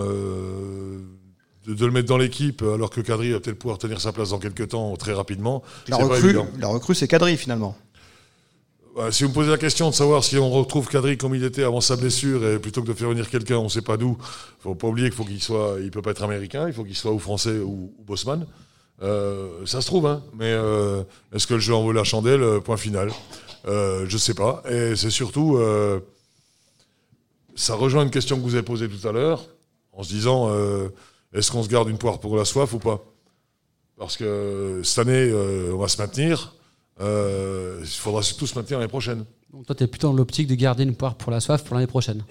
de, 1.66 1.86
le 1.86 1.92
mettre 1.92 2.08
dans 2.08 2.18
l'équipe 2.18 2.62
alors 2.62 2.90
que 2.90 3.00
Kadri 3.00 3.32
va 3.32 3.40
peut-être 3.40 3.58
pouvoir 3.58 3.78
tenir 3.78 4.00
sa 4.00 4.12
place 4.12 4.30
dans 4.30 4.38
quelques 4.38 4.68
temps 4.68 4.94
très 4.96 5.12
rapidement. 5.12 5.62
La 5.88 5.96
recrue, 5.96 6.36
la 6.58 6.68
recrue, 6.68 6.94
c'est 6.94 7.08
Kadri 7.08 7.36
finalement. 7.36 7.76
Bah, 8.94 9.10
si 9.10 9.22
vous 9.22 9.30
me 9.30 9.34
posez 9.34 9.50
la 9.50 9.56
question 9.56 9.88
de 9.88 9.94
savoir 9.94 10.22
si 10.22 10.36
on 10.36 10.50
retrouve 10.50 10.86
Kadri 10.88 11.16
comme 11.16 11.34
il 11.34 11.44
était 11.44 11.62
avant 11.62 11.80
sa 11.80 11.96
blessure 11.96 12.46
et 12.46 12.58
plutôt 12.58 12.82
que 12.82 12.88
de 12.88 12.92
faire 12.92 13.08
venir 13.08 13.30
quelqu'un, 13.30 13.56
on 13.56 13.64
ne 13.64 13.68
sait 13.68 13.80
pas 13.80 13.96
d'où, 13.96 14.18
faut 14.60 14.74
pas 14.74 14.86
oublier 14.86 15.08
qu'il 15.08 15.16
faut 15.16 15.24
qu'il 15.24 15.42
soit, 15.42 15.76
il 15.80 15.90
peut 15.90 16.02
pas 16.02 16.10
être 16.10 16.22
américain, 16.22 16.66
il 16.66 16.74
faut 16.74 16.84
qu'il 16.84 16.96
soit 16.96 17.12
ou 17.12 17.18
français 17.18 17.58
ou, 17.58 17.94
ou 17.98 18.04
Bosman. 18.04 18.46
Euh, 19.02 19.66
ça 19.66 19.80
se 19.80 19.86
trouve, 19.86 20.06
hein, 20.06 20.22
mais 20.34 20.52
euh, 20.52 21.02
est-ce 21.34 21.46
que 21.46 21.54
le 21.54 21.60
jeu 21.60 21.74
en 21.74 21.82
vaut 21.82 21.92
la 21.92 22.04
chandelle? 22.04 22.42
Euh, 22.42 22.60
Point 22.60 22.76
final. 22.76 23.10
Euh, 23.66 24.04
je 24.08 24.16
sais 24.16 24.34
pas. 24.34 24.62
Et 24.68 24.94
c'est 24.94 25.10
surtout, 25.10 25.58
ça 27.54 27.74
rejoint 27.74 28.02
une 28.02 28.10
question 28.10 28.36
que 28.36 28.42
vous 28.42 28.54
avez 28.54 28.62
posée 28.62 28.88
tout 28.88 29.06
à 29.06 29.12
l'heure, 29.12 29.44
en 29.92 30.02
se 30.02 30.08
disant, 30.08 30.50
est-ce 31.32 31.50
qu'on 31.50 31.62
se 31.62 31.68
garde 31.68 31.88
une 31.88 31.98
poire 31.98 32.20
pour 32.20 32.36
la 32.36 32.44
soif 32.44 32.72
ou 32.72 32.78
pas? 32.78 33.04
Parce 33.98 34.16
que 34.16 34.80
cette 34.84 34.98
année, 35.06 35.32
on 35.72 35.78
va 35.78 35.88
se 35.88 35.98
maintenir. 35.98 36.54
il 37.00 37.86
faudra 37.86 38.22
surtout 38.22 38.46
se 38.46 38.54
maintenir 38.54 38.78
l'année 38.78 38.88
prochaine. 38.88 39.24
Donc 39.52 39.66
toi, 39.66 39.74
tu 39.74 39.84
es 39.84 39.86
plutôt 39.86 40.08
dans 40.08 40.14
l'optique 40.14 40.48
de 40.48 40.54
garder 40.54 40.82
une 40.82 40.94
poire 40.94 41.14
pour 41.14 41.30
la 41.30 41.40
soif 41.40 41.62
pour 41.62 41.74
l'année 41.74 41.86
prochaine. 41.86 42.24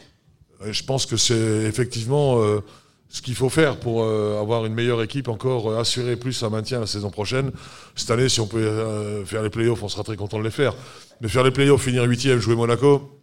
Je 0.70 0.84
pense 0.84 1.06
que 1.06 1.18
c'est 1.18 1.64
effectivement 1.64 2.42
ce 3.12 3.22
qu'il 3.22 3.36
faut 3.36 3.50
faire 3.50 3.78
pour 3.78 4.04
euh, 4.04 4.40
avoir 4.40 4.66
une 4.66 4.74
meilleure 4.74 5.04
équipe, 5.04 5.28
encore 5.28 5.70
euh, 5.70 5.80
assurer 5.80 6.16
plus 6.16 6.42
un 6.44 6.50
maintien 6.50 6.80
la 6.80 6.88
saison 6.88 7.10
prochaine. 7.10 7.52
Cette 7.94 8.10
année, 8.10 8.30
si 8.30 8.40
on 8.40 8.48
peut 8.48 8.58
euh, 8.58 9.26
faire 9.26 9.44
les 9.44 9.50
playoffs, 9.50 9.84
on 9.84 9.90
sera 9.90 10.04
très 10.04 10.16
content 10.16 10.40
de 10.40 10.46
les 10.46 10.52
faire. 10.52 10.74
Mais 11.20 11.28
faire 11.28 11.44
les 11.44 11.52
playoffs, 11.52 11.84
finir 11.84 12.04
huitième, 12.04 12.40
jouer 12.40 12.56
Monaco, 12.56 13.20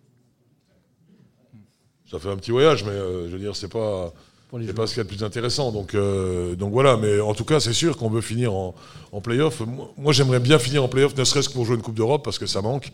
ça 2.11 2.19
fait 2.19 2.29
un 2.29 2.37
petit 2.37 2.51
voyage, 2.51 2.85
mais 2.85 2.93
je 2.93 3.33
veux 3.33 3.39
dire, 3.39 3.57
c'est 3.57 3.69
pas. 3.69 4.13
C'est 4.51 4.73
pas 4.73 4.87
ce 4.87 4.95
qu'il 4.95 4.99
y 4.99 5.01
a 5.01 5.05
de 5.05 5.09
plus 5.09 5.25
intéressant. 5.25 5.73
Donc, 5.73 5.95
donc 5.95 6.73
voilà, 6.73 6.97
mais 6.97 7.21
en 7.21 7.35
tout 7.35 7.45
cas, 7.45 7.61
c'est 7.61 7.75
sûr 7.75 7.99
qu'on 7.99 8.09
veut 8.09 8.23
finir 8.23 8.55
en, 8.55 8.75
en 9.13 9.21
playoff. 9.21 9.63
Moi, 9.99 10.13
j'aimerais 10.15 10.41
bien 10.41 10.59
finir 10.59 10.83
en 10.83 10.89
playoff, 10.89 11.15
ne 11.17 11.25
serait-ce 11.25 11.51
que 11.51 11.55
pour 11.55 11.67
jouer 11.67 11.77
une 11.77 11.83
Coupe 11.83 11.97
d'Europe, 11.97 12.25
parce 12.25 12.39
que 12.39 12.47
ça 12.47 12.63
manque. 12.63 12.91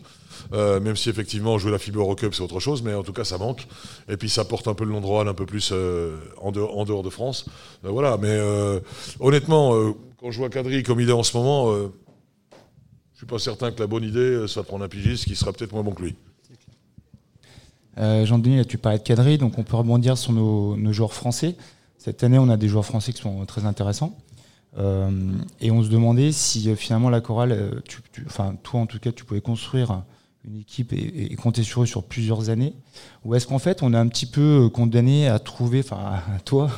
Euh, 0.53 0.79
même 0.79 0.95
si 0.95 1.09
effectivement 1.09 1.57
jouer 1.57 1.71
la 1.71 1.79
FIBA 1.79 1.99
Eurocup 1.99 2.33
c'est 2.33 2.43
autre 2.43 2.59
chose, 2.59 2.83
mais 2.83 2.93
en 2.93 3.03
tout 3.03 3.13
cas 3.13 3.23
ça 3.23 3.37
manque. 3.37 3.67
Et 4.09 4.17
puis 4.17 4.29
ça 4.29 4.45
porte 4.45 4.67
un 4.67 4.73
peu 4.73 4.85
le 4.85 4.91
nom 4.91 5.01
de 5.01 5.29
un 5.29 5.33
peu 5.33 5.45
plus 5.45 5.69
euh, 5.71 6.17
en, 6.37 6.51
dehors, 6.51 6.77
en, 6.77 6.85
dehors, 6.85 7.03
de 7.03 7.09
France. 7.09 7.45
Euh, 7.83 7.89
voilà, 7.89 8.17
mais 8.17 8.37
honnêtement, 9.19 9.93
quand 10.19 10.31
je 10.31 10.37
vois 10.37 10.49
Kadri 10.49 10.83
comme 10.83 10.99
il 10.99 11.09
est 11.09 11.13
en 11.13 11.23
ce 11.23 11.35
moment, 11.37 11.73
je 11.73 13.17
suis 13.17 13.25
pas 13.25 13.39
certain 13.39 13.71
que 13.71 13.79
la 13.79 13.87
bonne 13.87 14.03
idée 14.03 14.47
soit 14.47 14.63
de 14.63 14.67
prendre 14.67 14.83
un 14.83 14.89
pigiste 14.89 15.25
qui 15.25 15.35
sera 15.35 15.53
peut-être 15.53 15.71
moins 15.71 15.83
bon 15.83 15.91
que 15.91 16.03
lui. 16.03 16.15
Jean-Denis, 17.97 18.65
tu 18.65 18.77
parlais 18.77 18.99
de 18.99 19.03
Kadri, 19.03 19.37
donc 19.37 19.57
on 19.57 19.63
peut 19.63 19.77
rebondir 19.77 20.17
sur 20.17 20.33
nos, 20.33 20.93
joueurs 20.93 21.13
français. 21.13 21.55
Cette 21.97 22.23
année, 22.23 22.37
on 22.37 22.49
a 22.49 22.57
des 22.57 22.67
joueurs 22.67 22.85
français 22.85 23.13
qui 23.13 23.21
sont 23.21 23.45
très 23.45 23.65
intéressants. 23.65 24.17
et 24.77 25.71
on 25.71 25.83
se 25.83 25.89
demandait 25.89 26.31
si 26.31 26.75
finalement 26.75 27.09
la 27.09 27.21
chorale, 27.21 27.81
enfin 28.25 28.55
toi 28.63 28.81
en 28.81 28.85
tout 28.85 28.99
cas, 28.99 29.11
tu 29.11 29.23
pouvais 29.23 29.41
construire 29.41 30.03
une 30.47 30.59
équipe 30.59 30.93
et, 30.93 31.35
compter 31.35 31.63
sur 31.63 31.83
eux 31.83 31.85
sur 31.85 32.03
plusieurs 32.03 32.49
années 32.49 32.73
Ou 33.23 33.35
est-ce 33.35 33.47
qu'en 33.47 33.59
fait 33.59 33.83
on 33.83 33.93
est 33.93 33.97
un 33.97 34.07
petit 34.07 34.25
peu 34.25 34.65
euh, 34.65 34.69
condamné 34.69 35.27
à 35.27 35.39
trouver, 35.39 35.79
enfin 35.79 36.21
toi, 36.45 36.69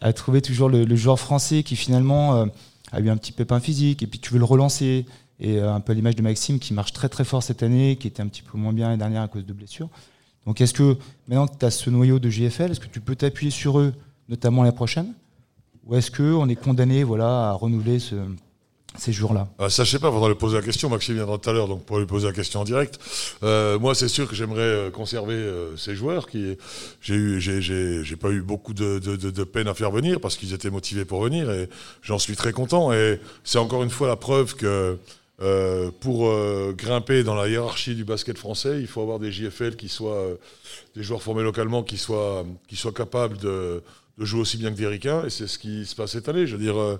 à 0.00 0.12
trouver 0.12 0.42
toujours 0.42 0.68
le, 0.68 0.96
joueur 0.96 1.18
français 1.18 1.62
qui 1.62 1.76
finalement 1.76 2.36
euh, 2.36 2.46
a 2.90 3.00
eu 3.00 3.10
un 3.10 3.16
petit 3.16 3.32
pépin 3.32 3.60
physique 3.60 4.02
et 4.02 4.06
puis 4.06 4.18
tu 4.18 4.32
veux 4.32 4.38
le 4.38 4.44
relancer 4.44 5.06
et 5.40 5.58
euh, 5.58 5.72
un 5.72 5.80
peu 5.80 5.92
l'image 5.92 6.16
de 6.16 6.22
Maxime 6.22 6.58
qui 6.58 6.74
marche 6.74 6.92
très 6.92 7.08
très 7.08 7.24
fort 7.24 7.42
cette 7.42 7.62
année, 7.62 7.96
qui 7.96 8.06
était 8.06 8.22
un 8.22 8.28
petit 8.28 8.42
peu 8.42 8.56
moins 8.56 8.72
bien 8.72 8.88
l'année 8.88 8.98
dernière 8.98 9.22
à 9.22 9.28
cause 9.28 9.44
de 9.44 9.52
blessures. 9.52 9.88
Donc 10.46 10.60
est-ce 10.60 10.74
que 10.74 10.96
maintenant 11.28 11.46
que 11.46 11.56
tu 11.58 11.64
as 11.64 11.70
ce 11.70 11.90
noyau 11.90 12.18
de 12.18 12.28
JFL, 12.28 12.72
est-ce 12.72 12.80
que 12.80 12.88
tu 12.88 13.00
peux 13.00 13.16
t'appuyer 13.16 13.50
sur 13.50 13.78
eux, 13.78 13.92
notamment 14.28 14.62
l'année 14.62 14.74
prochaine? 14.74 15.12
Ou 15.86 15.96
est-ce 15.96 16.10
qu'on 16.10 16.48
est 16.48 16.56
condamné 16.56 17.04
voilà, 17.04 17.50
à 17.50 17.52
renouveler 17.52 17.98
ce, 17.98 18.16
ces 18.96 19.12
jours-là? 19.12 19.48
Ah, 19.58 19.68
Ça, 19.68 19.84
je 19.84 19.90
sais 19.90 19.98
pas, 19.98 20.08
il 20.08 20.12
faudra 20.12 20.28
lui 20.28 20.36
poser 20.36 20.56
la 20.56 20.62
question. 20.62 20.88
Maxime 20.88 21.14
viendra 21.14 21.38
tout 21.38 21.50
à 21.50 21.52
l'heure, 21.52 21.68
donc 21.68 21.84
pour 21.84 21.98
lui 21.98 22.06
poser 22.06 22.26
la 22.26 22.32
question 22.32 22.60
en 22.60 22.64
direct. 22.64 22.98
Euh, 23.42 23.78
moi, 23.78 23.94
c'est 23.94 24.08
sûr 24.08 24.28
que 24.28 24.34
j'aimerais 24.34 24.60
euh, 24.60 24.90
conserver 24.90 25.34
euh, 25.34 25.76
ces 25.76 25.94
joueurs. 25.94 26.28
qui 26.28 26.56
J'ai 27.00 27.40
j'ai 27.40 28.16
pas 28.16 28.30
eu 28.30 28.42
beaucoup 28.42 28.74
de, 28.74 29.44
peine 29.44 29.68
à 29.68 29.74
faire 29.74 29.90
venir 29.90 30.20
parce 30.20 30.36
qu'ils 30.36 30.54
étaient 30.54 30.70
motivés 30.70 31.04
pour 31.04 31.22
venir 31.22 31.50
et 31.50 31.68
j'en 32.02 32.18
suis 32.18 32.36
très 32.36 32.52
content. 32.52 32.92
Et 32.92 33.20
c'est 33.44 33.58
encore 33.58 33.82
une 33.82 33.90
fois 33.90 34.08
la 34.08 34.16
preuve 34.16 34.54
que 34.54 34.98
euh, 35.42 35.90
pour 36.00 36.30
grimper 36.74 37.24
dans 37.24 37.34
la 37.34 37.48
hiérarchie 37.48 37.94
du 37.94 38.04
basket 38.04 38.38
français, 38.38 38.80
il 38.80 38.86
faut 38.86 39.02
avoir 39.02 39.18
des 39.18 39.32
JFL 39.32 39.76
qui 39.76 39.88
soient 39.88 40.26
des 40.94 41.02
joueurs 41.02 41.22
formés 41.22 41.42
localement, 41.42 41.82
qui 41.82 41.98
soient, 41.98 42.46
qui 42.68 42.76
soient 42.76 42.92
capables 42.92 43.38
de, 43.38 43.82
de 44.18 44.24
jouer 44.24 44.40
aussi 44.40 44.56
bien 44.56 44.70
que 44.70 44.76
des 44.76 44.86
ricains. 44.86 45.24
Et 45.24 45.30
c'est 45.30 45.46
ce 45.46 45.58
qui 45.58 45.84
se 45.84 45.94
passe 45.94 46.12
cette 46.12 46.28
année. 46.28 46.46
Je 46.46 46.56
veux 46.56 46.62
dire. 46.62 46.98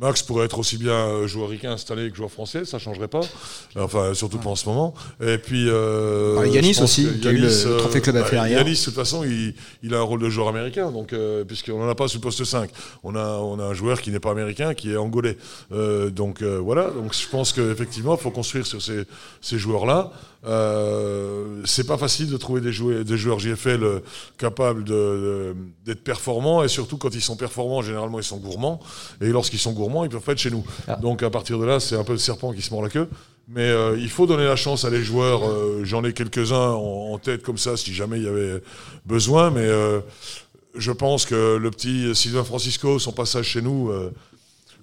Max 0.00 0.22
pourrait 0.22 0.46
être 0.46 0.58
aussi 0.58 0.78
bien 0.78 0.92
euh, 0.92 1.26
joueur 1.26 1.50
ricain 1.50 1.72
installé 1.72 2.10
que 2.10 2.16
joueur 2.16 2.30
français, 2.30 2.64
ça 2.64 2.78
ne 2.78 2.80
changerait 2.82 3.08
pas. 3.08 3.20
Enfin, 3.76 4.14
surtout 4.14 4.38
pas 4.38 4.48
en 4.48 4.56
ce 4.56 4.66
moment. 4.66 4.94
Et 5.20 5.36
puis. 5.36 5.68
Euh, 5.68 6.42
Yanis 6.50 6.80
aussi, 6.80 7.06
qui 7.20 7.28
a 7.28 7.32
eu 7.32 7.36
le 7.36 7.66
euh, 7.66 7.78
trophée 7.78 8.00
club 8.00 8.16
bah, 8.16 8.48
Yanis, 8.48 8.80
de 8.80 8.84
toute 8.84 8.94
façon, 8.94 9.24
il, 9.24 9.94
a 9.94 9.98
un 9.98 10.02
rôle 10.02 10.20
de 10.20 10.30
joueur 10.30 10.48
américain, 10.48 10.90
donc, 10.90 11.12
euh, 11.12 11.44
puisqu'on 11.44 11.78
n'en 11.78 11.88
a 11.88 11.94
pas 11.94 12.08
sur 12.08 12.18
le 12.18 12.22
poste 12.22 12.44
5. 12.44 12.70
On 13.04 13.14
a, 13.14 13.36
on 13.36 13.58
a 13.58 13.64
un 13.64 13.74
joueur 13.74 14.00
qui 14.00 14.10
n'est 14.10 14.20
pas 14.20 14.30
américain, 14.30 14.72
qui 14.72 14.90
est 14.90 14.96
angolais. 14.96 15.36
donc 15.70 16.42
voilà, 16.42 16.90
donc 16.90 17.14
je 17.14 17.28
pense 17.28 17.52
qu'effectivement, 17.52 18.16
il 18.16 18.22
faut 18.22 18.30
construire 18.30 18.66
sur 18.66 18.80
ces, 18.80 19.04
ces 19.42 19.58
joueurs-là. 19.58 20.12
Euh, 20.46 21.60
c'est 21.66 21.86
pas 21.86 21.98
facile 21.98 22.30
de 22.30 22.36
trouver 22.38 22.62
des 22.62 22.72
joueurs, 22.72 23.04
des 23.04 23.18
joueurs 23.18 23.38
JFL 23.38 23.84
euh, 23.84 24.00
capables 24.38 24.84
d'être 25.84 26.02
performants 26.02 26.64
et 26.64 26.68
surtout 26.68 26.96
quand 26.96 27.14
ils 27.14 27.20
sont 27.20 27.36
performants, 27.36 27.82
généralement 27.82 28.18
ils 28.18 28.24
sont 28.24 28.38
gourmands 28.38 28.80
et 29.20 29.28
lorsqu'ils 29.28 29.58
sont 29.58 29.72
gourmands, 29.72 29.89
ils 30.04 30.10
peuvent 30.10 30.22
pas 30.22 30.32
être 30.32 30.38
chez 30.38 30.50
nous. 30.50 30.64
Ah. 30.88 30.96
Donc 30.96 31.22
à 31.22 31.30
partir 31.30 31.58
de 31.58 31.64
là, 31.64 31.80
c'est 31.80 31.96
un 31.96 32.04
peu 32.04 32.12
le 32.12 32.18
serpent 32.18 32.52
qui 32.52 32.62
se 32.62 32.70
mord 32.70 32.82
la 32.82 32.88
queue. 32.88 33.08
Mais 33.48 33.68
euh, 33.68 33.98
il 33.98 34.08
faut 34.08 34.26
donner 34.26 34.44
la 34.44 34.56
chance 34.56 34.84
à 34.84 34.90
les 34.90 35.02
joueurs. 35.02 35.42
J'en 35.84 36.04
ai 36.04 36.12
quelques-uns 36.12 36.70
en, 36.70 37.18
tête 37.18 37.42
comme 37.42 37.58
ça 37.58 37.76
si 37.76 37.92
jamais 37.92 38.18
il 38.18 38.24
y 38.24 38.28
avait 38.28 38.62
besoin. 39.06 39.50
Mais 39.50 39.68
je 40.76 40.92
pense 40.92 41.26
que 41.26 41.56
le 41.56 41.70
petit 41.70 42.14
Sylvain 42.14 42.44
Francisco, 42.44 42.98
son 42.98 43.12
passage 43.12 43.46
chez 43.46 43.62
nous, 43.62 43.90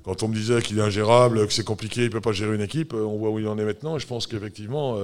quand 0.04 0.22
on 0.24 0.28
me 0.28 0.36
disait 0.36 0.62
qu'il 0.62 0.78
est 0.80 0.82
ingérable, 0.82 1.48
que 1.48 1.54
c'est 1.54 1.64
compliqué, 1.64 2.04
il 2.04 2.10
peut 2.10 2.20
pas 2.20 2.34
gérer 2.34 2.56
une 2.56 2.62
équipe, 2.62 2.94
on 2.94 3.18
voit 3.18 3.30
où 3.30 3.40
il 3.40 3.48
en 3.48 3.58
est 3.58 3.64
maintenant. 3.64 3.96
Et 3.96 4.00
je 4.00 4.08
pense 4.08 4.28
qu'effectivement, 4.28 5.00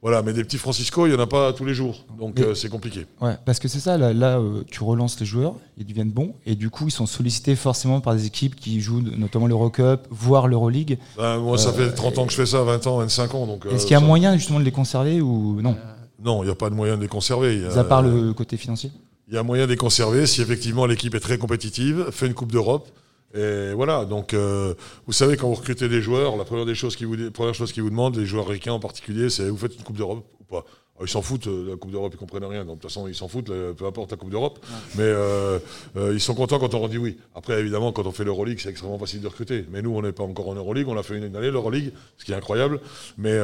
voilà, 0.00 0.22
mais 0.22 0.32
des 0.32 0.44
petits 0.44 0.58
Francisco, 0.58 1.06
il 1.06 1.10
n'y 1.10 1.16
en 1.16 1.20
a 1.20 1.26
pas 1.26 1.52
tous 1.52 1.64
les 1.64 1.74
jours. 1.74 2.04
Donc 2.16 2.38
euh, 2.38 2.54
c'est 2.54 2.68
compliqué. 2.68 3.06
Ouais, 3.20 3.34
parce 3.44 3.58
que 3.58 3.66
c'est 3.66 3.80
ça, 3.80 3.98
là, 3.98 4.38
euh, 4.38 4.62
tu 4.70 4.84
relances 4.84 5.18
les 5.18 5.26
joueurs, 5.26 5.54
ils 5.76 5.84
deviennent 5.84 6.12
bons, 6.12 6.34
et 6.46 6.54
du 6.54 6.70
coup, 6.70 6.84
ils 6.86 6.92
sont 6.92 7.06
sollicités 7.06 7.56
forcément 7.56 8.00
par 8.00 8.14
des 8.14 8.24
équipes 8.26 8.54
qui 8.54 8.80
jouent 8.80 9.02
notamment 9.16 9.48
l'Eurocup, 9.48 10.02
voire 10.10 10.46
l'Euroleague. 10.46 10.98
Ben, 11.16 11.38
moi, 11.38 11.58
ça 11.58 11.72
fait 11.72 11.90
30 11.90 12.18
ans 12.18 12.26
que 12.26 12.30
je 12.32 12.36
fais 12.36 12.46
ça, 12.46 12.62
20 12.62 12.86
ans, 12.86 12.98
25 12.98 13.34
ans. 13.34 13.46
Donc, 13.46 13.66
euh, 13.66 13.70
Est-ce 13.70 13.86
qu'il 13.86 13.94
y 13.94 13.96
a 13.96 14.00
moyen 14.00 14.36
justement 14.36 14.60
de 14.60 14.64
les 14.64 14.70
conserver 14.70 15.20
ou 15.20 15.60
non 15.60 15.76
Non, 16.22 16.44
il 16.44 16.46
n'y 16.46 16.52
a 16.52 16.56
pas 16.56 16.70
de 16.70 16.76
moyen 16.76 16.96
de 16.96 17.02
les 17.02 17.08
conserver. 17.08 17.66
à 17.66 17.84
part 17.84 18.02
le 18.02 18.32
côté 18.34 18.56
financier 18.56 18.92
Il 19.26 19.34
y 19.34 19.38
a 19.38 19.42
moyen 19.42 19.66
de 19.66 19.72
les 19.72 19.76
conserver 19.76 20.26
si 20.26 20.42
effectivement 20.42 20.86
l'équipe 20.86 21.14
est 21.16 21.20
très 21.20 21.38
compétitive, 21.38 22.06
fait 22.12 22.28
une 22.28 22.34
Coupe 22.34 22.52
d'Europe. 22.52 22.88
Et 23.34 23.72
voilà, 23.74 24.06
donc 24.06 24.32
euh, 24.32 24.74
vous 25.06 25.12
savez, 25.12 25.36
quand 25.36 25.48
vous 25.48 25.54
recrutez 25.54 25.88
des 25.88 26.00
joueurs, 26.00 26.36
la 26.36 26.44
première, 26.44 26.64
des 26.64 26.74
choses 26.74 26.96
qui 26.96 27.04
vous, 27.04 27.30
première 27.30 27.54
chose 27.54 27.72
qu'ils 27.72 27.82
vous 27.82 27.90
demandent, 27.90 28.16
les 28.16 28.24
joueurs 28.24 28.48
ricains 28.48 28.72
en 28.72 28.80
particulier, 28.80 29.28
c'est 29.28 29.48
vous 29.50 29.58
faites 29.58 29.76
une 29.76 29.82
Coupe 29.82 29.98
d'Europe 29.98 30.24
ou 30.40 30.44
pas? 30.44 30.64
Ah, 30.98 31.02
ils 31.02 31.08
s'en 31.08 31.20
foutent, 31.20 31.46
euh, 31.46 31.70
la 31.70 31.76
Coupe 31.76 31.90
d'Europe, 31.90 32.12
ils 32.14 32.18
comprennent 32.18 32.46
rien. 32.46 32.64
Donc, 32.64 32.78
de 32.78 32.80
toute 32.80 32.90
façon, 32.90 33.06
ils 33.06 33.14
s'en 33.14 33.28
foutent, 33.28 33.52
peu 33.52 33.84
importe 33.84 34.10
la 34.10 34.16
Coupe 34.16 34.30
d'Europe. 34.30 34.64
Mais 34.96 35.04
euh, 35.04 35.58
ils 35.94 36.20
sont 36.20 36.34
contents 36.34 36.58
quand 36.58 36.72
on 36.74 36.80
leur 36.80 36.88
dit 36.88 36.96
oui. 36.96 37.18
Après, 37.34 37.60
évidemment, 37.60 37.92
quand 37.92 38.06
on 38.06 38.12
fait 38.12 38.24
l'Euroleague, 38.24 38.58
c'est 38.60 38.70
extrêmement 38.70 38.98
facile 38.98 39.20
de 39.20 39.28
recruter. 39.28 39.66
Mais 39.70 39.82
nous, 39.82 39.94
on 39.94 40.00
n'est 40.00 40.12
pas 40.12 40.24
encore 40.24 40.48
en 40.48 40.54
Euroleague. 40.54 40.88
On 40.88 40.96
a 40.96 41.02
fait 41.02 41.18
une 41.18 41.36
année 41.36 41.50
l'Euroleague, 41.50 41.92
ce 42.16 42.24
qui 42.24 42.32
est 42.32 42.34
incroyable. 42.34 42.80
Mais 43.18 43.38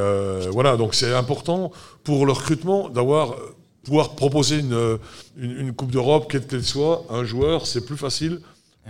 voilà, 0.49 0.77
donc 0.77 0.95
c'est 0.95 1.13
important 1.13 1.71
pour 2.03 2.25
le 2.25 2.31
recrutement 2.31 2.89
d'avoir 2.89 3.35
pouvoir 3.83 4.15
proposer 4.15 4.59
une, 4.59 4.97
une, 5.37 5.59
une 5.59 5.73
Coupe 5.73 5.91
d'Europe, 5.91 6.25
quelle 6.27 6.47
qu'elle 6.47 6.63
soit, 6.63 7.05
un 7.11 7.23
joueur, 7.23 7.67
c'est 7.67 7.85
plus 7.85 7.97
facile 7.97 8.41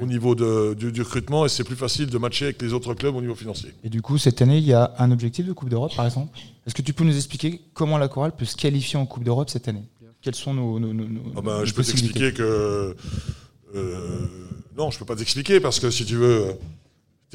au 0.02 0.06
niveau 0.06 0.36
du, 0.36 1.02
recrutement 1.02 1.46
et 1.46 1.50
c'est 1.50 1.64
plus 1.64 1.76
facile 1.76 2.08
de 2.08 2.18
matcher 2.18 2.46
avec 2.46 2.62
les 2.62 2.74
autres 2.74 2.94
clubs 2.94 3.16
au 3.16 3.22
niveau 3.22 3.36
financier. 3.36 3.74
Et 3.84 3.90
du 3.90 4.02
coup, 4.02 4.18
cette 4.18 4.42
année, 4.42 4.58
il 4.58 4.66
y 4.66 4.74
a 4.74 4.94
un 4.98 5.12
objectif 5.12 5.46
de 5.46 5.54
Coupe 5.54 5.70
d'Europe, 5.70 5.96
par 5.96 6.06
exemple? 6.06 6.38
Est-ce 6.66 6.76
que 6.76 6.82
tu 6.82 6.94
peux 6.94 7.04
nous 7.04 7.16
expliquer 7.16 7.62
comment 7.74 7.98
la 7.98 8.08
chorale 8.08 8.34
peut 8.36 8.46
se 8.46 8.56
qualifier 8.56 8.98
en 8.98 9.06
Coupe 9.06 9.24
d'Europe 9.24 9.50
cette 9.50 9.68
année? 9.68 9.84
Quels 10.22 10.36
sont 10.36 10.54
nos, 10.54 10.80
nos, 10.80 11.22
ah 11.38 11.42
ben, 11.42 11.66
Je 11.66 11.74
peux 11.74 11.84
t'expliquer 11.84 12.34
que... 12.34 12.96
Euh, 13.76 14.28
non, 14.78 14.90
je 14.90 15.00
peux 15.00 15.06
pas 15.06 15.16
t'expliquer 15.16 15.60
parce 15.60 15.80
que 15.80 15.90
si 15.92 16.06
tu 16.06 16.16
veux 16.16 16.58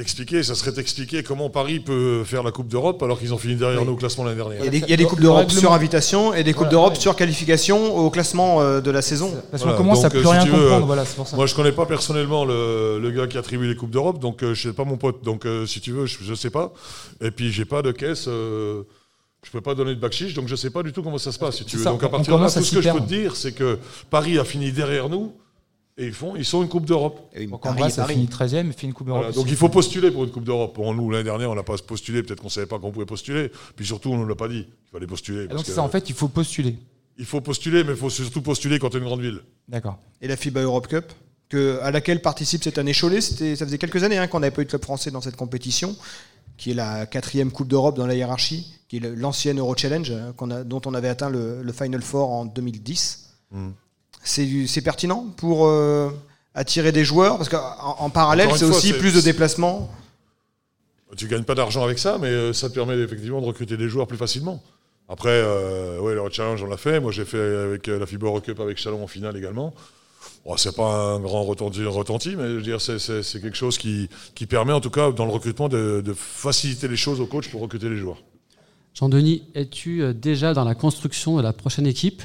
T'expliquer, 0.00 0.42
ça 0.42 0.54
serait 0.54 0.72
t'expliquer 0.72 1.22
comment 1.22 1.50
Paris 1.50 1.78
peut 1.78 2.24
faire 2.24 2.42
la 2.42 2.52
Coupe 2.52 2.68
d'Europe 2.68 3.02
alors 3.02 3.18
qu'ils 3.18 3.34
ont 3.34 3.38
fini 3.38 3.54
derrière 3.54 3.84
nous 3.84 3.92
au 3.92 3.96
classement 3.96 4.24
l'année 4.24 4.38
dernière. 4.38 4.64
Il 4.64 4.88
y 4.88 4.92
a 4.94 4.96
des, 4.96 5.04
Coupes 5.04 5.20
d'Europe 5.20 5.50
sur 5.50 5.74
invitation 5.74 6.32
et 6.32 6.42
des 6.42 6.54
Coupes 6.54 6.70
d'Europe 6.70 6.96
sur 6.96 7.14
qualification 7.14 7.98
au 7.98 8.08
classement 8.08 8.62
euh, 8.62 8.80
de 8.80 8.90
la 8.90 9.02
saison. 9.02 9.30
Parce 9.50 9.62
qu'on 9.62 9.76
commence 9.76 10.02
à 10.02 10.08
plus 10.08 10.26
rien 10.26 10.46
comprendre. 10.46 10.86
Voilà, 10.86 11.04
pour 11.04 11.28
ça. 11.28 11.36
Moi, 11.36 11.44
je 11.44 11.54
connais 11.54 11.72
pas 11.72 11.84
personnellement 11.84 12.46
le, 12.46 13.12
gars 13.14 13.26
qui 13.26 13.36
attribue 13.36 13.68
les 13.68 13.76
Coupes 13.76 13.90
d'Europe, 13.90 14.20
donc 14.20 14.42
euh, 14.42 14.54
je 14.54 14.68
sais 14.70 14.74
pas 14.74 14.84
mon 14.84 14.96
pote. 14.96 15.22
Donc, 15.22 15.44
euh, 15.44 15.66
si 15.66 15.82
tu 15.82 15.92
veux, 15.92 16.06
je, 16.06 16.30
ne 16.30 16.34
sais 16.34 16.48
pas. 16.48 16.72
Et 17.20 17.30
puis, 17.30 17.52
j'ai 17.52 17.66
pas 17.66 17.82
de 17.82 17.92
caisse. 17.92 18.24
je 18.24 19.50
peux 19.52 19.60
pas 19.60 19.74
donner 19.74 19.94
de 19.94 20.00
bac 20.00 20.18
donc 20.34 20.48
je 20.48 20.56
sais 20.56 20.70
pas 20.70 20.82
du 20.82 20.94
tout 20.94 21.02
comment 21.02 21.18
ça 21.18 21.30
se 21.30 21.38
passe. 21.38 21.58
Si 21.58 21.66
tu 21.66 21.76
veux. 21.76 21.84
donc, 21.84 22.02
à 22.02 22.08
partir 22.08 22.38
de 22.38 22.42
là, 22.42 22.50
tout 22.50 22.62
ce 22.62 22.74
que 22.74 22.80
je 22.80 22.88
peux 22.88 23.00
te 23.00 23.06
dire, 23.06 23.36
c'est 23.36 23.52
que 23.52 23.78
Paris 24.08 24.38
a 24.38 24.44
fini 24.44 24.72
derrière 24.72 25.10
nous 25.10 25.34
et 26.02 26.06
ils 26.06 26.12
font, 26.12 26.34
ils 26.34 26.44
sont 26.44 26.62
une 26.62 26.68
Coupe 26.68 26.86
d'Europe. 26.86 27.20
Donc 27.48 27.62
Paris 27.62 27.74
en 27.76 27.78
vrai, 27.82 27.90
ça 27.90 28.06
finit 28.06 28.26
13e 28.26 28.68
et 28.70 28.72
fait 28.72 28.86
une 28.86 28.92
Coupe 28.94 29.06
d'Europe. 29.06 29.22
Voilà, 29.22 29.34
donc 29.36 29.46
il 29.50 29.56
faut 29.56 29.68
postuler 29.68 30.10
pour 30.10 30.24
une 30.24 30.30
Coupe 30.30 30.44
d'Europe. 30.44 30.74
Pour 30.74 30.92
nous, 30.94 31.10
l'année 31.10 31.24
dernière, 31.24 31.50
on 31.50 31.54
n'a 31.54 31.62
pas 31.62 31.76
postulé, 31.78 32.22
peut-être 32.22 32.40
qu'on 32.40 32.46
ne 32.46 32.50
savait 32.52 32.66
pas 32.66 32.78
qu'on 32.78 32.90
pouvait 32.90 33.06
postuler. 33.06 33.50
Puis 33.76 33.84
surtout, 33.86 34.10
on 34.10 34.16
ne 34.16 34.22
nous 34.22 34.28
l'a 34.28 34.34
pas 34.34 34.48
dit. 34.48 34.66
Il 34.66 34.90
fallait 34.90 35.06
postuler. 35.06 35.44
Et 35.44 35.46
parce 35.46 35.56
donc 35.58 35.66
c'est 35.66 35.72
que 35.72 35.76
ça, 35.76 35.82
en 35.82 35.88
fait, 35.88 36.08
il 36.08 36.14
faut 36.14 36.28
postuler. 36.28 36.76
Il 37.18 37.26
faut 37.26 37.40
postuler, 37.42 37.84
mais 37.84 37.90
il 37.90 37.96
faut 37.98 38.08
surtout 38.10 38.40
postuler 38.40 38.78
quand 38.78 38.88
tu 38.90 38.96
es 38.96 39.00
une 39.00 39.04
grande 39.06 39.20
ville. 39.20 39.40
D'accord. 39.68 39.98
Et 40.22 40.28
la 40.28 40.36
FIBA 40.36 40.62
Europe 40.62 40.86
Cup, 40.88 41.04
que, 41.50 41.78
à 41.82 41.90
laquelle 41.90 42.22
participe 42.22 42.64
cette 42.64 42.78
année 42.78 42.94
Cholet. 42.98 43.20
C'était, 43.20 43.56
ça 43.56 43.66
faisait 43.66 43.76
quelques 43.78 44.02
années 44.02 44.16
hein, 44.16 44.26
qu'on 44.26 44.40
n'avait 44.40 44.52
pas 44.54 44.62
eu 44.62 44.64
de 44.64 44.70
club 44.70 44.82
français 44.82 45.10
dans 45.10 45.20
cette 45.20 45.36
compétition, 45.36 45.94
qui 46.56 46.70
est 46.70 46.74
la 46.74 47.04
quatrième 47.06 47.50
Coupe 47.50 47.68
d'Europe 47.68 47.96
dans 47.98 48.06
la 48.06 48.14
hiérarchie, 48.14 48.72
qui 48.88 48.96
est 48.96 49.00
l'ancienne 49.00 49.58
Euro 49.58 49.76
Challenge, 49.76 50.10
hein, 50.12 50.32
qu'on 50.36 50.50
a- 50.50 50.64
dont 50.64 50.80
on 50.86 50.94
avait 50.94 51.08
atteint 51.08 51.28
le, 51.28 51.62
le 51.62 51.72
Final 51.72 52.00
Four 52.00 52.30
en 52.30 52.46
2010. 52.46 53.30
Mhm. 53.50 53.72
C'est, 54.22 54.82
pertinent 54.82 55.26
pour 55.36 55.66
euh, 55.66 56.10
attirer 56.54 56.92
des 56.92 57.04
joueurs, 57.04 57.36
parce 57.36 57.48
qu'en 57.48 57.96
en 57.98 58.10
parallèle, 58.10 58.50
c'est 58.56 58.64
aussi 58.64 58.92
plus 58.92 59.14
de 59.14 59.20
déplacements. 59.20 59.90
Tu 61.16 61.26
gagnes 61.26 61.44
pas 61.44 61.54
d'argent 61.54 61.82
avec 61.82 61.98
ça, 61.98 62.18
mais 62.20 62.28
euh, 62.28 62.52
ça 62.52 62.68
te 62.68 62.74
permet 62.74 62.96
effectivement 62.98 63.40
de 63.40 63.46
recruter 63.46 63.76
des 63.76 63.88
joueurs 63.88 64.06
plus 64.06 64.16
facilement. 64.16 64.62
Après, 65.08 65.30
euh, 65.30 65.98
ouais, 65.98 66.14
le 66.14 66.22
challenge, 66.30 66.62
on 66.62 66.68
l'a 66.68 66.76
fait. 66.76 67.00
Moi, 67.00 67.10
j'ai 67.10 67.24
fait 67.24 67.38
avec 67.38 67.88
euh, 67.88 67.98
la 67.98 68.06
FIBA 68.06 68.28
Eurocup 68.28 68.60
avec 68.60 68.78
Chalon 68.78 69.02
en 69.02 69.08
finale 69.08 69.36
également. 69.36 69.74
Bon, 70.44 70.56
c'est 70.56 70.74
pas 70.76 71.14
un 71.14 71.18
grand 71.18 71.42
retenti, 71.42 71.84
retenti 71.84 72.36
mais 72.36 72.44
je 72.44 72.54
veux 72.56 72.62
dire, 72.62 72.80
c'est, 72.80 73.22
quelque 73.40 73.56
chose 73.56 73.76
qui, 73.76 74.08
qui 74.34 74.46
permet, 74.46 74.72
en 74.72 74.80
tout 74.80 74.90
cas, 74.90 75.10
dans 75.10 75.24
le 75.24 75.32
recrutement, 75.32 75.68
de, 75.68 76.00
de 76.04 76.12
faciliter 76.12 76.86
les 76.86 76.96
choses 76.96 77.20
aux 77.20 77.26
coachs 77.26 77.50
pour 77.50 77.60
recruter 77.60 77.88
les 77.88 77.96
joueurs. 77.96 78.22
Jean-Denis, 78.94 79.44
es-tu 79.54 80.14
déjà 80.14 80.52
dans 80.52 80.64
la 80.64 80.74
construction 80.74 81.36
de 81.38 81.42
la 81.42 81.52
prochaine 81.52 81.86
équipe? 81.86 82.22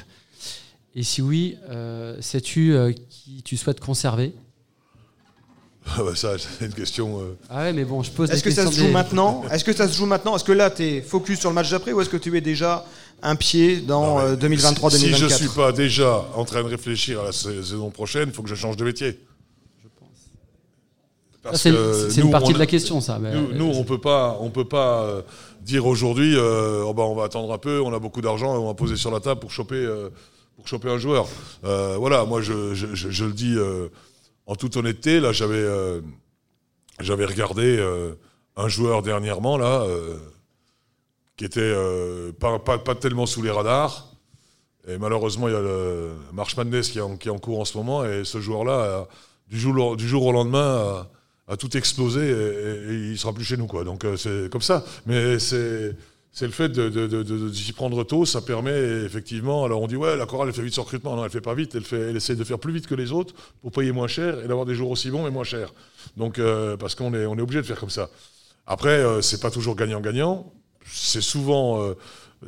Et 0.98 1.02
si 1.02 1.20
oui, 1.20 1.58
euh, 1.68 2.16
sais-tu 2.20 2.72
euh, 2.74 2.90
qui 3.10 3.42
tu 3.44 3.56
souhaites 3.58 3.80
conserver? 3.80 4.32
Ah 5.88 6.02
bah, 6.02 6.16
ça, 6.16 6.32
c'est 6.58 6.64
une 6.64 6.72
question. 6.72 7.20
euh, 7.20 7.36
Ah 7.50 7.64
ouais, 7.64 7.72
mais 7.74 7.84
bon, 7.84 8.02
je 8.02 8.10
pose 8.10 8.30
Est-ce 8.30 8.42
des 8.42 8.48
que 8.50 8.56
ça 8.56 8.66
se 8.66 8.78
joue 8.80 8.88
maintenant? 8.88 9.44
Est-ce 9.50 9.62
que 9.62 9.74
ça 9.74 9.86
se 9.88 9.94
joue 9.96 10.06
maintenant? 10.06 10.34
Est-ce 10.36 10.44
que 10.44 10.52
là, 10.52 10.70
tu 10.70 10.82
es 10.82 11.02
focus 11.02 11.40
sur 11.40 11.50
le 11.50 11.54
match 11.54 11.70
d'après 11.70 11.92
ou 11.92 12.00
est-ce 12.00 12.08
que 12.08 12.16
tu 12.16 12.34
es 12.34 12.40
déjà 12.40 12.86
un 13.22 13.36
pied 13.36 13.80
dans 13.80 14.18
non, 14.18 14.36
mais 14.36 14.44
euh, 14.44 14.56
2023-2024 14.56 14.90
Si, 14.90 14.98
si 14.98 15.14
je 15.14 15.26
suis 15.28 15.48
pas 15.48 15.72
déjà 15.72 16.24
en 16.34 16.44
train 16.46 16.62
de 16.62 16.68
réfléchir 16.68 17.20
à 17.20 17.24
la 17.24 17.32
sa- 17.32 17.50
saison 17.50 17.90
prochaine, 17.90 18.30
il 18.30 18.34
faut 18.34 18.42
que 18.42 18.48
je 18.48 18.54
change 18.54 18.76
de 18.76 18.84
métier. 18.84 19.12
Ça, 19.12 19.18
Parce 21.50 21.62
C'est 21.62 21.70
que 21.70 22.08
c'est 22.10 22.20
une 22.22 22.26
nous, 22.26 22.32
partie 22.32 22.50
on 22.50 22.54
de 22.54 22.58
la 22.58 22.66
question, 22.66 23.00
ça. 23.02 23.18
mais- 23.20 23.32
Nous, 23.34 23.52
nous, 23.52 23.70
on 23.76 23.84
peut 23.84 24.00
pas, 24.00 24.36
on 24.40 24.48
peut 24.50 24.64
pas 24.64 25.02
euh, 25.02 25.22
dire 25.60 25.86
aujourd'hui, 25.86 26.34
euh, 26.36 26.82
oh 26.84 26.92
ben, 26.94 27.02
on 27.04 27.14
va 27.14 27.24
attendre 27.24 27.52
un 27.52 27.58
peu, 27.58 27.80
on 27.82 27.94
a 27.94 27.98
beaucoup 28.00 28.20
d'argent, 28.22 28.56
on 28.56 28.66
va 28.66 28.74
poser 28.74 28.96
sur 28.96 29.10
la 29.12 29.20
table 29.20 29.38
pour 29.40 29.50
choper, 29.52 29.76
euh, 29.76 30.08
choper 30.66 30.90
un 30.90 30.98
joueur. 30.98 31.26
Euh, 31.64 31.96
voilà, 31.98 32.24
moi, 32.24 32.40
je, 32.40 32.52
le 33.24 33.32
dis 33.32 33.54
euh, 33.56 33.88
en 34.46 34.54
toute 34.56 34.76
honnêteté. 34.76 35.20
Là, 35.20 35.32
j'avais, 35.32 35.54
euh, 35.56 36.00
regardé 37.00 37.78
un 38.56 38.68
joueur 38.68 39.02
dernièrement 39.02 39.56
là, 39.58 39.84
qui 41.36 41.44
était 41.44 41.74
pas, 42.40 42.94
tellement 42.94 43.26
sous 43.26 43.42
les 43.42 43.50
radars. 43.50 44.12
Et 44.88 44.98
malheureusement, 44.98 45.48
il 45.48 45.54
y 45.54 45.56
a 45.56 45.60
le 45.60 46.12
March 46.32 46.56
Madness 46.56 46.90
qui 46.90 46.98
est, 46.98 47.02
en, 47.02 47.16
qui 47.16 47.28
en 47.28 47.38
cours 47.38 47.60
en 47.60 47.64
ce 47.64 47.76
moment, 47.76 48.04
et 48.04 48.24
ce 48.24 48.40
joueur-là, 48.40 49.08
du 49.48 49.58
jour, 49.58 50.26
au 50.26 50.32
lendemain, 50.32 51.06
a, 51.48 51.56
tout 51.56 51.76
explosé 51.76 52.20
et, 52.20 52.30
et- 52.30 52.92
et 52.92 53.10
il 53.12 53.18
sera 53.18 53.32
plus 53.32 53.44
chez 53.44 53.56
nous. 53.56 53.66
Donc 53.84 54.06
c'est 54.16 54.50
comme 54.50 54.62
ça. 54.62 54.84
Mais 55.06 55.38
c'est 55.38 55.94
c'est 56.36 56.44
le 56.44 56.52
fait 56.52 56.68
de, 56.68 56.90
de, 56.90 57.52
s'y 57.54 57.72
prendre 57.72 58.04
tôt, 58.04 58.26
ça 58.26 58.42
permet 58.42 58.78
effectivement. 59.06 59.64
Alors 59.64 59.80
on 59.80 59.86
dit 59.86 59.96
ouais, 59.96 60.18
la 60.18 60.26
chorale 60.26 60.48
elle 60.48 60.54
fait 60.54 60.60
vite 60.60 60.74
son 60.74 60.82
recrutement, 60.82 61.16
non, 61.16 61.24
elle 61.24 61.30
fait 61.30 61.40
pas 61.40 61.54
vite, 61.54 61.78
elle 61.92 62.14
essaie 62.14 62.36
de 62.36 62.44
faire 62.44 62.58
plus 62.58 62.74
vite 62.74 62.86
que 62.86 62.94
les 62.94 63.10
autres 63.10 63.34
pour 63.62 63.72
payer 63.72 63.90
moins 63.90 64.06
cher 64.06 64.44
et 64.44 64.46
d'avoir 64.46 64.66
des 64.66 64.74
jours 64.74 64.90
aussi 64.90 65.10
bons 65.10 65.24
mais 65.24 65.30
moins 65.30 65.44
chers. 65.44 65.72
Donc 66.18 66.38
euh, 66.38 66.76
parce 66.76 66.94
qu'on 66.94 67.14
est 67.14 67.24
on 67.24 67.38
est 67.38 67.40
obligé 67.40 67.62
de 67.62 67.66
faire 67.66 67.80
comme 67.80 67.88
ça. 67.88 68.10
Après 68.66 68.90
euh, 68.90 69.22
c'est 69.22 69.40
pas 69.40 69.50
toujours 69.50 69.76
gagnant-gagnant, 69.76 70.52
c'est 70.84 71.22
souvent 71.22 71.80
euh, 71.80 71.94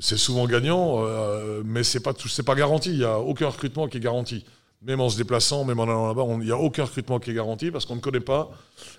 c'est 0.00 0.18
souvent 0.18 0.46
gagnant, 0.46 0.96
euh, 1.06 1.62
mais 1.64 1.82
c'est 1.82 2.00
pas 2.00 2.12
c'est 2.28 2.42
pas 2.42 2.56
garanti. 2.56 2.90
Il 2.90 2.98
y 2.98 3.04
a 3.04 3.18
aucun 3.18 3.48
recrutement 3.48 3.88
qui 3.88 3.96
est 3.96 4.00
garanti. 4.00 4.44
Même 4.82 5.00
en 5.00 5.08
se 5.08 5.16
déplaçant, 5.16 5.64
même 5.64 5.80
en 5.80 5.84
allant 5.84 6.08
là-bas, 6.08 6.26
il 6.40 6.44
n'y 6.44 6.50
a 6.50 6.58
aucun 6.58 6.84
recrutement 6.84 7.20
qui 7.20 7.30
est 7.30 7.34
garanti 7.34 7.70
parce 7.70 7.86
qu'on 7.86 7.96
ne 7.96 8.00
connaît 8.00 8.20
pas 8.20 8.50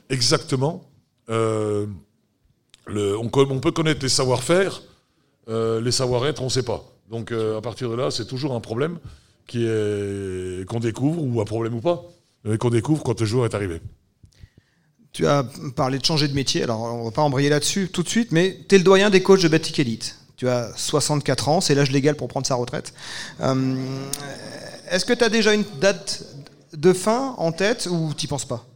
exactement. 0.09 0.81
On, 2.97 3.59
peut 3.59 3.71
connaître 3.71 4.01
les 4.01 4.09
savoir-faire, 4.09 4.81
euh, 5.47 5.81
les 5.81 5.91
savoir-être, 5.91 6.41
on 6.41 6.45
ne 6.45 6.49
sait 6.49 6.63
pas. 6.63 6.83
Donc 7.09 7.31
euh, 7.31 7.57
à 7.57 7.61
partir 7.61 7.89
de 7.89 7.95
là, 7.95 8.11
c'est 8.11 8.25
toujours 8.25 8.53
un 8.53 8.59
problème 8.59 8.99
qui 9.47 9.65
est 9.65 10.67
qu'on 10.67 10.79
découvre 10.79 11.23
ou 11.23 11.41
un 11.41 11.45
problème 11.45 11.73
ou 11.73 11.81
pas, 11.81 12.03
mais 12.43 12.57
qu'on 12.57 12.69
découvre 12.69 13.03
quand 13.03 13.19
le 13.19 13.25
joueur 13.25 13.45
est 13.45 13.55
arrivé. 13.55 13.81
Tu 15.11 15.25
as 15.25 15.43
parlé 15.75 15.97
de 15.97 16.05
changer 16.05 16.27
de 16.27 16.35
métier, 16.35 16.61
alors 16.61 16.81
on 16.81 17.05
va 17.05 17.11
pas 17.11 17.23
embrayer 17.23 17.49
là-dessus 17.49 17.89
tout 17.91 18.03
de 18.03 18.09
suite, 18.09 18.31
mais 18.31 18.59
tu 18.69 18.75
es 18.75 18.77
le 18.77 18.83
doyen 18.83 19.09
des 19.09 19.23
coachs 19.23 19.41
de 19.41 19.47
Betclic 19.47 19.79
Elite. 19.79 20.19
Tu 20.37 20.47
as 20.47 20.71
64 20.77 21.49
ans, 21.49 21.61
c'est 21.61 21.73
l'âge 21.73 21.91
légal 21.91 22.15
pour 22.15 22.27
prendre 22.27 22.45
sa 22.45 22.55
retraite. 22.55 22.93
Euh, 23.41 23.75
Est-ce 24.91 25.03
que 25.03 25.13
tu 25.13 25.23
as 25.23 25.29
déjà 25.29 25.53
une 25.53 25.65
date 25.81 26.23
de 26.73 26.93
fin 26.93 27.33
en 27.37 27.51
tête 27.51 27.87
ou 27.91 28.13
t'y 28.13 28.27
penses 28.27 28.45
pas? 28.45 28.68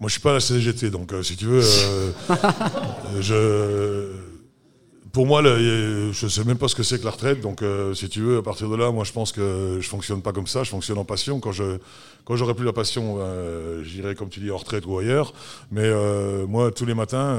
Moi, 0.00 0.08
je 0.08 0.12
suis 0.12 0.20
pas 0.20 0.30
à 0.30 0.34
la 0.34 0.40
CGT, 0.40 0.90
donc 0.90 1.12
euh, 1.12 1.22
si 1.22 1.36
tu 1.36 1.46
veux, 1.46 1.62
euh, 1.62 2.10
je, 3.20 4.08
pour 5.12 5.26
moi, 5.26 5.40
a- 5.40 5.58
je 6.12 6.26
sais 6.28 6.44
même 6.44 6.58
pas 6.58 6.68
ce 6.68 6.74
que 6.74 6.82
c'est 6.82 6.98
que 6.98 7.04
la 7.04 7.10
retraite. 7.10 7.40
Donc, 7.40 7.62
euh, 7.62 7.94
si 7.94 8.08
tu 8.08 8.20
veux, 8.20 8.38
à 8.38 8.42
partir 8.42 8.68
de 8.68 8.76
là, 8.76 8.90
moi, 8.90 9.04
je 9.04 9.12
pense 9.12 9.32
que 9.32 9.78
je 9.80 9.88
fonctionne 9.88 10.22
pas 10.22 10.32
comme 10.32 10.46
ça. 10.46 10.62
Je 10.64 10.70
fonctionne 10.70 10.98
en 10.98 11.04
passion. 11.04 11.40
Quand 11.40 11.52
je, 11.52 11.78
quand 12.24 12.36
j'aurai 12.36 12.54
plus 12.54 12.64
la 12.64 12.72
passion, 12.72 13.16
euh, 13.20 13.82
j'irai, 13.84 14.14
comme 14.14 14.28
tu 14.28 14.40
dis, 14.40 14.50
en 14.50 14.56
retraite 14.56 14.86
ou 14.86 14.98
ailleurs. 14.98 15.32
Mais 15.70 15.82
euh, 15.84 16.46
moi, 16.46 16.70
tous 16.70 16.84
les 16.86 16.94
matins. 16.94 17.38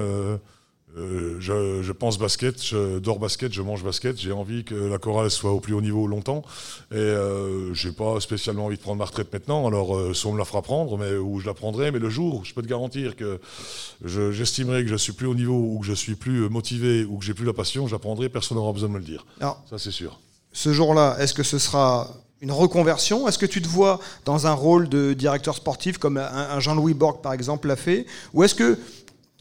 Euh, 0.97 0.99
euh, 0.99 1.38
je, 1.39 1.82
je 1.84 1.91
pense 1.91 2.17
basket, 2.17 2.62
je 2.63 2.99
dors 2.99 3.19
basket, 3.19 3.51
je 3.53 3.62
mange 3.62 3.84
basket. 3.84 4.19
J'ai 4.19 4.32
envie 4.32 4.63
que 4.63 4.75
la 4.75 4.97
chorale 4.97 5.32
soit 5.32 5.51
au 5.51 5.60
plus 5.60 5.73
haut 5.73 5.82
niveau 5.82 6.08
longtemps. 6.08 6.43
Et 6.91 6.95
euh, 6.95 7.73
j'ai 7.73 7.91
pas 7.91 8.19
spécialement 8.19 8.65
envie 8.65 8.77
de 8.77 8.82
prendre 8.82 8.97
ma 8.99 9.06
retraite 9.06 9.32
maintenant. 9.34 9.67
Alors, 9.67 9.95
euh, 9.95 10.13
soit 10.13 10.29
on 10.32 10.34
me 10.34 10.39
la 10.39 10.45
fera 10.45 10.62
prendre, 10.62 10.97
mais 10.97 11.15
ou 11.15 11.39
je 11.39 11.45
la 11.47 11.53
prendrai. 11.53 11.91
Mais 11.91 11.99
le 11.99 12.10
jour, 12.10 12.45
je 12.45 12.53
peux 12.53 12.62
te 12.62 12.67
garantir 12.67 13.15
que 13.15 13.39
je- 14.03 14.32
j'estimerai 14.32 14.84
que 14.84 14.89
je 14.89 14.95
suis 14.95 15.13
plus 15.13 15.27
au 15.27 15.36
niveau 15.36 15.53
ou 15.56 15.79
que 15.79 15.86
je 15.86 15.93
suis 15.93 16.15
plus 16.15 16.49
motivé 16.49 17.03
ou 17.06 17.17
que 17.17 17.25
j'ai 17.25 17.34
plus 17.34 17.45
la 17.45 17.53
passion, 17.53 17.88
je 17.88 17.93
la 17.93 17.99
prendrai. 17.99 18.29
Personne 18.29 18.58
n'aura 18.58 18.73
besoin 18.73 18.89
de 18.89 18.93
me 18.93 18.99
le 18.99 19.06
dire. 19.06 19.25
Alors, 19.39 19.63
Ça, 19.69 19.77
c'est 19.77 19.91
sûr. 19.91 20.19
ce 20.51 20.71
jour-là, 20.73 21.17
est-ce 21.19 21.34
que 21.34 21.43
ce 21.43 21.58
sera 21.58 22.10
une 22.41 22.51
reconversion? 22.51 23.27
Est-ce 23.27 23.38
que 23.38 23.45
tu 23.45 23.62
te 23.62 23.67
vois 23.67 23.99
dans 24.25 24.47
un 24.47 24.53
rôle 24.53 24.89
de 24.89 25.13
directeur 25.13 25.56
sportif 25.56 25.97
comme 25.97 26.17
un 26.17 26.60
Jean-Louis 26.60 26.93
Borg 26.93 27.21
par 27.21 27.32
exemple 27.34 27.67
l'a 27.69 27.77
fait? 27.77 28.06
Ou 28.34 28.43
est-ce 28.43 28.53
que 28.53 28.77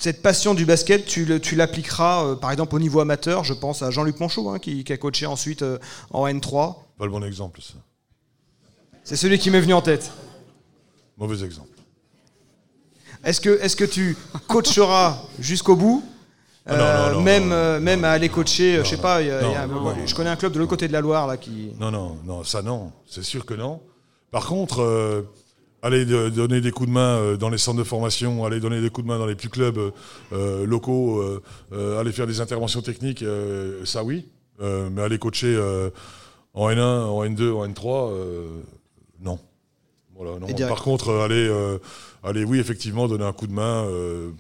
cette 0.03 0.21
passion 0.21 0.53
du 0.55 0.65
basket, 0.65 1.07
tu, 1.07 1.25
l'appliqueras 1.55 2.25
euh, 2.25 2.35
par 2.35 2.51
exemple 2.51 2.75
au 2.75 2.81
niveau 2.81 2.99
amateur 2.99 3.45
Je 3.45 3.55
pense 3.55 3.83
à 3.83 3.91
Jean-Luc 3.91 4.19
Monchot 4.19 4.49
hein, 4.51 4.59
qui, 4.59 4.83
qui 4.83 4.93
a 4.93 4.97
coaché 4.97 5.27
ensuite 5.27 5.63
euh, 5.63 5.79
en 6.11 6.27
N3. 6.27 6.75
Pas 6.99 7.05
le 7.05 7.11
bon 7.13 7.23
exemple, 7.25 7.61
ça. 7.63 7.75
C'est 9.05 9.15
celui 9.17 9.39
qui 9.39 9.51
m'est 9.51 9.61
venu 9.61 9.75
en 9.75 9.83
tête. 9.83 10.11
Mauvais 11.17 11.45
exemple. 11.45 11.69
Est-ce 13.25 13.41
que, 13.41 13.51
est 13.63 13.77
que 13.77 13.85
tu 13.85 14.17
coacheras 14.49 15.23
jusqu'au 15.39 15.77
bout 15.77 16.03
Ah 16.67 16.77
non, 16.77 16.79
non, 17.23 17.27
Euh, 17.29 17.75
non, 17.79 17.81
même, 17.81 18.05
à 18.05 18.11
aller 18.11 18.29
coacher, 18.29 18.81
je 18.83 18.89
sais 18.91 18.97
pas, 18.97 19.23
y 19.23 19.31
a- 19.31 19.41
y 19.43 19.55
a- 19.55 19.69
je 20.07 20.15
connais 20.17 20.31
un 20.31 20.37
club 20.37 20.53
de 20.53 20.59
l'autre 20.59 20.71
côté 20.71 20.89
de 20.89 20.93
la 20.93 21.01
Loire 21.01 21.29
là 21.29 21.37
qui. 21.37 21.71
Non, 21.79 21.93
non, 21.93 22.19
non, 22.25 22.43
ça 22.43 22.63
non, 22.63 22.91
c'est 23.09 23.23
sûr 23.23 23.47
que 23.47 23.55
non. 23.55 23.81
Par 24.33 24.47
contre, 24.47 25.25
aller 25.83 26.05
de- 26.05 26.29
donner 26.29 26.61
des 26.61 26.71
coups 26.71 26.89
de 26.89 26.95
main 26.95 27.17
euh, 27.19 27.37
dans 27.37 27.51
les 27.51 27.59
centres 27.59 27.79
de 27.79 27.85
formation, 27.85 28.45
aller 28.45 28.61
donner 28.61 28.81
des 28.81 28.89
coups 28.91 29.05
de 29.07 29.13
main 29.13 29.19
dans 29.19 29.27
les 29.27 29.35
petits 29.35 29.49
clubs 29.49 29.79
euh, 29.79 29.91
euh, 30.33 30.65
locaux, 30.67 31.21
euh, 31.73 31.99
aller 32.01 32.13
faire 32.13 32.27
des 32.27 32.41
interventions 32.41 32.83
techniques, 32.83 33.23
euh, 33.23 33.85
ça 33.85 34.05
oui. 34.05 34.29
Mais 34.61 35.03
aller 35.03 35.19
coacher 35.19 35.59
en 36.55 36.69
N1, 36.71 36.81
en 36.81 37.25
N2, 37.25 37.51
en 37.53 37.67
N3, 37.67 38.11
euh, 38.13 38.47
non. 39.21 39.41
Voilà, 40.15 40.39
Par 40.69 40.83
contre, 40.83 41.11
aller, 41.15 41.51
aller, 42.23 42.45
oui, 42.45 42.61
effectivement, 42.61 43.09
donner 43.09 43.25
un 43.25 43.33
coup 43.33 43.49
de 43.49 43.53
main, 43.53 43.89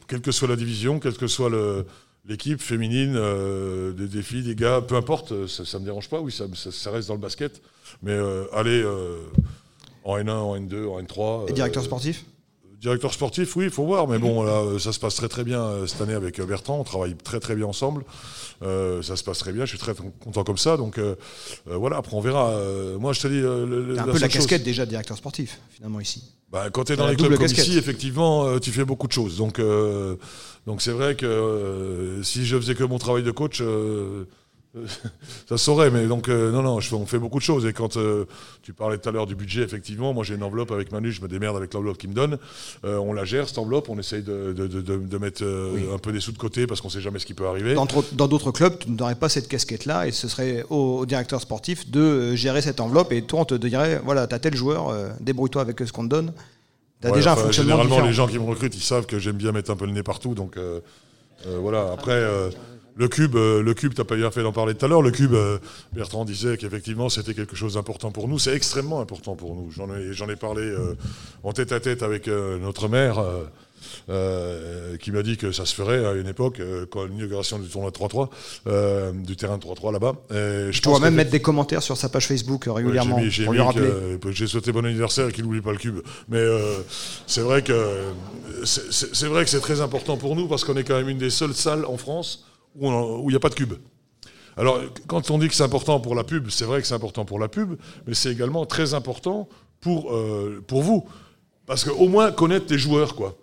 quelle 0.06 0.20
que 0.20 0.30
soit 0.30 0.46
la 0.46 0.54
division, 0.54 1.00
quelle 1.00 1.16
que 1.16 1.26
soit 1.26 1.50
le- 1.50 1.84
l'équipe 2.24 2.60
féminine, 2.62 3.14
euh, 3.16 3.90
des, 3.92 4.06
des 4.06 4.22
filles, 4.22 4.44
des 4.44 4.54
gars, 4.54 4.80
peu 4.80 4.94
importe, 4.94 5.48
ça, 5.48 5.64
ça 5.64 5.80
me 5.80 5.84
dérange 5.84 6.08
pas, 6.08 6.20
oui, 6.20 6.30
ça, 6.30 6.44
ça- 6.54 6.70
ça 6.70 6.92
reste 6.92 7.08
dans 7.08 7.14
le 7.14 7.20
basket. 7.20 7.60
Mais 8.00 8.12
euh, 8.12 8.44
aller 8.52 8.80
euh, 8.80 9.16
en 10.04 10.16
N1, 10.18 10.30
en 10.30 10.56
N2, 10.56 10.86
en 10.88 11.00
N3. 11.00 11.50
Et 11.50 11.52
directeur 11.52 11.82
euh, 11.82 11.86
sportif 11.86 12.24
Directeur 12.80 13.12
sportif, 13.14 13.54
oui, 13.54 13.66
il 13.66 13.70
faut 13.70 13.84
voir. 13.84 14.08
Mais 14.08 14.18
bon, 14.18 14.42
là, 14.42 14.54
euh, 14.54 14.78
ça 14.80 14.92
se 14.92 14.98
passe 14.98 15.14
très 15.14 15.28
très 15.28 15.44
bien 15.44 15.62
euh, 15.62 15.86
cette 15.86 16.00
année 16.00 16.14
avec 16.14 16.40
Bertrand. 16.40 16.80
On 16.80 16.82
travaille 16.84 17.14
très 17.14 17.38
très 17.38 17.54
bien 17.54 17.66
ensemble. 17.66 18.04
Euh, 18.62 19.02
ça 19.02 19.14
se 19.14 19.22
passe 19.22 19.38
très 19.38 19.52
bien. 19.52 19.64
Je 19.64 19.70
suis 19.70 19.78
très 19.78 19.94
content 19.94 20.42
comme 20.42 20.58
ça. 20.58 20.76
Donc 20.76 20.98
euh, 20.98 21.14
voilà, 21.66 21.98
après 21.98 22.16
on 22.16 22.20
verra. 22.20 22.52
Moi, 22.98 23.12
je 23.12 23.20
te 23.20 23.28
dis. 23.28 23.38
le- 23.40 23.92
un 23.92 23.94
la 23.94 24.02
peu 24.12 24.18
la 24.18 24.28
chose- 24.28 24.30
casquette 24.32 24.64
déjà 24.64 24.84
de 24.84 24.90
directeur 24.90 25.16
sportif, 25.16 25.60
finalement, 25.70 26.00
ici. 26.00 26.24
bah, 26.50 26.70
quand 26.72 26.82
tu 26.82 26.94
es 26.94 26.96
dans 26.96 27.06
les 27.06 27.14
clubs 27.14 27.36
comme 27.36 27.46
ici, 27.46 27.78
effectivement, 27.78 28.58
tu 28.58 28.72
fais 28.72 28.84
beaucoup 28.84 29.06
de 29.06 29.12
choses. 29.12 29.36
Donc, 29.36 29.60
euh, 29.60 30.16
donc 30.66 30.82
c'est 30.82 30.90
vrai 30.90 31.14
que 31.14 32.18
si 32.24 32.44
je 32.44 32.56
faisais 32.56 32.74
que 32.74 32.82
mon 32.82 32.98
travail 32.98 33.22
de 33.22 33.30
coach, 33.30 33.62
ça 35.48 35.58
saurait, 35.58 35.90
mais 35.90 36.06
donc 36.06 36.28
euh, 36.28 36.50
non, 36.50 36.62
non, 36.62 36.80
je, 36.80 36.94
on 36.94 37.04
fait 37.04 37.18
beaucoup 37.18 37.38
de 37.38 37.44
choses. 37.44 37.66
Et 37.66 37.72
quand 37.72 37.96
euh, 37.96 38.24
tu 38.62 38.72
parlais 38.72 38.96
tout 38.96 39.08
à 39.08 39.12
l'heure 39.12 39.26
du 39.26 39.34
budget, 39.34 39.62
effectivement, 39.62 40.14
moi 40.14 40.24
j'ai 40.24 40.34
une 40.34 40.42
enveloppe 40.42 40.70
avec 40.70 40.92
Manu, 40.92 41.12
je 41.12 41.20
me 41.20 41.28
démerde 41.28 41.56
avec 41.56 41.74
l'enveloppe 41.74 41.98
qu'il 41.98 42.08
me 42.08 42.14
donne. 42.14 42.38
Euh, 42.84 42.96
on 42.96 43.12
la 43.12 43.24
gère 43.24 43.46
cette 43.46 43.58
enveloppe, 43.58 43.90
on 43.90 43.98
essaye 43.98 44.22
de, 44.22 44.54
de, 44.56 44.66
de, 44.66 44.80
de 44.80 45.18
mettre 45.18 45.44
un 45.44 45.98
peu 45.98 46.12
des 46.12 46.20
sous 46.20 46.32
de 46.32 46.38
côté 46.38 46.66
parce 46.66 46.80
qu'on 46.80 46.88
sait 46.88 47.02
jamais 47.02 47.18
ce 47.18 47.26
qui 47.26 47.34
peut 47.34 47.46
arriver. 47.46 47.74
Dans 47.74 48.28
d'autres 48.28 48.50
clubs, 48.50 48.78
tu 48.78 48.90
n'aurais 48.90 49.14
pas 49.14 49.28
cette 49.28 49.48
casquette-là 49.48 50.06
et 50.06 50.12
ce 50.12 50.26
serait 50.26 50.64
au, 50.70 51.04
directeur 51.04 51.40
sportif 51.40 51.90
de 51.90 52.34
gérer 52.34 52.62
cette 52.62 52.80
enveloppe 52.80 53.12
et 53.12 53.22
toi 53.22 53.40
on 53.40 53.44
te 53.44 53.54
dirait 53.54 54.00
voilà, 54.04 54.26
t'as 54.26 54.38
tel 54.38 54.56
joueur, 54.56 54.94
débrouille-toi 55.20 55.60
avec 55.60 55.80
ce 55.80 55.92
qu'on 55.92 56.04
te 56.04 56.08
donne. 56.08 56.32
T'as 57.00 57.10
déjà 57.10 57.32
un 57.32 57.36
fonctionnement 57.36 57.82
Généralement, 57.82 58.06
les 58.06 58.12
gens 58.12 58.28
qui 58.28 58.38
me 58.38 58.44
recrutent, 58.44 58.74
ils 58.74 58.82
savent 58.82 59.06
que 59.06 59.18
j'aime 59.18 59.36
bien 59.36 59.52
mettre 59.52 59.70
un 59.70 59.76
peu 59.76 59.84
le 59.84 59.92
nez 59.92 60.02
partout, 60.02 60.34
donc 60.34 60.56
voilà. 61.44 61.92
Après. 61.92 62.24
Le 62.94 63.08
cube, 63.08 63.36
euh, 63.36 63.62
le 63.62 63.74
cube, 63.74 63.94
t'as 63.94 64.04
pas 64.04 64.16
bien 64.16 64.30
fait 64.30 64.42
d'en 64.42 64.52
parler 64.52 64.74
tout 64.74 64.84
à 64.84 64.88
l'heure. 64.88 65.02
Le 65.02 65.10
cube, 65.10 65.34
euh, 65.34 65.58
Bertrand 65.92 66.24
disait 66.24 66.56
qu'effectivement 66.56 67.08
c'était 67.08 67.34
quelque 67.34 67.56
chose 67.56 67.74
d'important 67.74 68.10
pour 68.10 68.28
nous. 68.28 68.38
C'est 68.38 68.54
extrêmement 68.54 69.00
important 69.00 69.34
pour 69.34 69.54
nous. 69.54 69.70
J'en 69.70 69.94
ai, 69.94 70.12
j'en 70.12 70.28
ai 70.28 70.36
parlé 70.36 70.62
euh, 70.62 70.94
en 71.42 71.52
tête 71.52 71.72
à 71.72 71.80
tête 71.80 72.02
avec 72.02 72.26
notre 72.26 72.88
maire, 72.88 73.22
qui 75.00 75.10
m'a 75.10 75.22
dit 75.22 75.36
que 75.36 75.52
ça 75.52 75.64
se 75.64 75.74
ferait 75.74 76.04
à 76.04 76.12
une 76.12 76.28
époque, 76.28 76.60
quand 76.90 77.04
l'inauguration 77.04 77.58
du 77.58 77.68
tournoi 77.68 77.90
3-3, 77.90 79.22
du 79.24 79.36
terrain 79.36 79.58
de 79.58 79.64
3-3 79.64 79.92
là-bas. 79.92 80.14
je 80.30 80.80
pourrais 80.82 81.00
même 81.00 81.14
mettre 81.14 81.30
des 81.30 81.40
commentaires 81.40 81.82
sur 81.82 81.96
sa 81.96 82.08
page 82.08 82.26
Facebook 82.26 82.64
régulièrement 82.66 83.18
j'ai 83.28 83.46
rappeler. 83.46 84.16
j'ai 84.30 84.46
souhaité 84.46 84.72
bon 84.72 84.84
anniversaire 84.84 85.28
et 85.28 85.32
qu'il 85.32 85.44
n'oublie 85.44 85.60
pas 85.60 85.72
le 85.72 85.78
cube. 85.78 86.00
Mais 86.28 86.44
c'est 87.26 87.42
vrai 87.42 87.62
que 87.62 88.04
c'est 88.64 89.26
vrai 89.26 89.44
que 89.44 89.50
c'est 89.50 89.60
très 89.60 89.80
important 89.80 90.16
pour 90.16 90.36
nous 90.36 90.46
parce 90.46 90.64
qu'on 90.64 90.76
est 90.76 90.84
quand 90.84 90.96
même 90.96 91.08
une 91.08 91.18
des 91.18 91.30
seules 91.30 91.54
salles 91.54 91.84
en 91.86 91.96
France 91.96 92.44
où 92.74 93.24
il 93.28 93.32
n'y 93.32 93.36
a 93.36 93.40
pas 93.40 93.48
de 93.48 93.54
cube. 93.54 93.74
Alors, 94.56 94.80
quand 95.06 95.30
on 95.30 95.38
dit 95.38 95.48
que 95.48 95.54
c'est 95.54 95.62
important 95.62 96.00
pour 96.00 96.14
la 96.14 96.24
pub, 96.24 96.50
c'est 96.50 96.64
vrai 96.64 96.80
que 96.80 96.86
c'est 96.86 96.94
important 96.94 97.24
pour 97.24 97.38
la 97.38 97.48
pub, 97.48 97.76
mais 98.06 98.14
c'est 98.14 98.30
également 98.30 98.66
très 98.66 98.94
important 98.94 99.48
pour, 99.80 100.12
euh, 100.12 100.62
pour 100.66 100.82
vous. 100.82 101.06
Parce 101.66 101.84
qu'au 101.84 102.08
moins 102.08 102.32
connaître 102.32 102.66
tes 102.66 102.78
joueurs, 102.78 103.14
quoi. 103.14 103.36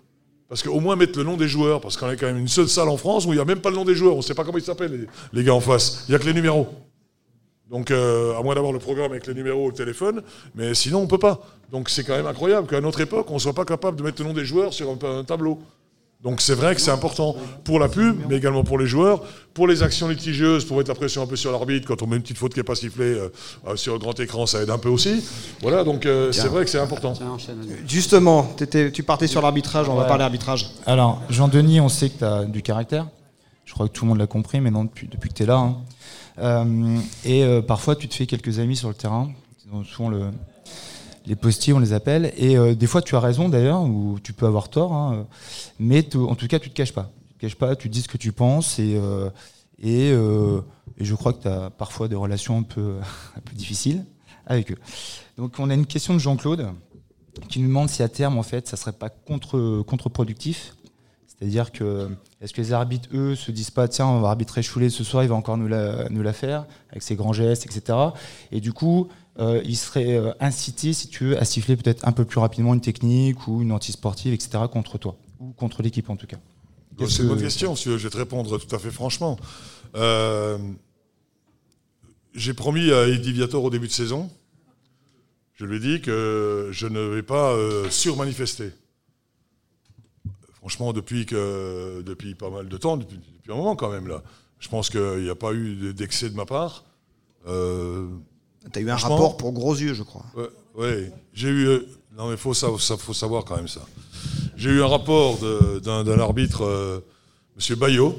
Parce 0.48 0.64
qu'au 0.64 0.80
moins 0.80 0.96
mettre 0.96 1.18
le 1.18 1.24
nom 1.24 1.38
des 1.38 1.48
joueurs, 1.48 1.80
parce 1.80 1.96
qu'on 1.96 2.10
est 2.10 2.18
quand 2.18 2.26
même 2.26 2.38
une 2.38 2.48
seule 2.48 2.68
salle 2.68 2.90
en 2.90 2.98
France 2.98 3.26
où 3.26 3.30
il 3.30 3.36
n'y 3.36 3.42
a 3.42 3.46
même 3.46 3.62
pas 3.62 3.70
le 3.70 3.76
nom 3.76 3.86
des 3.86 3.96
joueurs, 3.96 4.14
on 4.14 4.18
ne 4.18 4.24
sait 4.24 4.34
pas 4.34 4.44
comment 4.44 4.58
ils 4.58 4.64
s'appellent, 4.64 5.08
les, 5.32 5.44
gars 5.44 5.54
en 5.54 5.60
face. 5.60 6.06
Il 6.08 6.12
n'y 6.12 6.16
a 6.16 6.20
que 6.20 6.26
les 6.26 6.34
numéros. 6.34 6.68
Donc, 7.70 7.92
euh, 7.92 8.36
à 8.36 8.42
moins 8.42 8.56
d'avoir 8.56 8.74
le 8.74 8.80
programme 8.80 9.12
avec 9.12 9.28
les 9.28 9.36
numéros 9.36 9.68
au 9.68 9.72
téléphone, 9.72 10.24
mais 10.56 10.74
sinon, 10.74 11.00
on 11.00 11.04
ne 11.04 11.08
peut 11.08 11.20
pas. 11.20 11.40
Donc, 11.72 11.90
c'est 11.90 12.04
quand 12.04 12.16
même 12.16 12.26
incroyable 12.26 12.68
qu'à 12.68 12.82
notre 12.82 13.00
époque, 13.00 13.30
on 13.30 13.36
ne 13.36 13.40
soit 13.40 13.54
pas 13.54 13.66
capable 13.66 13.98
de 13.98 14.04
mettre 14.04 14.24
le 14.24 14.28
nom 14.28 14.34
des 14.34 14.46
joueurs 14.46 14.74
sur 14.74 14.90
un 14.90 15.24
tableau. 15.24 15.60
Donc 16.22 16.42
c'est 16.42 16.54
vrai 16.54 16.76
que 16.76 16.82
c'est 16.82 16.92
important 16.92 17.34
pour 17.64 17.80
la 17.80 17.88
pub, 17.88 18.18
mais 18.28 18.36
également 18.36 18.66
pour 18.66 18.78
les 18.78 18.88
joueurs, 18.88 19.24
pour 19.54 19.68
les 19.68 19.84
actions 19.84 20.10
litigieuses, 20.10 20.66
pour 20.66 20.76
mettre 20.76 20.90
la 20.90 20.96
pression 20.96 21.22
un 21.22 21.28
peu 21.28 21.38
sur 21.38 21.50
l'arbitre 21.50 21.88
quand 21.88 22.02
on 22.02 22.08
met 22.08 22.18
une 22.18 22.22
petite 22.22 22.38
faute 22.38 22.54
qui 22.54 22.60
n'est 22.60 22.66
pas 22.66 22.76
sifflée 22.76 23.06
euh, 23.06 23.32
euh, 23.66 23.78
sur 23.78 23.94
le 23.94 24.00
grand 24.00 24.20
écran, 24.20 24.46
ça 24.46 24.62
aide 24.62 24.70
un 24.70 24.78
peu 24.78 24.90
aussi. 24.90 25.24
Voilà, 25.62 25.86
donc 25.86 26.06
euh, 26.06 26.34
c'est 26.34 26.50
vrai 26.50 26.66
que 26.66 26.70
c'est 26.70 26.80
important. 26.80 27.14
Justement, 27.88 28.54
tu 28.94 29.04
partais 29.04 29.28
sur 29.28 29.42
l'arbitrage, 29.42 29.88
on 29.88 29.96
va 29.96 30.04
parler 30.04 30.26
arbitrage. 30.26 30.70
Alors, 30.86 31.22
Jean-Denis, 31.30 31.80
on 31.80 31.88
sait 31.88 32.10
que 32.10 32.18
tu 32.18 32.26
as 32.26 32.44
du 32.44 32.62
caractère. 32.62 33.08
Je 33.64 33.74
crois 33.74 33.88
que 33.88 33.94
tout 33.94 34.04
le 34.04 34.10
monde 34.10 34.18
l'a 34.18 34.28
compris 34.28 34.60
maintenant 34.60 34.84
depuis, 34.84 35.08
depuis 35.08 35.30
que 35.30 35.36
tu 35.36 35.44
es 35.44 35.46
là. 35.46 35.74
Hein. 36.42 36.98
et 37.24 37.46
parfois, 37.66 37.96
tu 37.96 38.10
te 38.10 38.14
fais 38.16 38.26
quelques 38.26 38.60
amis 38.60 38.76
sur 38.76 38.90
le 38.90 38.94
terrain. 38.94 39.30
Souvent 39.86 40.10
le, 40.10 40.32
les 41.30 41.36
postiers, 41.36 41.74
on 41.74 41.80
les 41.80 41.94
appelle. 41.94 42.34
Et 42.38 42.58
euh, 42.58 42.76
des 42.76 42.88
fois, 42.88 43.04
tu 43.04 43.16
as 43.16 43.20
raison 43.20 43.48
d'ailleurs, 43.50 43.84
ou 43.84 44.20
tu 44.22 44.34
peux 44.34 44.48
avoir 44.48 44.68
tort, 44.68 44.94
hein, 44.94 45.28
mais 45.78 46.04
en 46.16 46.36
tout 46.36 46.48
cas, 46.48 46.58
tu 46.60 46.72
te 46.72 46.76
caches 46.76 46.92
pas. 46.92 47.12
Tu 47.30 47.36
te 47.36 47.40
caches 47.42 47.56
pas, 47.56 47.76
tu 47.76 47.88
dis 47.88 48.02
ce 48.02 48.08
que 48.08 48.18
tu 48.18 48.32
penses 48.32 48.80
et, 48.80 48.96
euh, 48.96 49.30
euh, 49.86 50.62
je 51.00 51.16
crois 51.16 51.32
que 51.32 51.44
tu 51.44 51.48
as 51.48 51.70
parfois 51.70 52.08
des 52.08 52.16
relations 52.16 52.58
un 52.58 52.64
peu, 52.64 53.00
difficiles 53.54 54.06
avec 54.48 54.72
eux. 54.72 54.78
Donc, 55.38 55.54
on 55.60 55.70
a 55.70 55.76
une 55.76 55.86
question 55.86 56.16
de 56.16 56.20
Jean-Claude 56.20 56.72
qui 57.48 57.60
nous 57.60 57.68
demande 57.68 57.90
si 57.90 58.02
à 58.02 58.10
terme, 58.10 58.40
en 58.40 58.44
fait, 58.44 58.68
ça 58.68 58.76
serait 58.76 58.92
pas 58.92 59.10
contre, 59.10 59.84
contre-productif. 59.84 60.76
C'est-à-dire 61.28 61.72
que, 61.72 62.10
est-ce 62.42 62.54
que 62.54 62.60
les 62.60 62.74
arbitres, 62.74 63.08
eux, 63.14 63.36
se 63.36 63.52
disent 63.52 63.70
pas, 63.70 63.88
tiens, 63.88 64.08
on 64.08 64.20
va 64.20 64.30
arbitrer 64.30 64.64
Choulet 64.64 64.90
ce 64.90 65.04
soir, 65.04 65.24
il 65.24 65.30
va 65.30 65.36
encore 65.36 65.58
nous 65.58 65.68
la 65.68 66.34
faire, 66.34 66.66
avec 66.90 67.04
ses 67.04 67.16
grands 67.16 67.34
gestes, 67.34 67.66
etc. 67.68 67.98
Et 68.52 68.60
du 68.60 68.74
coup, 68.74 69.08
euh, 69.40 69.62
il 69.64 69.78
serait 69.78 70.18
euh, 70.18 70.34
incité, 70.42 70.92
si 70.92 71.08
tu 71.08 71.24
veux, 71.24 71.38
à 71.38 71.46
siffler 71.46 71.78
peut-être 71.78 72.06
un 72.06 72.12
peu 72.12 72.26
plus 72.26 72.40
rapidement 72.40 72.74
une 72.74 72.82
technique 72.82 73.48
ou 73.48 73.62
une 73.62 73.72
anti-sportive, 73.72 74.34
etc., 74.34 74.66
contre 74.70 74.98
toi, 74.98 75.16
ou 75.40 75.54
contre 75.54 75.82
l'équipe 75.82 76.10
en 76.10 76.18
tout 76.18 76.28
cas 76.28 76.38
C'est 77.08 77.24
une 77.24 77.30
bonne 77.30 77.42
question, 77.42 77.74
je 77.74 77.92
vais 77.92 78.10
te 78.10 78.18
répondre 78.18 78.60
tout 78.60 78.76
à 78.76 78.80
fait 78.80 78.92
franchement. 78.92 79.40
Euh, 79.96 80.58
j'ai 82.34 82.54
promis 82.54 82.92
à 82.92 83.08
Eddie 83.08 83.32
Viator 83.32 83.64
au 83.64 83.70
début 83.70 83.88
de 83.88 83.94
saison, 83.94 84.30
je 85.56 85.66
lui 85.66 85.78
ai 85.78 85.80
dit 85.80 86.02
que 86.02 86.70
je 86.72 86.88
ne 86.88 87.00
vais 87.00 87.24
pas 87.24 87.56
surmanifester. 87.90 88.72
Franchement, 90.56 90.92
depuis, 90.92 91.26
que, 91.26 92.02
depuis 92.06 92.36
pas 92.36 92.50
mal 92.50 92.68
de 92.68 92.78
temps, 92.78 92.98
depuis, 92.98 93.18
un 93.48 93.56
moment 93.56 93.78
quand 93.78 93.90
même 93.90 94.08
là, 94.08 94.22
je 94.60 94.68
pense 94.68 94.90
qu'il 94.90 95.24
n'y 95.24 95.30
a 95.30 95.36
pas 95.36 95.54
eu 95.54 95.94
d'excès 95.94 96.30
de 96.30 96.36
ma 96.36 96.46
part. 96.46 96.84
As 98.74 98.80
eu 98.80 98.90
un 98.90 98.96
rapport 98.96 99.38
pour 99.38 99.52
gros 99.52 99.76
yeux, 99.76 99.94
je 99.94 100.04
crois. 100.04 100.26
Oui, 100.76 101.10
j'ai 101.34 101.50
eu. 101.50 101.68
Euh, 101.68 101.88
non, 102.18 102.28
mais 102.28 102.34
il 102.34 102.38
faut, 102.38 102.54
faut 102.54 103.14
savoir 103.14 103.46
quand 103.46 103.56
même 103.56 103.68
ça. 103.68 103.82
J'ai 104.56 104.72
eu 104.72 104.84
un 104.84 104.88
rapport 104.88 105.38
d'un 105.82 106.20
arbitre, 106.20 106.66
euh, 106.66 107.00
M. 107.58 107.76
Bayot, 107.76 108.16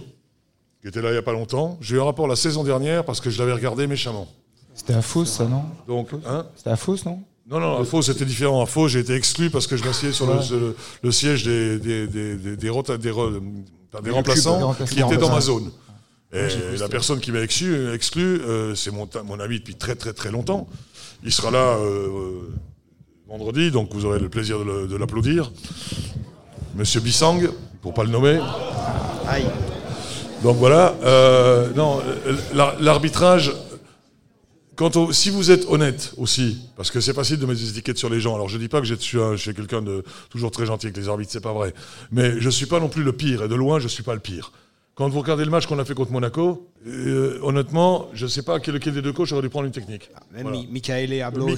qui 0.81 0.89
était 0.89 1.03
là 1.03 1.11
il 1.11 1.13
n'y 1.13 1.19
a 1.19 1.23
pas 1.23 1.33
longtemps. 1.33 1.79
J'ai 1.81 1.97
eu 1.97 2.01
un 2.01 2.05
rapport 2.05 2.27
la 2.27 2.37
saison 2.37 2.65
dernière 2.65 3.05
parce 3.05 3.21
que 3.21 3.31
je 3.31 3.39
l'avais 3.39 3.53
regardé 3.53 3.87
méchamment. 3.87 4.27
C'était 4.75 4.95
à 4.95 5.03
Fos, 5.03 5.27
ça, 5.27 5.45
non? 5.45 5.65
Donc, 5.87 6.09
hein? 6.27 6.47
C'était 6.57 6.71
à 6.71 6.77
Fos, 6.77 6.97
non? 7.05 7.23
Non, 7.51 7.61
non, 7.61 7.79
à 7.79 7.85
Fos, 7.85 8.03
c'était 8.03 8.25
différent. 8.25 8.63
À 8.63 8.67
Fos, 8.67 8.89
j'ai 8.89 9.01
été 9.01 9.15
exclu 9.15 9.51
parce 9.51 9.67
que 9.67 9.77
je 9.77 9.85
m'assieds 9.85 10.13
sur 10.13 10.27
le, 11.03 11.11
siège 11.11 11.45
des, 11.45 11.79
des, 11.79 12.07
des, 12.07 12.37
des, 12.37 12.57
des 12.57 12.71
remplaçants 12.71 14.75
qui 14.87 15.01
étaient 15.01 15.17
dans 15.17 15.31
ma 15.31 15.41
zone. 15.41 15.71
Et 16.33 16.77
la 16.79 16.89
personne 16.89 17.19
qui 17.19 17.33
m'a 17.33 17.41
exclu, 17.41 17.93
exclu 17.93 18.41
euh, 18.41 18.75
c'est 18.77 18.93
mon, 18.93 19.09
mon, 19.25 19.41
ami 19.41 19.59
depuis 19.59 19.75
très 19.75 19.97
très 19.97 20.13
très 20.13 20.31
longtemps. 20.31 20.69
Il 21.25 21.33
sera 21.33 21.51
là 21.51 21.77
euh, 21.79 22.53
vendredi, 23.29 23.73
donc 23.73 23.93
vous 23.93 24.05
aurez 24.05 24.21
le 24.21 24.29
plaisir 24.29 24.65
de 24.65 24.97
l'applaudir. 24.97 25.51
Monsieur 26.77 27.01
Bissang, 27.01 27.51
pour 27.83 27.95
pas 27.95 28.05
le 28.05 28.11
nommer. 28.11 28.39
Aïe. 29.27 29.47
Donc 30.45 30.57
voilà. 30.57 30.95
Euh, 31.03 31.73
non, 31.75 32.01
l'arbitrage. 32.53 33.53
Quand 34.77 35.13
si 35.13 35.29
vous 35.31 35.51
êtes 35.51 35.67
honnête 35.69 36.15
aussi, 36.17 36.59
parce 36.77 36.91
que 36.91 37.01
c'est 37.01 37.13
facile 37.13 37.39
de 37.39 37.45
mettre 37.45 37.61
des 37.61 37.71
étiquettes 37.71 37.99
sur 37.99 38.09
les 38.09 38.21
gens. 38.21 38.35
Alors 38.37 38.49
je 38.49 38.57
dis 38.57 38.69
pas 38.69 38.81
que 38.81 38.87
je 38.87 38.95
suis, 38.95 39.19
je 39.19 39.37
suis 39.37 39.53
quelqu'un 39.53 39.83
de 39.83 40.05
toujours 40.31 40.53
très 40.53 40.65
gentil 40.65 40.87
avec 40.87 40.97
les 40.97 41.09
arbitres, 41.09 41.33
c'est 41.33 41.43
pas 41.43 41.53
vrai. 41.53 41.75
Mais 42.13 42.41
je 42.41 42.49
suis 42.49 42.67
pas 42.67 42.81
non 42.81 42.89
plus 42.89 43.03
le 43.03 43.13
pire, 43.13 43.43
et 43.43 43.49
de 43.49 43.55
loin 43.57 43.81
je 43.81 43.89
suis 43.89 44.05
pas 44.05 44.15
le 44.15 44.21
pire. 44.21 44.53
Quand 45.01 45.09
vous 45.09 45.21
regardez 45.21 45.47
le 45.47 45.51
match 45.51 45.67
qu'on 45.67 45.79
a 45.79 45.85
fait 45.87 45.95
contre 45.95 46.13
Monaco, 46.13 46.69
euh, 46.87 47.39
honnêtement, 47.41 48.11
je 48.13 48.27
ne 48.27 48.29
sais 48.29 48.43
pas 48.43 48.59
lequel 48.59 48.93
des 48.93 49.01
deux 49.01 49.15
coachs 49.15 49.33
aurait 49.33 49.41
dû 49.41 49.49
prendre 49.49 49.65
une 49.65 49.73
technique. 49.73 50.11
Ah, 50.15 50.21
même 50.31 50.51
Michael 50.71 51.23
Ablois 51.23 51.57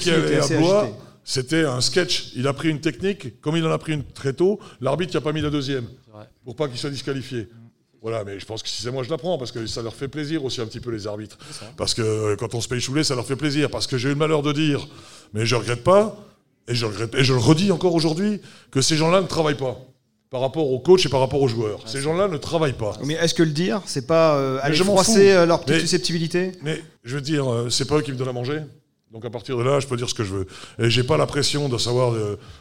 c'était 1.24 1.64
un 1.64 1.80
sketch. 1.80 2.30
Il 2.36 2.46
a 2.46 2.52
pris 2.52 2.68
une 2.68 2.80
technique, 2.80 3.40
comme 3.40 3.56
il 3.56 3.66
en 3.66 3.72
a 3.72 3.78
pris 3.78 3.94
une 3.94 4.04
très 4.04 4.32
tôt, 4.32 4.60
l'arbitre 4.80 5.12
n'a 5.14 5.20
pas 5.20 5.32
mis 5.32 5.40
la 5.40 5.50
deuxième, 5.50 5.86
pour 6.44 6.54
pas 6.54 6.68
qu'il 6.68 6.78
soit 6.78 6.90
disqualifié. 6.90 7.48
Voilà, 8.00 8.22
mais 8.22 8.38
je 8.38 8.46
pense 8.46 8.62
que 8.62 8.68
si 8.68 8.80
c'est 8.80 8.92
moi, 8.92 9.02
je 9.02 9.10
la 9.10 9.18
prends, 9.18 9.36
parce 9.38 9.50
que 9.50 9.66
ça 9.66 9.82
leur 9.82 9.96
fait 9.96 10.06
plaisir 10.06 10.44
aussi 10.44 10.60
un 10.60 10.66
petit 10.66 10.78
peu 10.78 10.92
les 10.92 11.08
arbitres. 11.08 11.36
Parce 11.76 11.94
que 11.94 12.02
euh, 12.02 12.36
quand 12.36 12.54
on 12.54 12.60
se 12.60 12.68
paye 12.68 12.80
chouler, 12.80 13.02
ça 13.02 13.16
leur 13.16 13.26
fait 13.26 13.34
plaisir. 13.34 13.70
Parce 13.70 13.88
que 13.88 13.98
j'ai 13.98 14.10
eu 14.10 14.12
le 14.12 14.18
malheur 14.18 14.42
de 14.42 14.52
dire, 14.52 14.86
mais 15.34 15.46
je 15.46 15.56
ne 15.56 15.60
regrette 15.60 15.82
pas, 15.82 16.16
et 16.68 16.76
je, 16.76 16.86
regrette, 16.86 17.16
et 17.16 17.24
je 17.24 17.32
le 17.32 17.40
redis 17.40 17.72
encore 17.72 17.96
aujourd'hui, 17.96 18.40
que 18.70 18.80
ces 18.80 18.94
gens-là 18.96 19.20
ne 19.20 19.26
travaillent 19.26 19.56
pas 19.56 19.80
par 20.32 20.40
rapport 20.40 20.72
aux 20.72 20.78
coachs 20.78 21.04
et 21.04 21.10
par 21.10 21.20
rapport 21.20 21.42
aux 21.42 21.46
joueurs. 21.46 21.80
Ces 21.84 22.00
gens-là 22.00 22.26
ne 22.26 22.38
travaillent 22.38 22.72
pas. 22.72 22.96
Mais 23.04 23.12
est-ce 23.14 23.34
que 23.34 23.42
le 23.42 23.50
dire, 23.50 23.82
c'est 23.84 24.06
pas 24.06 24.34
euh, 24.36 24.58
aller 24.62 24.74
froisser 24.76 25.30
euh, 25.30 25.44
leur 25.44 25.60
petite 25.60 25.82
susceptibilité 25.82 26.52
Mais 26.62 26.82
je 27.04 27.16
veux 27.16 27.20
dire, 27.20 27.52
euh, 27.52 27.68
c'est 27.68 27.86
pas 27.86 27.98
eux 27.98 28.00
qui 28.00 28.12
me 28.12 28.16
donnent 28.16 28.30
à 28.30 28.32
manger. 28.32 28.60
Donc 29.12 29.26
à 29.26 29.30
partir 29.30 29.58
de 29.58 29.62
là, 29.62 29.78
je 29.78 29.86
peux 29.86 29.98
dire 29.98 30.08
ce 30.08 30.14
que 30.14 30.24
je 30.24 30.32
veux. 30.32 30.46
Et 30.78 30.88
j'ai 30.88 31.02
pas 31.02 31.18
la 31.18 31.26
pression 31.26 31.68
de 31.68 31.76
savoir 31.76 32.14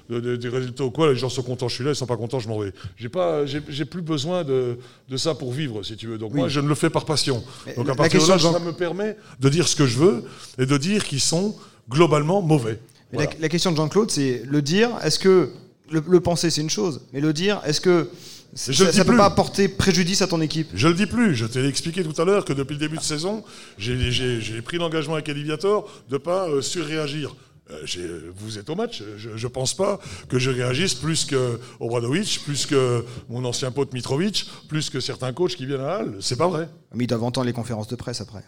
des 0.10 0.50
résultats 0.50 0.84
ou 0.84 0.92
quoi. 0.92 1.14
Les 1.14 1.16
gens 1.16 1.30
sont 1.30 1.44
contents, 1.44 1.70
je 1.70 1.76
suis 1.76 1.84
là. 1.86 1.92
Ils 1.92 1.96
sont 1.96 2.06
pas 2.06 2.18
contents, 2.18 2.40
je 2.40 2.50
m'en 2.50 2.60
vais. 2.60 2.74
J'ai 2.98 3.08
pas, 3.08 3.46
j'ai 3.46 3.86
plus 3.86 4.02
besoin 4.02 4.44
de, 4.44 4.78
ça 5.16 5.34
pour 5.34 5.54
vivre, 5.54 5.82
si 5.82 5.96
tu 5.96 6.08
veux. 6.08 6.18
Donc 6.18 6.34
moi, 6.34 6.50
je 6.50 6.60
ne 6.60 6.68
le 6.68 6.76
fais 6.76 6.90
par 6.90 7.06
passion. 7.06 7.42
Donc 7.78 7.88
à 7.88 7.96
partir 7.96 8.22
de 8.22 8.28
là, 8.28 8.38
ça 8.38 8.60
me 8.60 8.74
permet 8.74 9.16
de 9.40 9.48
dire 9.48 9.66
ce 9.66 9.78
que 9.78 9.86
je 9.86 9.98
veux 9.98 10.26
et 10.58 10.66
de 10.66 10.76
dire 10.76 11.06
qu'ils 11.06 11.22
sont 11.22 11.56
globalement 11.90 12.42
mauvais. 12.42 12.80
la, 13.14 13.28
question 13.28 13.72
de 13.72 13.78
Jean-Claude, 13.78 14.12
c'est 14.12 14.44
le 14.46 14.62
dire. 14.62 14.90
Est-ce 15.06 15.20
que 15.20 15.52
le, 15.92 16.20
penser, 16.20 16.50
c'est 16.50 16.62
une 16.62 16.70
chose, 16.70 17.02
mais 17.14 17.22
le 17.22 17.34
dire, 17.34 17.62
est-ce 17.66 17.82
que 17.82 18.10
ça 18.54 18.72
ne 18.72 19.04
peut 19.04 19.18
pas 19.18 19.26
apporter 19.26 19.68
préjudice 19.68 20.22
à 20.22 20.28
ton 20.28 20.42
équipe? 20.42 20.70
Je 20.74 20.88
le 20.88 20.94
dis 20.94 21.06
plus. 21.06 21.36
Je 21.36 21.46
t'ai 21.46 21.66
expliqué 21.66 22.04
tout 22.04 22.20
à 22.22 22.26
l'heure 22.26 22.46
que 22.46 22.54
depuis 22.54 22.74
le 22.74 22.80
début 22.80 22.98
de 22.98 23.04
saison, 23.04 23.44
j'ai 23.78 24.62
pris 24.62 24.78
l'engagement 24.78 25.14
avec 25.16 25.30
Eliviator 25.30 25.90
de 26.10 26.16
ne 26.16 26.18
pas 26.20 26.50
euh, 26.50 26.62
surréagir. 26.62 27.36
Euh, 27.72 28.32
vous 28.36 28.58
êtes 28.58 28.70
au 28.70 28.76
match. 28.76 29.04
Je 29.18 29.30
ne 29.30 29.52
pense 29.52 29.74
pas 29.74 30.00
que 30.28 30.40
je 30.40 30.50
réagisse 30.50 30.94
plus 30.94 31.26
que 31.26 31.60
Obradovic, 31.80 32.42
plus 32.44 32.66
que 32.66 33.06
mon 33.30 33.46
ancien 33.46 33.72
pote 33.72 33.94
Mitrovic, 33.94 34.50
plus 34.68 34.90
que 34.90 35.00
certains 35.00 35.32
coachs 35.32 35.56
qui 35.56 35.66
viennent 35.66 35.82
à 35.82 35.96
Halle. 35.96 36.18
C'est 36.20 36.38
pas 36.38 36.48
vrai. 36.48 36.68
Mais 36.94 37.06
ils 37.06 37.08
doivent 37.08 37.24
entendre 37.24 37.48
les 37.48 37.54
conférences 37.54 37.88
de 37.88 37.96
presse 37.96 38.20
après. 38.22 38.44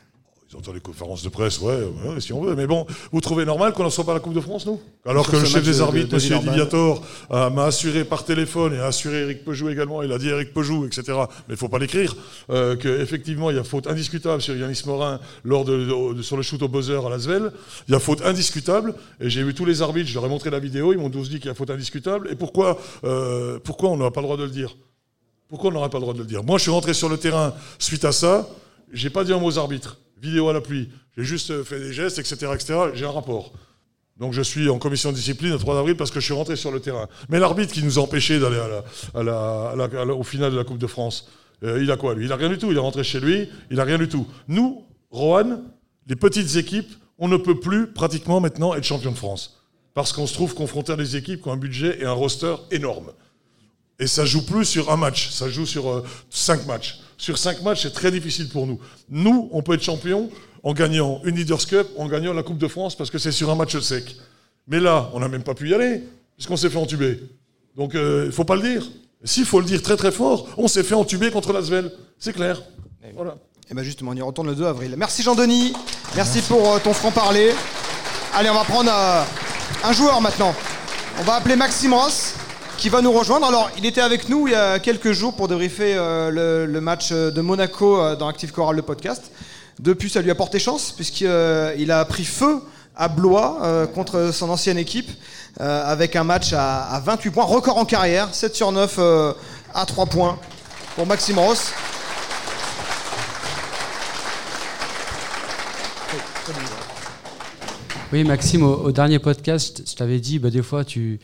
J'entends 0.54 0.72
les 0.72 0.80
conférences 0.82 1.24
de 1.24 1.30
presse, 1.30 1.60
ouais, 1.62 1.74
ouais, 2.06 2.22
si 2.22 2.32
on 2.32 2.41
veut. 2.43 2.54
Mais 2.54 2.68
bon, 2.68 2.86
vous 3.12 3.22
trouvez 3.22 3.43
normal 3.43 3.74
qu'on 3.74 3.84
ne 3.84 3.89
soit 3.89 4.04
pas 4.04 4.12
à 4.12 4.14
la 4.14 4.20
Coupe 4.20 4.36
de 4.36 4.39
France, 4.39 4.68
nous? 4.68 4.80
Alors 5.04 5.24
Sur 5.26 5.34
que 5.34 5.38
le 5.39 5.45
chef 5.45 5.64
des 5.66 5.78
de- 5.78 5.82
arbitres, 5.82 6.14
M. 6.14 6.39
Diviator, 6.41 7.01
euh, 7.32 7.49
m'a 7.49 7.66
assuré 7.66 8.04
par 8.06 8.24
téléphone 8.24 8.76
et 8.76 8.80
a 8.80 8.86
assuré 8.86 9.22
Eric 9.24 9.43
Pejou 9.45 9.70
également, 9.70 10.04
il 10.04 10.12
a 10.12 10.20
dit 10.20 10.30
Eric 10.30 10.54
Pejou, 10.54 10.86
etc. 10.86 11.04
Mais 11.47 11.56
il 11.56 11.58
faut 11.58 11.70
pas 11.70 11.80
l'écrire, 11.80 12.16
euh, 12.51 12.76
qu'effectivement, 12.76 13.49
il 13.49 13.56
y 13.56 13.60
a 13.60 13.64
faute 13.64 13.88
indiscutable 13.88 14.43
sur 14.43 14.56
Yanis 14.56 14.84
Morin 14.86 15.20
lors 15.43 15.66
de, 15.66 15.76
de- 15.86 16.14
de- 16.14 16.22
sur 16.22 16.38
le 16.38 16.43
shoot 16.43 16.62
au 16.62 16.68
buzzer 16.68 17.04
à 17.04 17.10
Lasvel. 17.10 17.51
Il 17.88 17.93
y 17.93 17.95
a 17.95 17.99
faute 17.99 18.22
indiscutable. 18.24 18.93
Et 19.20 19.32
j'ai 19.32 19.41
vu 19.41 19.56
tous 19.56 19.66
les 19.66 19.82
arbitres, 19.82 20.08
je 20.10 20.14
leur 20.14 20.26
ai 20.26 20.30
montré 20.30 20.51
la 20.51 20.60
vidéo, 20.60 20.93
ils 20.93 20.99
m'ont 20.99 21.10
tous 21.10 21.30
dit 21.30 21.38
qu'il 21.39 21.47
y 21.47 21.49
a 21.49 21.56
faute 21.56 21.72
indiscutable. 21.72 22.30
Et 22.32 22.36
pourquoi, 22.36 22.78
euh, 23.06 23.58
pourquoi 23.64 23.89
on 23.89 23.97
n'a 23.97 24.12
pas 24.12 24.22
le 24.22 24.28
droit 24.28 24.38
de 24.38 24.43
le 24.43 24.51
dire? 24.51 24.78
Pourquoi 25.49 25.72
on 25.72 25.74
n'aurait 25.74 25.89
pas 25.89 25.97
le 25.97 26.01
droit 26.04 26.14
de 26.14 26.20
le 26.20 26.26
dire? 26.26 26.43
Moi, 26.43 26.60
je 26.60 26.64
suis 26.64 26.72
rentré 26.72 26.93
sur 26.93 27.10
le 27.10 27.18
terrain 27.18 27.54
suite 27.80 28.06
à 28.06 28.12
ça. 28.12 28.47
J'ai 28.91 29.10
pas 29.10 29.24
dit 29.24 29.34
un 29.34 29.39
mot 29.39 29.47
aux 29.47 29.58
arbitres. 29.58 29.97
Vidéo 30.24 30.47
à 30.49 30.53
l'appui. 30.53 30.89
J'ai 31.17 31.24
juste 31.24 31.63
fait 31.63 31.80
des 31.80 31.91
gestes, 31.93 32.17
etc., 32.17 32.36
etc. 32.55 32.74
J'ai 32.93 33.05
un 33.05 33.11
rapport. 33.11 33.51
Donc 34.17 34.32
je 34.34 34.41
suis 34.41 34.69
en 34.69 34.78
commission 34.80 35.11
de 35.11 35.15
discipline 35.17 35.51
le 35.51 35.57
3 35.57 35.78
avril 35.78 35.95
parce 35.95 36.11
que 36.11 36.19
je 36.19 36.26
suis 36.26 36.34
rentré 36.34 36.55
sur 36.55 36.71
le 36.71 36.80
terrain. 36.80 37.07
Mais 37.30 37.39
l'arbitre 37.39 37.74
qui 37.74 37.84
nous 37.84 37.99
a 37.99 38.01
empêchés 38.01 38.39
d'aller 38.39 38.57
la- 38.57 39.21
la- 39.21 39.76
la- 39.76 40.01
à 40.01 40.05
la- 40.05 40.13
au 40.15 40.24
final 40.24 40.51
de 40.51 40.57
la 40.57 40.63
Coupe 40.63 40.78
de 40.78 40.88
France, 40.88 41.28
euh, 41.63 41.82
il 41.84 41.91
a 41.91 41.97
quoi 41.97 42.13
lui? 42.15 42.26
Il 42.26 42.32
a 42.32 42.36
rien 42.36 42.49
du 42.49 42.57
tout. 42.57 42.71
Il 42.71 42.78
est 42.78 42.80
rentré 42.80 43.03
chez 43.03 43.19
lui. 43.19 43.49
Il 43.69 43.80
a 43.80 43.84
rien 43.84 43.97
du 43.97 44.07
tout. 44.07 44.26
Nous, 44.47 44.86
Rohan, 45.11 45.61
les 46.07 46.15
petites 46.15 46.55
équipes, 46.55 46.91
on 47.19 47.28
ne 47.28 47.38
peut 47.38 47.59
plus 47.59 47.88
pratiquement 47.91 48.39
maintenant 48.39 48.74
être 48.76 48.84
champion 48.86 49.11
de 49.11 49.17
France 49.17 49.59
parce 49.93 50.13
qu'on 50.13 50.26
se 50.28 50.34
trouve 50.34 50.53
confronté 50.55 50.93
à 50.93 50.95
des 50.95 51.15
équipes 51.17 51.41
qui 51.41 51.47
ont 51.49 51.53
un 51.53 51.57
budget 51.57 51.99
et 52.01 52.05
un 52.05 52.11
roster 52.13 52.55
énorme. 52.71 53.11
Et 53.99 54.07
ça 54.07 54.25
joue 54.25 54.45
plus 54.45 54.65
sur 54.65 54.91
un 54.91 54.97
match, 54.97 55.29
ça 55.29 55.49
joue 55.49 55.65
sur 55.65 55.89
euh, 55.89 56.03
cinq 56.29 56.65
matchs. 56.65 56.99
Sur 57.17 57.37
cinq 57.37 57.61
matchs, 57.61 57.83
c'est 57.83 57.93
très 57.93 58.11
difficile 58.11 58.49
pour 58.49 58.67
nous. 58.67 58.79
Nous, 59.09 59.49
on 59.51 59.61
peut 59.61 59.73
être 59.73 59.83
champion 59.83 60.29
en 60.63 60.73
gagnant 60.73 61.21
une 61.23 61.35
Leaders 61.35 61.65
Cup, 61.67 61.87
en 61.97 62.07
gagnant 62.07 62.33
la 62.33 62.43
Coupe 62.43 62.57
de 62.57 62.67
France, 62.67 62.95
parce 62.95 63.11
que 63.11 63.17
c'est 63.17 63.31
sur 63.31 63.49
un 63.49 63.55
match 63.55 63.77
sec. 63.79 64.15
Mais 64.67 64.79
là, 64.79 65.09
on 65.13 65.19
n'a 65.19 65.27
même 65.27 65.43
pas 65.43 65.53
pu 65.53 65.69
y 65.69 65.73
aller, 65.73 66.03
puisqu'on 66.35 66.57
s'est 66.57 66.69
fait 66.69 66.77
entuber. 66.77 67.19
Donc, 67.75 67.91
il 67.93 67.99
ne 67.99 68.31
faut 68.31 68.45
pas 68.45 68.55
le 68.55 68.61
dire. 68.61 68.87
S'il 69.23 69.45
faut 69.45 69.59
le 69.59 69.65
dire 69.65 69.81
très 69.81 69.95
très 69.95 70.11
fort, 70.11 70.47
on 70.57 70.67
s'est 70.67 70.83
fait 70.83 70.95
entuber 70.95 71.31
contre 71.31 71.53
l'Asvel. 71.53 71.91
C'est 72.17 72.33
clair. 72.33 72.61
Voilà. 73.15 73.37
Et 73.69 73.73
bien 73.73 73.83
justement, 73.83 74.11
on 74.11 74.15
y 74.15 74.21
retourne 74.21 74.47
le 74.47 74.55
2 74.55 74.65
avril. 74.65 74.95
Merci 74.97 75.23
Jean-Denis, 75.23 75.73
merci, 76.15 76.41
pour 76.41 76.73
euh, 76.73 76.79
ton 76.83 76.93
franc-parler. 76.93 77.51
Allez, 78.33 78.49
on 78.49 78.53
va 78.53 78.63
prendre 78.65 78.91
euh, 78.93 79.23
un 79.83 79.93
joueur 79.93 80.19
maintenant. 80.19 80.53
On 81.19 81.23
va 81.23 81.35
appeler 81.35 81.55
Maxime 81.55 81.93
Ross, 81.93 82.35
qui 82.78 82.89
va 82.89 83.01
nous 83.01 83.11
rejoindre. 83.11 83.45
Alors, 83.45 83.69
il 83.78 83.86
était 83.86 84.01
avec 84.01 84.30
nous 84.30 84.47
il 84.47 84.51
y 84.51 84.55
a 84.55 84.80
quelques 84.80 85.11
jours 85.11 85.36
pour 85.36 85.47
débriefer 85.47 85.93
euh, 85.95 86.65
le, 86.67 86.82
match 86.82 87.09
euh, 87.11 87.32
de 87.32 87.41
Monaco 87.41 87.99
euh, 87.99 88.15
dans 88.15 88.28
Active 88.28 88.51
Choral, 88.51 88.76
le 88.76 88.82
podcast. 88.82 89.32
Depuis, 89.80 90.09
ça 90.09 90.21
lui 90.21 90.32
a 90.32 90.36
porté 90.36 90.59
chance, 90.59 90.91
puisqu'il 90.91 91.28
il 91.78 91.91
a 91.91 92.05
pris 92.05 92.26
feu 92.26 92.61
à 92.95 93.07
Blois 93.07 93.88
contre 93.95 94.30
son 94.32 94.51
ancienne 94.51 94.78
équipe, 94.78 95.09
avec 95.59 96.15
un 96.15 96.24
match 96.24 96.53
à, 96.53 96.84
à 96.84 96.99
28 96.99 97.32
points, 97.32 97.43
record 97.43 97.80
en 97.80 97.86
carrière, 97.86 98.32
7 98.32 98.55
sur 98.55 98.71
9 98.71 98.95
euh, 98.99 99.34
à 99.74 99.88
3 99.88 100.05
points 100.05 100.38
pour 100.95 101.07
Maxime 101.07 101.39
Ross. 101.39 101.71
Oui, 108.11 108.24
Maxime, 108.24 108.61
au, 108.61 108.91
dernier 108.91 109.17
podcast, 109.17 109.82
je 109.89 109.95
t'avais 109.95 110.19
dit, 110.19 110.38
bah, 110.38 110.51
des 110.51 110.61
fois, 110.61 110.86
tu 110.86 111.19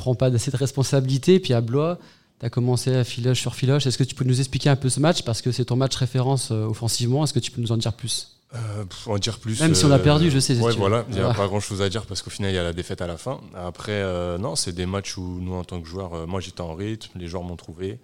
tu 0.00 0.02
prends 0.02 0.14
pas 0.14 0.34
assez 0.34 0.50
de 0.50 0.56
responsabilité. 0.56 1.38
Puis 1.40 1.52
à 1.52 1.60
Blois, 1.60 1.98
tu 2.40 2.46
as 2.46 2.50
commencé 2.50 2.94
à 2.94 3.04
filoche 3.04 3.40
sur 3.40 3.54
filoche. 3.54 3.86
Est-ce 3.86 3.98
que 3.98 4.04
tu 4.04 4.14
peux 4.14 4.24
nous 4.24 4.40
expliquer 4.40 4.70
un 4.70 4.76
peu 4.76 4.88
ce 4.88 4.98
match? 4.98 5.22
Parce 5.22 5.42
que 5.42 5.52
c'est 5.52 5.66
ton 5.66 5.76
match 5.76 5.94
référence 5.96 6.50
euh, 6.50 6.64
offensivement. 6.64 7.24
Est-ce 7.24 7.34
que 7.34 7.38
tu 7.38 7.50
peux 7.50 7.60
nous 7.60 7.72
en 7.72 7.76
dire 7.76 7.92
plus? 7.92 8.40
Euh, 8.54 8.84
en 9.06 9.18
dire 9.18 9.38
plus. 9.38 9.60
Même 9.60 9.74
si 9.74 9.84
on 9.84 9.90
a 9.92 9.98
perdu, 9.98 10.30
je 10.30 10.38
sais, 10.38 10.58
Ouais, 10.58 10.74
voilà, 10.74 11.04
il 11.08 11.14
n'y 11.14 11.20
a 11.20 11.34
pas 11.34 11.46
grand 11.46 11.60
chose 11.60 11.82
à 11.82 11.88
dire 11.88 12.06
parce 12.06 12.20
qu'au 12.22 12.30
final, 12.30 12.50
il 12.50 12.54
y 12.54 12.58
a 12.58 12.64
la 12.64 12.72
défaite 12.72 13.00
à 13.00 13.06
la 13.06 13.16
fin. 13.16 13.40
Après, 13.54 13.92
euh, 13.92 14.38
non, 14.38 14.56
c'est 14.56 14.72
des 14.72 14.86
matchs 14.86 15.18
où 15.18 15.38
nous, 15.40 15.54
en 15.54 15.62
tant 15.62 15.80
que 15.80 15.86
joueurs, 15.86 16.14
euh, 16.14 16.26
moi 16.26 16.40
j'étais 16.40 16.62
en 16.62 16.74
rythme, 16.74 17.16
les 17.18 17.28
joueurs 17.28 17.44
m'ont 17.44 17.56
trouvé. 17.56 18.00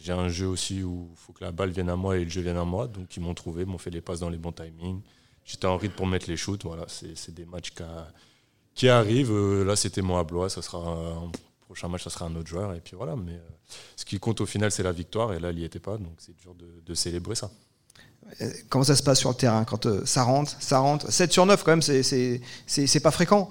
J'ai 0.00 0.12
un 0.12 0.28
jeu 0.28 0.46
aussi 0.46 0.82
où 0.82 1.08
il 1.12 1.18
faut 1.18 1.34
que 1.34 1.44
la 1.44 1.52
balle 1.52 1.70
vienne 1.70 1.90
à 1.90 1.96
moi 1.96 2.16
et 2.16 2.24
le 2.24 2.30
jeu 2.30 2.40
vienne 2.40 2.56
à 2.56 2.64
moi. 2.64 2.86
Donc 2.86 3.14
ils 3.14 3.20
m'ont 3.20 3.34
trouvé, 3.34 3.66
m'ont 3.66 3.76
fait 3.76 3.90
les 3.90 4.00
passes 4.00 4.20
dans 4.20 4.30
les 4.30 4.38
bons 4.38 4.52
timings. 4.52 5.02
J'étais 5.44 5.66
en 5.66 5.76
rythme 5.76 5.94
pour 5.94 6.06
mettre 6.06 6.30
les 6.30 6.38
shoots. 6.38 6.64
Voilà, 6.64 6.86
c'est 6.86 7.34
des 7.34 7.44
matchs 7.44 7.72
qui, 7.72 7.82
qui 8.74 8.88
arrivent. 8.88 9.32
Euh, 9.32 9.64
là, 9.64 9.76
c'était 9.76 10.02
moi 10.02 10.20
à 10.20 10.24
Blois. 10.24 10.48
Ça 10.50 10.62
sera 10.62 10.78
un 10.78 11.30
prochain 11.66 11.88
match, 11.88 12.04
ça 12.04 12.10
sera 12.10 12.26
un 12.26 12.34
autre 12.36 12.48
joueur. 12.48 12.74
Et 12.74 12.80
puis 12.80 12.96
voilà. 12.96 13.16
Mais 13.16 13.32
euh, 13.32 13.38
ce 13.96 14.04
qui 14.04 14.18
compte 14.18 14.40
au 14.40 14.46
final, 14.46 14.70
c'est 14.70 14.82
la 14.82 14.92
victoire. 14.92 15.32
Et 15.32 15.40
là, 15.40 15.50
il 15.50 15.58
n'y 15.58 15.64
était 15.64 15.78
pas. 15.80 15.96
Donc 15.98 16.14
c'est 16.18 16.36
dur 16.36 16.54
de, 16.54 16.66
de 16.84 16.94
célébrer 16.94 17.34
ça. 17.34 17.50
Euh, 18.40 18.50
Comment 18.68 18.84
ça 18.84 18.96
se 18.96 19.02
passe 19.02 19.18
sur 19.18 19.30
le 19.30 19.34
terrain 19.34 19.64
quand 19.64 19.86
euh, 19.86 20.04
ça 20.06 20.22
rentre, 20.22 20.52
ça 20.60 20.78
rentre? 20.78 21.10
7 21.10 21.32
sur 21.32 21.44
9 21.44 21.62
quand 21.64 21.72
même, 21.72 21.82
c'est- 21.82 23.00
pas 23.02 23.10
fréquent. 23.10 23.50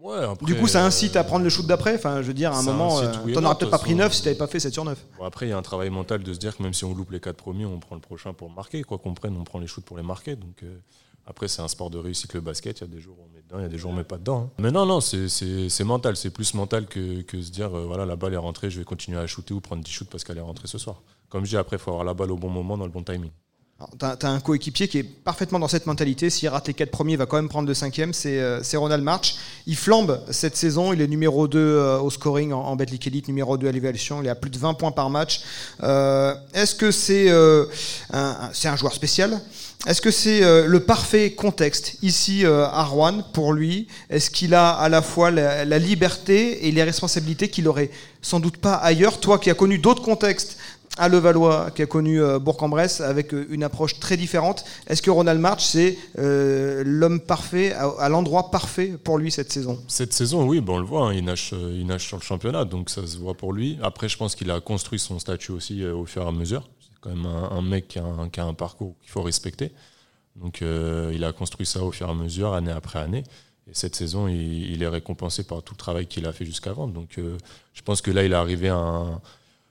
Ouais, 0.00 0.18
après, 0.18 0.46
Du 0.46 0.54
coup, 0.54 0.68
ça 0.68 0.84
incite 0.84 1.16
à 1.16 1.24
prendre 1.24 1.42
le 1.42 1.50
shoot 1.50 1.66
d'après. 1.66 1.96
Enfin, 1.96 2.22
je 2.22 2.28
veux 2.28 2.34
dire, 2.34 2.52
à 2.52 2.58
un 2.58 2.62
moment, 2.62 3.00
t'en 3.00 3.44
aurais 3.44 3.56
peut-être 3.56 3.70
pas 3.70 3.78
pris 3.78 3.92
façon. 3.92 3.98
9 4.04 4.14
si 4.14 4.22
t'avais 4.22 4.36
pas 4.36 4.46
fait 4.46 4.60
7 4.60 4.72
sur 4.72 4.84
9. 4.84 5.04
Bon, 5.18 5.24
après, 5.24 5.46
il 5.46 5.48
y 5.48 5.52
a 5.52 5.56
un 5.58 5.62
travail 5.62 5.90
mental 5.90 6.22
de 6.22 6.32
se 6.32 6.38
dire 6.38 6.56
que 6.56 6.62
même 6.62 6.74
si 6.74 6.84
on 6.84 6.94
loupe 6.94 7.10
les 7.10 7.18
quatre 7.18 7.38
premiers, 7.38 7.64
on 7.64 7.80
prend 7.80 7.96
le 7.96 8.00
prochain 8.00 8.32
pour 8.32 8.48
marquer. 8.50 8.82
Quoi 8.84 8.98
qu'on 8.98 9.14
prenne, 9.14 9.36
on 9.36 9.42
prend 9.42 9.58
les 9.58 9.66
shoots 9.66 9.84
pour 9.84 9.96
les 9.96 10.04
marquer. 10.04 10.36
Donc 10.36 10.62
euh, 10.62 10.78
après, 11.26 11.48
c'est 11.48 11.60
un 11.62 11.68
sport 11.68 11.90
de 11.90 11.98
réussite 11.98 12.34
le 12.34 12.40
basket. 12.40 12.78
Il 12.78 12.80
y 12.82 12.84
a 12.84 12.94
des 12.94 13.00
jours 13.00 13.16
où 13.18 13.22
on 13.28 13.34
met 13.34 13.42
dedans, 13.42 13.58
il 13.58 13.62
y 13.62 13.66
a 13.66 13.68
des 13.68 13.78
jours 13.78 13.90
où 13.90 13.94
on 13.94 13.96
met 13.96 14.04
pas 14.04 14.18
dedans. 14.18 14.44
hein. 14.46 14.50
Mais 14.62 14.70
non, 14.70 14.86
non, 14.86 15.00
c'est- 15.00 15.84
mental. 15.84 16.16
C'est 16.16 16.30
plus 16.30 16.54
mental 16.54 16.86
que, 16.86 17.22
que 17.22 17.40
se 17.42 17.50
dire 17.50 17.76
euh, 17.76 17.84
voilà, 17.86 18.06
la 18.06 18.16
balle 18.16 18.34
est 18.34 18.38
rentrée, 18.38 18.70
je 18.70 18.78
vais 18.78 18.84
continuer 18.84 19.18
à 19.18 19.26
shooter 19.26 19.54
ou 19.54 19.60
prendre 19.60 19.82
10 19.82 19.90
shoots 19.90 20.08
parce 20.10 20.24
qu'elle 20.24 20.38
est 20.38 20.40
rentrée 20.40 20.68
ce 20.68 20.78
soir. 20.78 21.02
Comme 21.28 21.44
je 21.44 21.50
dis, 21.50 21.56
après, 21.56 21.76
il 21.76 21.80
faut 21.80 21.90
avoir 21.90 22.04
la 22.04 22.14
balle 22.14 22.30
au 22.30 22.36
bon 22.36 22.48
moment, 22.50 22.78
dans 22.78 22.84
le 22.86 22.92
bon 22.92 23.02
timing. 23.02 23.30
Alors, 23.78 23.90
T'as 23.98 24.16
t'as 24.16 24.30
un 24.30 24.40
coéquipier 24.40 24.88
qui 24.88 24.96
est 24.98 25.02
parfaitement 25.02 25.58
dans 25.58 25.68
cette 25.68 25.84
mentalité. 25.84 26.30
S'il 26.30 26.48
rate 26.48 26.66
les 26.68 26.72
4 26.72 26.90
premiers, 26.90 27.12
il 27.12 27.18
va 27.18 27.26
quand 27.26 27.36
même 27.36 27.48
prendre 27.50 27.68
le 27.68 27.74
cinquième. 27.74 28.14
C'est 28.14 28.40
euh, 28.40 28.62
c'est 28.62 28.78
Ronald 28.78 29.04
March. 29.04 29.34
Il 29.66 29.76
flambe 29.76 30.18
cette 30.30 30.56
saison. 30.56 30.94
Il 30.94 31.02
est 31.02 31.06
numéro 31.08 31.46
2 31.46 31.58
euh, 31.58 31.98
au 32.00 32.08
scoring 32.08 32.52
en, 32.52 32.60
en 32.62 32.74
Betclic 32.76 33.06
Elite, 33.06 33.28
numéro 33.28 33.58
2 33.58 33.68
à 33.68 33.72
l'évaluation. 33.72 34.22
Il 34.22 34.26
est 34.28 34.30
à 34.30 34.34
plus 34.34 34.50
de 34.50 34.56
20 34.58 34.72
points 34.74 34.92
par 34.92 35.10
match. 35.10 35.42
Euh, 35.82 36.34
Est-ce 36.54 36.74
que 36.74 36.90
c'est 36.90 37.30
un, 37.30 37.66
un- 38.12 38.50
c'est 38.54 38.68
un 38.68 38.76
joueur 38.76 38.94
spécial? 38.94 39.38
Est-ce 39.86 40.02
que 40.02 40.10
c'est 40.10 40.42
euh, 40.42 40.66
le 40.66 40.80
parfait 40.80 41.30
contexte 41.30 41.98
ici 42.02 42.44
euh, 42.44 42.66
à 42.66 42.82
Rouen 42.82 43.22
pour 43.32 43.52
lui? 43.52 43.86
Est-ce 44.10 44.30
qu'il 44.30 44.52
a 44.52 44.70
à 44.70 44.88
la 44.88 45.00
fois 45.00 45.30
la, 45.30 45.78
liberté 45.78 46.66
et 46.66 46.72
les 46.72 46.82
responsabilités 46.82 47.48
qu'il 47.48 47.68
aurait 47.68 47.90
sans 48.20 48.40
doute 48.40 48.56
pas 48.56 48.74
ailleurs? 48.74 49.20
Toi 49.20 49.38
qui 49.38 49.48
as 49.48 49.54
connu 49.54 49.78
d'autres 49.78 50.02
contextes 50.02 50.58
à 50.98 51.08
Levallois, 51.08 51.70
qui 51.70 51.82
a 51.82 51.86
connu 51.86 52.20
euh, 52.20 52.40
Bourg-en-Bresse 52.40 53.00
avec 53.00 53.32
euh, 53.32 53.46
une 53.48 53.62
approche 53.62 54.00
très 54.00 54.16
différente. 54.16 54.64
Est-ce 54.88 55.02
que 55.02 55.10
Ronald 55.10 55.38
March, 55.38 55.62
c'est 55.62 55.96
l'homme 56.16 57.20
parfait, 57.20 57.72
à, 57.72 58.08
l'endroit 58.08 58.50
parfait 58.50 58.92
pour 59.04 59.18
lui 59.18 59.30
cette 59.30 59.52
saison? 59.52 59.80
Cette 59.86 60.12
saison, 60.12 60.48
oui, 60.48 60.60
bon, 60.60 60.76
on 60.76 60.78
le 60.80 60.84
voit, 60.84 61.10
hein, 61.10 61.14
il, 61.14 61.24
nage, 61.24 61.52
il 61.52 61.86
nage 61.86 62.08
sur 62.08 62.16
le 62.16 62.24
championnat, 62.24 62.64
donc 62.64 62.90
ça 62.90 63.06
se 63.06 63.18
voit 63.18 63.34
pour 63.34 63.52
lui. 63.52 63.78
Après, 63.82 64.08
je 64.08 64.16
pense 64.16 64.34
qu'il 64.34 64.50
a 64.50 64.58
construit 64.58 64.98
son 64.98 65.20
statut 65.20 65.52
aussi 65.52 65.84
au 65.84 66.06
fur 66.06 66.22
et 66.22 66.26
à 66.26 66.32
mesure. 66.32 66.64
Quand 67.06 67.14
même 67.14 67.26
un, 67.26 67.62
mec 67.62 67.86
qui 67.86 67.98
a 68.00 68.04
un, 68.04 68.54
parcours 68.54 68.96
qu'il 69.00 69.10
faut 69.10 69.22
respecter. 69.22 69.70
Donc 70.34 70.60
euh, 70.60 71.12
il 71.14 71.22
a 71.24 71.32
construit 71.32 71.64
ça 71.64 71.84
au 71.84 71.92
fur 71.92 72.08
et 72.08 72.10
à 72.10 72.14
mesure, 72.14 72.52
année 72.52 72.72
après 72.72 72.98
année. 72.98 73.22
Et 73.70 73.74
cette 73.74 73.94
saison, 73.94 74.26
il, 74.26 74.82
est 74.82 74.88
récompensé 74.88 75.44
par 75.44 75.62
tout 75.62 75.74
le 75.74 75.78
travail 75.78 76.06
qu'il 76.08 76.26
a 76.26 76.32
fait 76.32 76.44
jusqu'avant. 76.44 76.88
Donc 76.88 77.18
euh, 77.18 77.38
je 77.74 77.82
pense 77.82 78.00
que 78.00 78.10
là, 78.10 78.24
il 78.24 78.32
est 78.32 78.36
arrivé 78.36 78.70
à 78.70 79.20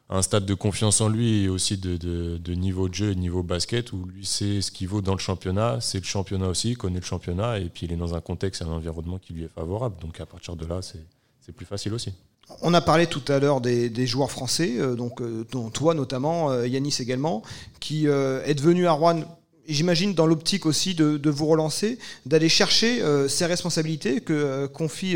un, 0.09 0.21
stade 0.21 0.45
de 0.45 0.53
confiance 0.53 1.01
en 1.01 1.09
lui 1.09 1.43
et 1.43 1.49
aussi 1.49 1.77
de, 1.77 2.53
niveau 2.53 2.87
de 2.87 2.93
jeu 2.93 3.13
de 3.13 3.19
niveau 3.19 3.43
basket 3.43 3.91
où 3.91 4.05
lui 4.05 4.25
sait 4.25 4.61
ce 4.61 4.71
qu'il 4.71 4.87
vaut 4.87 5.01
dans 5.01 5.13
le 5.13 5.19
championnat, 5.19 5.81
c'est 5.81 5.99
le 5.99 6.05
championnat 6.05 6.47
aussi, 6.47 6.71
il 6.71 6.77
connaît 6.77 6.99
le 6.99 7.05
championnat 7.05 7.59
et 7.59 7.67
puis 7.67 7.85
il 7.85 7.91
est 7.91 7.97
dans 7.97 8.15
un 8.15 8.21
contexte 8.21 8.61
et 8.61 8.65
un 8.65 8.69
environnement 8.69 9.17
qui 9.17 9.33
lui 9.33 9.43
est 9.43 9.53
favorable. 9.53 9.97
Donc 9.99 10.21
à 10.21 10.25
partir 10.25 10.55
de 10.55 10.65
là, 10.65 10.79
c'est 10.81 11.51
plus 11.51 11.65
facile 11.65 11.93
aussi. 11.93 12.13
On 12.61 12.73
a 12.73 12.81
parlé 12.81 13.07
tout 13.07 13.23
à 13.27 13.39
l'heure 13.39 13.59
des, 13.59 14.07
joueurs 14.07 14.29
français, 14.29 14.75
euh, 14.77 14.95
donc 14.95 15.21
euh, 15.21 15.45
dont 15.51 15.69
toi 15.69 15.93
notamment, 15.93 16.51
euh, 16.51 16.67
Yanis 16.67 16.97
également, 16.99 17.41
qui 17.79 18.05
est 18.05 18.55
devenu 18.55 18.87
à 18.87 18.91
Rouen, 18.91 19.21
j'imagine 19.67 20.13
dans 20.13 20.25
l'optique 20.25 20.65
aussi 20.65 20.93
de, 20.95 21.29
vous 21.29 21.45
relancer, 21.47 21.97
d'aller 22.25 22.49
chercher 22.49 23.01
ces 23.27 23.45
responsabilités 23.45 24.21
que 24.21 24.65
confie 24.67 25.15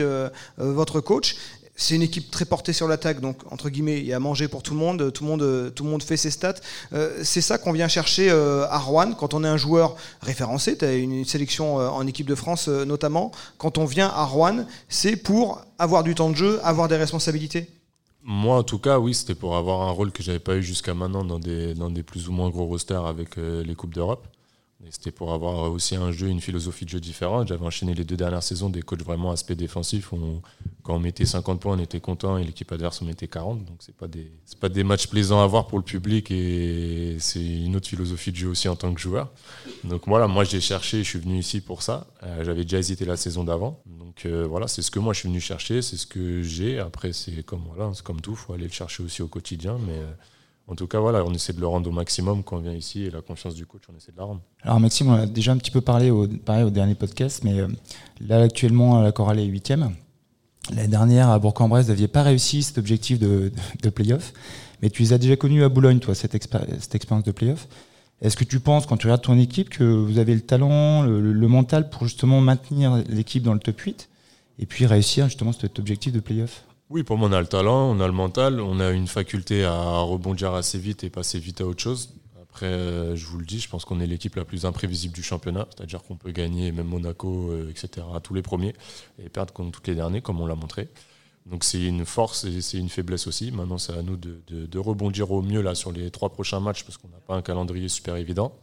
votre 0.57 1.01
coach. 1.01 1.35
C'est 1.81 1.95
une 1.95 2.01
équipe 2.01 2.29
très 2.29 2.43
portée 2.43 2.73
sur 2.73 2.89
l'attaque, 2.89 3.21
donc 3.21 3.37
entre 3.49 3.69
guillemets, 3.69 3.99
il 3.99 4.05
y 4.05 4.11
a 4.11 4.17
à 4.17 4.19
manger 4.19 4.49
pour 4.49 4.63
tout 4.63 4.73
le 4.73 4.79
monde, 4.79 5.13
tout 5.13 5.23
le 5.23 5.29
monde, 5.29 5.41
euh, 5.41 5.69
tout 5.69 5.85
le 5.85 5.89
monde 5.89 6.03
fait 6.03 6.17
ses 6.17 6.29
stats. 6.29 6.55
Euh, 6.91 7.21
c'est 7.23 7.39
ça 7.39 7.57
qu'on 7.57 7.71
vient 7.71 7.87
chercher 7.87 8.29
euh, 8.29 8.67
à 8.69 8.77
Rouen 8.79 9.13
quand 9.13 9.33
on 9.33 9.45
est 9.45 9.47
un 9.47 9.55
joueur 9.55 9.95
référencé. 10.21 10.77
Tu 10.77 10.83
as 10.83 10.95
une 10.95 11.23
sélection 11.23 11.77
en 11.77 12.05
équipe 12.05 12.27
de 12.27 12.35
France 12.35 12.67
notamment. 12.67 13.31
Quand 13.57 13.77
on 13.77 13.85
vient 13.85 14.09
à 14.09 14.25
Rouen, 14.25 14.65
c'est 14.89 15.15
pour 15.15 15.61
avoir 15.77 16.03
du 16.03 16.15
temps 16.15 16.29
de 16.29 16.35
jeu, 16.35 16.59
avoir 16.63 16.89
des 16.89 16.97
responsabilités. 16.97 17.69
Moi, 18.23 18.57
en 18.57 18.63
tout 18.63 18.79
cas, 18.79 18.99
oui, 18.99 19.13
c'était 19.13 19.33
pour 19.33 19.55
avoir 19.55 19.81
un 19.87 19.91
rôle 19.91 20.11
que 20.11 20.21
j'avais 20.21 20.39
pas 20.39 20.57
eu 20.57 20.63
jusqu'à 20.63 20.93
maintenant 20.93 21.23
dans 21.23 21.39
des, 21.39 21.75
dans 21.75 21.89
des 21.89 22.03
plus 22.03 22.27
ou 22.27 22.33
moins 22.33 22.49
gros 22.49 22.65
rosters 22.65 23.05
avec 23.05 23.37
les 23.37 23.75
Coupes 23.75 23.93
d'Europe. 23.93 24.27
C'était 24.91 25.11
pour 25.11 25.33
avoir 25.33 25.69
aussi 25.71 25.95
un 25.97 26.11
jeu, 26.11 26.27
une 26.27 26.39
philosophie 26.39 26.85
de 26.85 26.89
jeu 26.89 27.01
différente. 27.01 27.49
J'avais 27.49 27.65
enchaîné 27.65 27.93
les 27.93 28.05
deux 28.05 28.15
dernières 28.15 28.41
saisons 28.41 28.69
des 28.69 28.81
coachs 28.81 29.03
vraiment 29.03 29.31
aspect 29.31 29.55
défensif. 29.55 30.11
Quand 30.83 30.95
on 30.95 30.99
mettait 30.99 31.25
50 31.25 31.59
points, 31.59 31.75
on 31.75 31.79
était 31.79 31.99
content 31.99 32.37
et 32.37 32.45
l'équipe 32.45 32.71
adverse 32.71 33.01
on 33.01 33.05
mettait 33.05 33.27
40. 33.27 33.65
Donc 33.65 33.75
c'est 33.79 33.95
pas 33.95 34.07
des 34.07 34.31
pas 34.59 34.69
des 34.69 34.85
matchs 34.85 35.07
plaisants 35.07 35.41
à 35.41 35.47
voir 35.47 35.67
pour 35.67 35.79
le 35.79 35.83
public 35.83 36.31
et 36.31 37.17
c'est 37.19 37.43
une 37.43 37.75
autre 37.75 37.87
philosophie 37.87 38.31
de 38.31 38.37
jeu 38.37 38.47
aussi 38.47 38.69
en 38.69 38.75
tant 38.77 38.93
que 38.93 39.01
joueur. 39.01 39.29
Donc 39.83 40.03
voilà, 40.07 40.27
moi 40.27 40.45
j'ai 40.45 40.61
cherché, 40.61 41.03
je 41.03 41.09
suis 41.09 41.19
venu 41.19 41.37
ici 41.39 41.59
pour 41.59 41.81
ça. 41.81 42.07
Euh, 42.23 42.43
J'avais 42.45 42.63
déjà 42.63 42.79
hésité 42.79 43.03
la 43.03 43.17
saison 43.17 43.43
d'avant. 43.43 43.81
Donc 43.85 44.25
euh, 44.25 44.47
voilà, 44.47 44.67
c'est 44.67 44.81
ce 44.81 44.91
que 44.91 44.99
moi 44.99 45.13
je 45.13 45.19
suis 45.19 45.29
venu 45.29 45.41
chercher, 45.41 45.81
c'est 45.81 45.97
ce 45.97 46.07
que 46.07 46.41
j'ai. 46.41 46.79
Après 46.79 47.11
c'est 47.11 47.43
comme 47.43 47.63
voilà, 47.75 47.91
comme 48.03 48.21
tout, 48.21 48.35
faut 48.35 48.53
aller 48.53 48.63
le 48.63 48.71
chercher 48.71 49.03
aussi 49.03 49.21
au 49.21 49.27
quotidien, 49.27 49.77
mais 49.85 49.97
euh, 49.97 50.11
en 50.69 50.75
tout 50.75 50.85
cas, 50.85 50.99
voilà, 50.99 51.25
on 51.25 51.33
essaie 51.33 51.53
de 51.53 51.59
le 51.59 51.67
rendre 51.67 51.89
au 51.89 51.91
maximum 51.91 52.43
quand 52.43 52.57
on 52.57 52.59
vient 52.59 52.73
ici 52.73 53.03
et 53.03 53.09
la 53.09 53.21
confiance 53.21 53.55
du 53.55 53.65
coach, 53.65 53.81
on 53.91 53.97
essaie 53.97 54.11
de 54.11 54.17
la 54.17 54.23
rendre. 54.23 54.41
Alors 54.61 54.79
Maxime, 54.79 55.09
on 55.09 55.13
a 55.13 55.25
déjà 55.25 55.51
un 55.51 55.57
petit 55.57 55.71
peu 55.71 55.81
parlé 55.81 56.11
au, 56.11 56.27
dernier 56.27 56.93
podcast, 56.93 57.43
mais 57.43 57.59
euh, 57.59 57.67
là 58.21 58.41
actuellement 58.41 59.01
la 59.01 59.11
chorale 59.11 59.39
est 59.39 59.45
huitième. 59.45 59.95
L'année 60.75 60.87
dernière 60.87 61.29
à 61.29 61.39
Bourg-en-Bresse, 61.39 61.85
vous 61.85 61.91
n'aviez 61.91 62.07
pas 62.07 62.21
réussi 62.21 62.61
cet 62.61 62.77
objectif 62.77 63.17
de, 63.17 63.51
de, 63.81 63.89
play-off, 63.89 64.33
mais 64.83 64.91
tu 64.91 65.01
les 65.01 65.13
as 65.13 65.17
déjà 65.17 65.35
connus 65.35 65.63
à 65.63 65.69
Boulogne, 65.69 65.97
toi, 65.97 66.13
cette 66.13 66.35
expérience 66.35 67.23
de 67.23 67.31
play-off. 67.31 67.67
Est-ce 68.21 68.37
que 68.37 68.43
tu 68.43 68.59
penses, 68.59 68.85
quand 68.85 68.97
tu 68.97 69.07
regardes 69.07 69.23
ton 69.23 69.39
équipe, 69.39 69.69
que 69.69 69.83
vous 69.83 70.19
avez 70.19 70.35
le 70.35 70.41
talent, 70.41 71.01
le, 71.01 71.19
le 71.33 71.47
mental 71.47 71.89
pour 71.89 72.03
justement 72.03 72.41
maintenir 72.41 73.01
l'équipe 73.07 73.41
dans 73.41 73.53
le 73.53 73.59
top 73.59 73.79
8 73.79 74.09
et 74.59 74.67
puis 74.67 74.85
réussir 74.85 75.25
justement 75.25 75.53
cet 75.53 75.79
objectif 75.79 76.13
de 76.13 76.19
play-off? 76.19 76.63
Oui, 76.89 77.03
pour 77.03 77.19
moi, 77.19 77.29
on 77.29 77.31
a 77.33 77.39
le 77.39 77.45
talent, 77.45 77.91
on 77.91 77.99
a 77.99 78.07
le 78.07 78.13
mental, 78.13 78.59
on 78.59 78.79
a 78.79 78.89
une 78.89 79.05
faculté 79.05 79.63
à 79.63 79.99
rebondir 79.99 80.55
assez 80.55 80.79
vite 80.79 81.03
et 81.03 81.11
passer 81.11 81.37
vite 81.37 81.61
à 81.61 81.67
autre 81.67 81.83
chose. 81.83 82.15
Après, 82.41 82.65
euh, 82.65 83.15
je 83.15 83.27
vous 83.27 83.37
le 83.37 83.45
dis, 83.45 83.59
je 83.59 83.69
pense 83.69 83.85
qu'on 83.85 83.99
est 83.99 84.07
l'équipe 84.07 84.35
la 84.35 84.43
plus 84.43 84.65
imprévisible 84.65 85.13
du 85.13 85.21
championnat, 85.21 85.67
c'est-à-dire 85.69 86.01
qu'on 86.01 86.15
peut 86.15 86.31
gagner 86.31 86.71
même 86.71 86.87
Monaco, 86.87 87.51
euh, 87.51 87.69
etc., 87.69 88.07
à 88.15 88.19
tous 88.21 88.33
les 88.33 88.41
premiers 88.41 88.73
et 89.23 89.29
perdre 89.29 89.53
contre 89.53 89.69
toutes 89.69 89.87
les 89.87 89.93
derniers, 89.93 90.21
comme 90.21 90.41
on 90.41 90.47
l'a 90.47 90.55
montré. 90.55 90.89
Donc 91.45 91.63
c'est 91.63 91.83
une 91.83 92.05
force 92.05 92.45
et 92.45 92.59
c'est 92.59 92.79
une 92.79 92.89
faiblesse 92.89 93.27
aussi. 93.27 93.51
Maintenant, 93.51 93.77
c'est 93.77 93.93
à 93.93 94.01
nous 94.01 94.17
de, 94.17 94.79
rebondir 94.79 95.31
au 95.31 95.43
mieux 95.43 95.61
là 95.61 95.75
sur 95.75 95.91
les 95.91 96.09
trois 96.09 96.29
prochains 96.29 96.59
matchs 96.59 96.83
parce 96.85 96.97
qu'on 96.97 97.09
n'a 97.09 97.19
pas 97.19 97.35
un 97.35 97.43
calendrier 97.43 97.87
super 97.87 98.15
évident. 98.15 98.57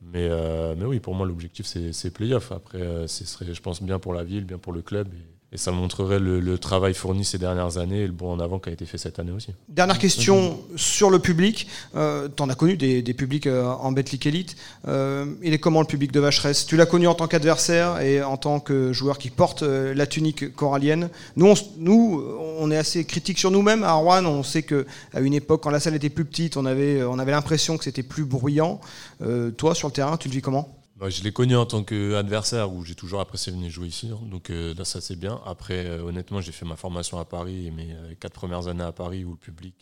Mais, 0.00 0.28
euh, 0.30 0.74
oui, 0.86 0.98
pour 0.98 1.14
moi, 1.14 1.26
l'objectif, 1.26 1.66
c'est 1.66 2.10
play-off. 2.10 2.52
Après, 2.52 3.06
ce 3.06 3.26
serait, 3.26 3.52
je 3.52 3.60
pense, 3.60 3.82
bien 3.82 3.98
pour 3.98 4.14
la 4.14 4.24
ville, 4.24 4.46
bien 4.46 4.56
pour 4.56 4.72
le 4.72 4.80
club. 4.80 5.08
Et 5.52 5.56
ça 5.56 5.72
montrerait 5.72 6.20
le, 6.20 6.38
le, 6.38 6.58
travail 6.58 6.94
fourni 6.94 7.24
ces 7.24 7.38
dernières 7.38 7.78
années 7.78 8.02
et 8.02 8.06
le 8.06 8.12
bon 8.12 8.30
en 8.32 8.38
avant 8.38 8.60
qui 8.60 8.68
a 8.68 8.72
été 8.72 8.86
fait 8.86 8.98
cette 8.98 9.18
année 9.18 9.32
aussi. 9.32 9.48
Dernière 9.68 9.98
question 9.98 10.60
sur 10.76 11.10
le 11.10 11.18
public. 11.18 11.66
Euh, 11.96 12.28
tu 12.34 12.42
en 12.42 12.48
as 12.48 12.54
connu 12.54 12.76
des, 12.76 13.02
des 13.02 13.14
publics 13.14 13.48
euh, 13.48 13.66
en 13.66 13.90
Betclic 13.90 14.26
Elite. 14.26 14.56
Euh, 14.86 15.26
il 15.42 15.52
est 15.52 15.58
comment 15.58 15.80
le 15.80 15.86
public 15.86 16.12
de 16.12 16.20
Vacheresse? 16.20 16.66
Tu 16.66 16.76
l'as 16.76 16.86
connu 16.86 17.08
en 17.08 17.14
tant 17.14 17.26
qu'adversaire 17.26 18.00
et 18.00 18.22
en 18.22 18.36
tant 18.36 18.60
que 18.60 18.92
joueur 18.92 19.18
qui 19.18 19.30
porte 19.30 19.64
euh, 19.64 19.92
la 19.92 20.06
tunique 20.06 20.54
corallienne. 20.54 21.10
Nous, 21.34 21.46
on, 21.46 21.54
nous, 21.78 22.24
on 22.58 22.70
est 22.70 22.76
assez 22.76 23.04
critique 23.04 23.38
sur 23.38 23.50
nous-mêmes. 23.50 23.82
À 23.82 23.92
Rouen, 23.94 24.24
on 24.26 24.44
sait 24.44 24.62
qu'à 24.62 25.20
une 25.20 25.34
époque, 25.34 25.62
quand 25.64 25.70
la 25.70 25.80
salle 25.80 25.96
était 25.96 26.10
plus 26.10 26.24
petite, 26.24 26.56
on 26.56 26.64
avait, 26.64 27.02
on 27.02 27.18
avait 27.18 27.32
l'impression 27.32 27.76
que 27.76 27.84
c'était 27.84 28.04
plus 28.04 28.24
bruyant. 28.24 28.80
Euh, 29.22 29.50
toi, 29.50 29.74
sur 29.74 29.88
le 29.88 29.92
terrain, 29.92 30.16
tu 30.16 30.28
le 30.28 30.34
vis 30.34 30.42
comment? 30.42 30.79
Bah, 31.00 31.08
je 31.08 31.22
l'ai 31.22 31.32
connu 31.32 31.56
en 31.56 31.64
tant 31.64 31.82
qu'adversaire 31.82 32.70
où 32.70 32.84
j'ai 32.84 32.94
toujours 32.94 33.20
apprécié 33.20 33.50
venir 33.50 33.70
jouer 33.70 33.88
ici. 33.88 34.10
Hein. 34.12 34.20
Donc 34.30 34.50
euh, 34.50 34.74
là, 34.74 34.84
ça 34.84 35.00
c'est 35.00 35.16
bien. 35.16 35.40
Après, 35.46 35.86
euh, 35.86 36.02
honnêtement, 36.02 36.42
j'ai 36.42 36.52
fait 36.52 36.66
ma 36.66 36.76
formation 36.76 37.18
à 37.18 37.24
Paris 37.24 37.68
et 37.68 37.70
mes 37.70 37.90
euh, 37.92 38.14
quatre 38.20 38.34
premières 38.34 38.68
années 38.68 38.84
à 38.84 38.92
Paris 38.92 39.24
où 39.24 39.30
le 39.30 39.36
public, 39.38 39.74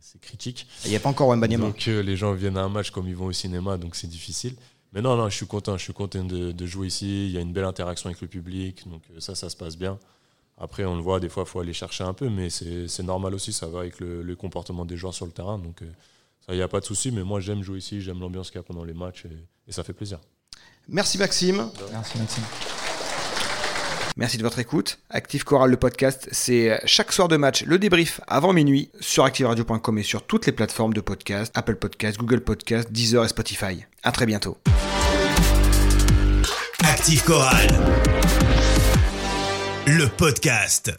c'est 0.00 0.20
critique. 0.20 0.66
Il 0.84 0.90
n'y 0.90 0.96
a 0.96 1.00
pas 1.00 1.10
encore 1.10 1.28
Wembanyama. 1.28 1.66
Donc 1.66 1.86
les 1.86 2.16
gens 2.16 2.32
viennent 2.32 2.56
à 2.56 2.64
un 2.64 2.68
match 2.68 2.90
comme 2.90 3.06
ils 3.06 3.14
vont 3.14 3.26
au 3.26 3.32
cinéma, 3.32 3.76
donc 3.76 3.94
c'est 3.94 4.08
difficile. 4.08 4.56
Mais 4.92 5.00
non, 5.00 5.16
non, 5.16 5.28
je 5.28 5.36
suis 5.36 5.46
content. 5.46 5.76
Je 5.76 5.84
suis 5.84 5.92
content 5.92 6.24
de, 6.24 6.50
de, 6.50 6.66
jouer 6.66 6.88
ici. 6.88 7.26
Il 7.26 7.30
y 7.30 7.38
a 7.38 7.40
une 7.40 7.52
belle 7.52 7.66
interaction 7.66 8.08
avec 8.08 8.20
le 8.20 8.26
public. 8.26 8.88
Donc 8.88 9.02
ça, 9.20 9.36
ça 9.36 9.50
se 9.50 9.56
passe 9.56 9.76
bien. 9.76 9.98
Après, 10.56 10.84
on 10.86 10.96
le 10.96 11.02
voit, 11.02 11.20
des 11.20 11.28
fois, 11.28 11.44
il 11.46 11.48
faut 11.48 11.60
aller 11.60 11.74
chercher 11.74 12.02
un 12.02 12.14
peu, 12.14 12.28
mais 12.30 12.48
c'est 12.50 13.02
normal 13.02 13.34
aussi. 13.34 13.52
Ça 13.52 13.68
va 13.68 13.80
avec 13.80 14.00
le, 14.00 14.22
le, 14.22 14.34
comportement 14.34 14.86
des 14.86 14.96
joueurs 14.96 15.14
sur 15.14 15.26
le 15.26 15.32
terrain. 15.32 15.58
Donc 15.58 15.82
ça, 16.40 16.54
il 16.54 16.56
n'y 16.56 16.62
a 16.62 16.68
pas 16.68 16.80
de 16.80 16.86
souci. 16.86 17.12
Mais 17.12 17.22
moi, 17.22 17.38
j'aime 17.38 17.62
jouer 17.62 17.78
ici. 17.78 18.00
J'aime 18.00 18.18
l'ambiance 18.18 18.50
qu'il 18.50 18.58
y 18.58 18.60
a 18.60 18.64
pendant 18.64 18.82
les 18.82 18.94
matchs 18.94 19.26
et, 19.26 19.68
et 19.68 19.72
ça 19.72 19.84
fait 19.84 19.92
plaisir. 19.92 20.18
Merci 20.88 21.18
Maxime. 21.18 21.68
Merci 21.92 22.18
Maxime. 22.18 22.44
Merci 24.16 24.36
de 24.36 24.42
votre 24.42 24.58
écoute. 24.58 24.98
Active 25.10 25.44
Chorale, 25.44 25.70
le 25.70 25.76
podcast, 25.76 26.28
c'est 26.32 26.80
chaque 26.86 27.12
soir 27.12 27.28
de 27.28 27.36
match 27.36 27.62
le 27.64 27.78
débrief 27.78 28.20
avant 28.26 28.52
minuit 28.52 28.90
sur 28.98 29.24
activeradio.com 29.24 29.98
et 29.98 30.02
sur 30.02 30.26
toutes 30.26 30.46
les 30.46 30.52
plateformes 30.52 30.92
de 30.92 31.00
podcast, 31.00 31.52
Apple 31.56 31.76
Podcast, 31.76 32.18
Google 32.18 32.40
Podcast, 32.40 32.90
Deezer 32.90 33.24
et 33.24 33.28
Spotify. 33.28 33.84
À 34.02 34.10
très 34.10 34.26
bientôt. 34.26 34.58
Active 36.82 37.22
Chorale, 37.24 37.78
le 39.86 40.08
podcast. 40.08 40.98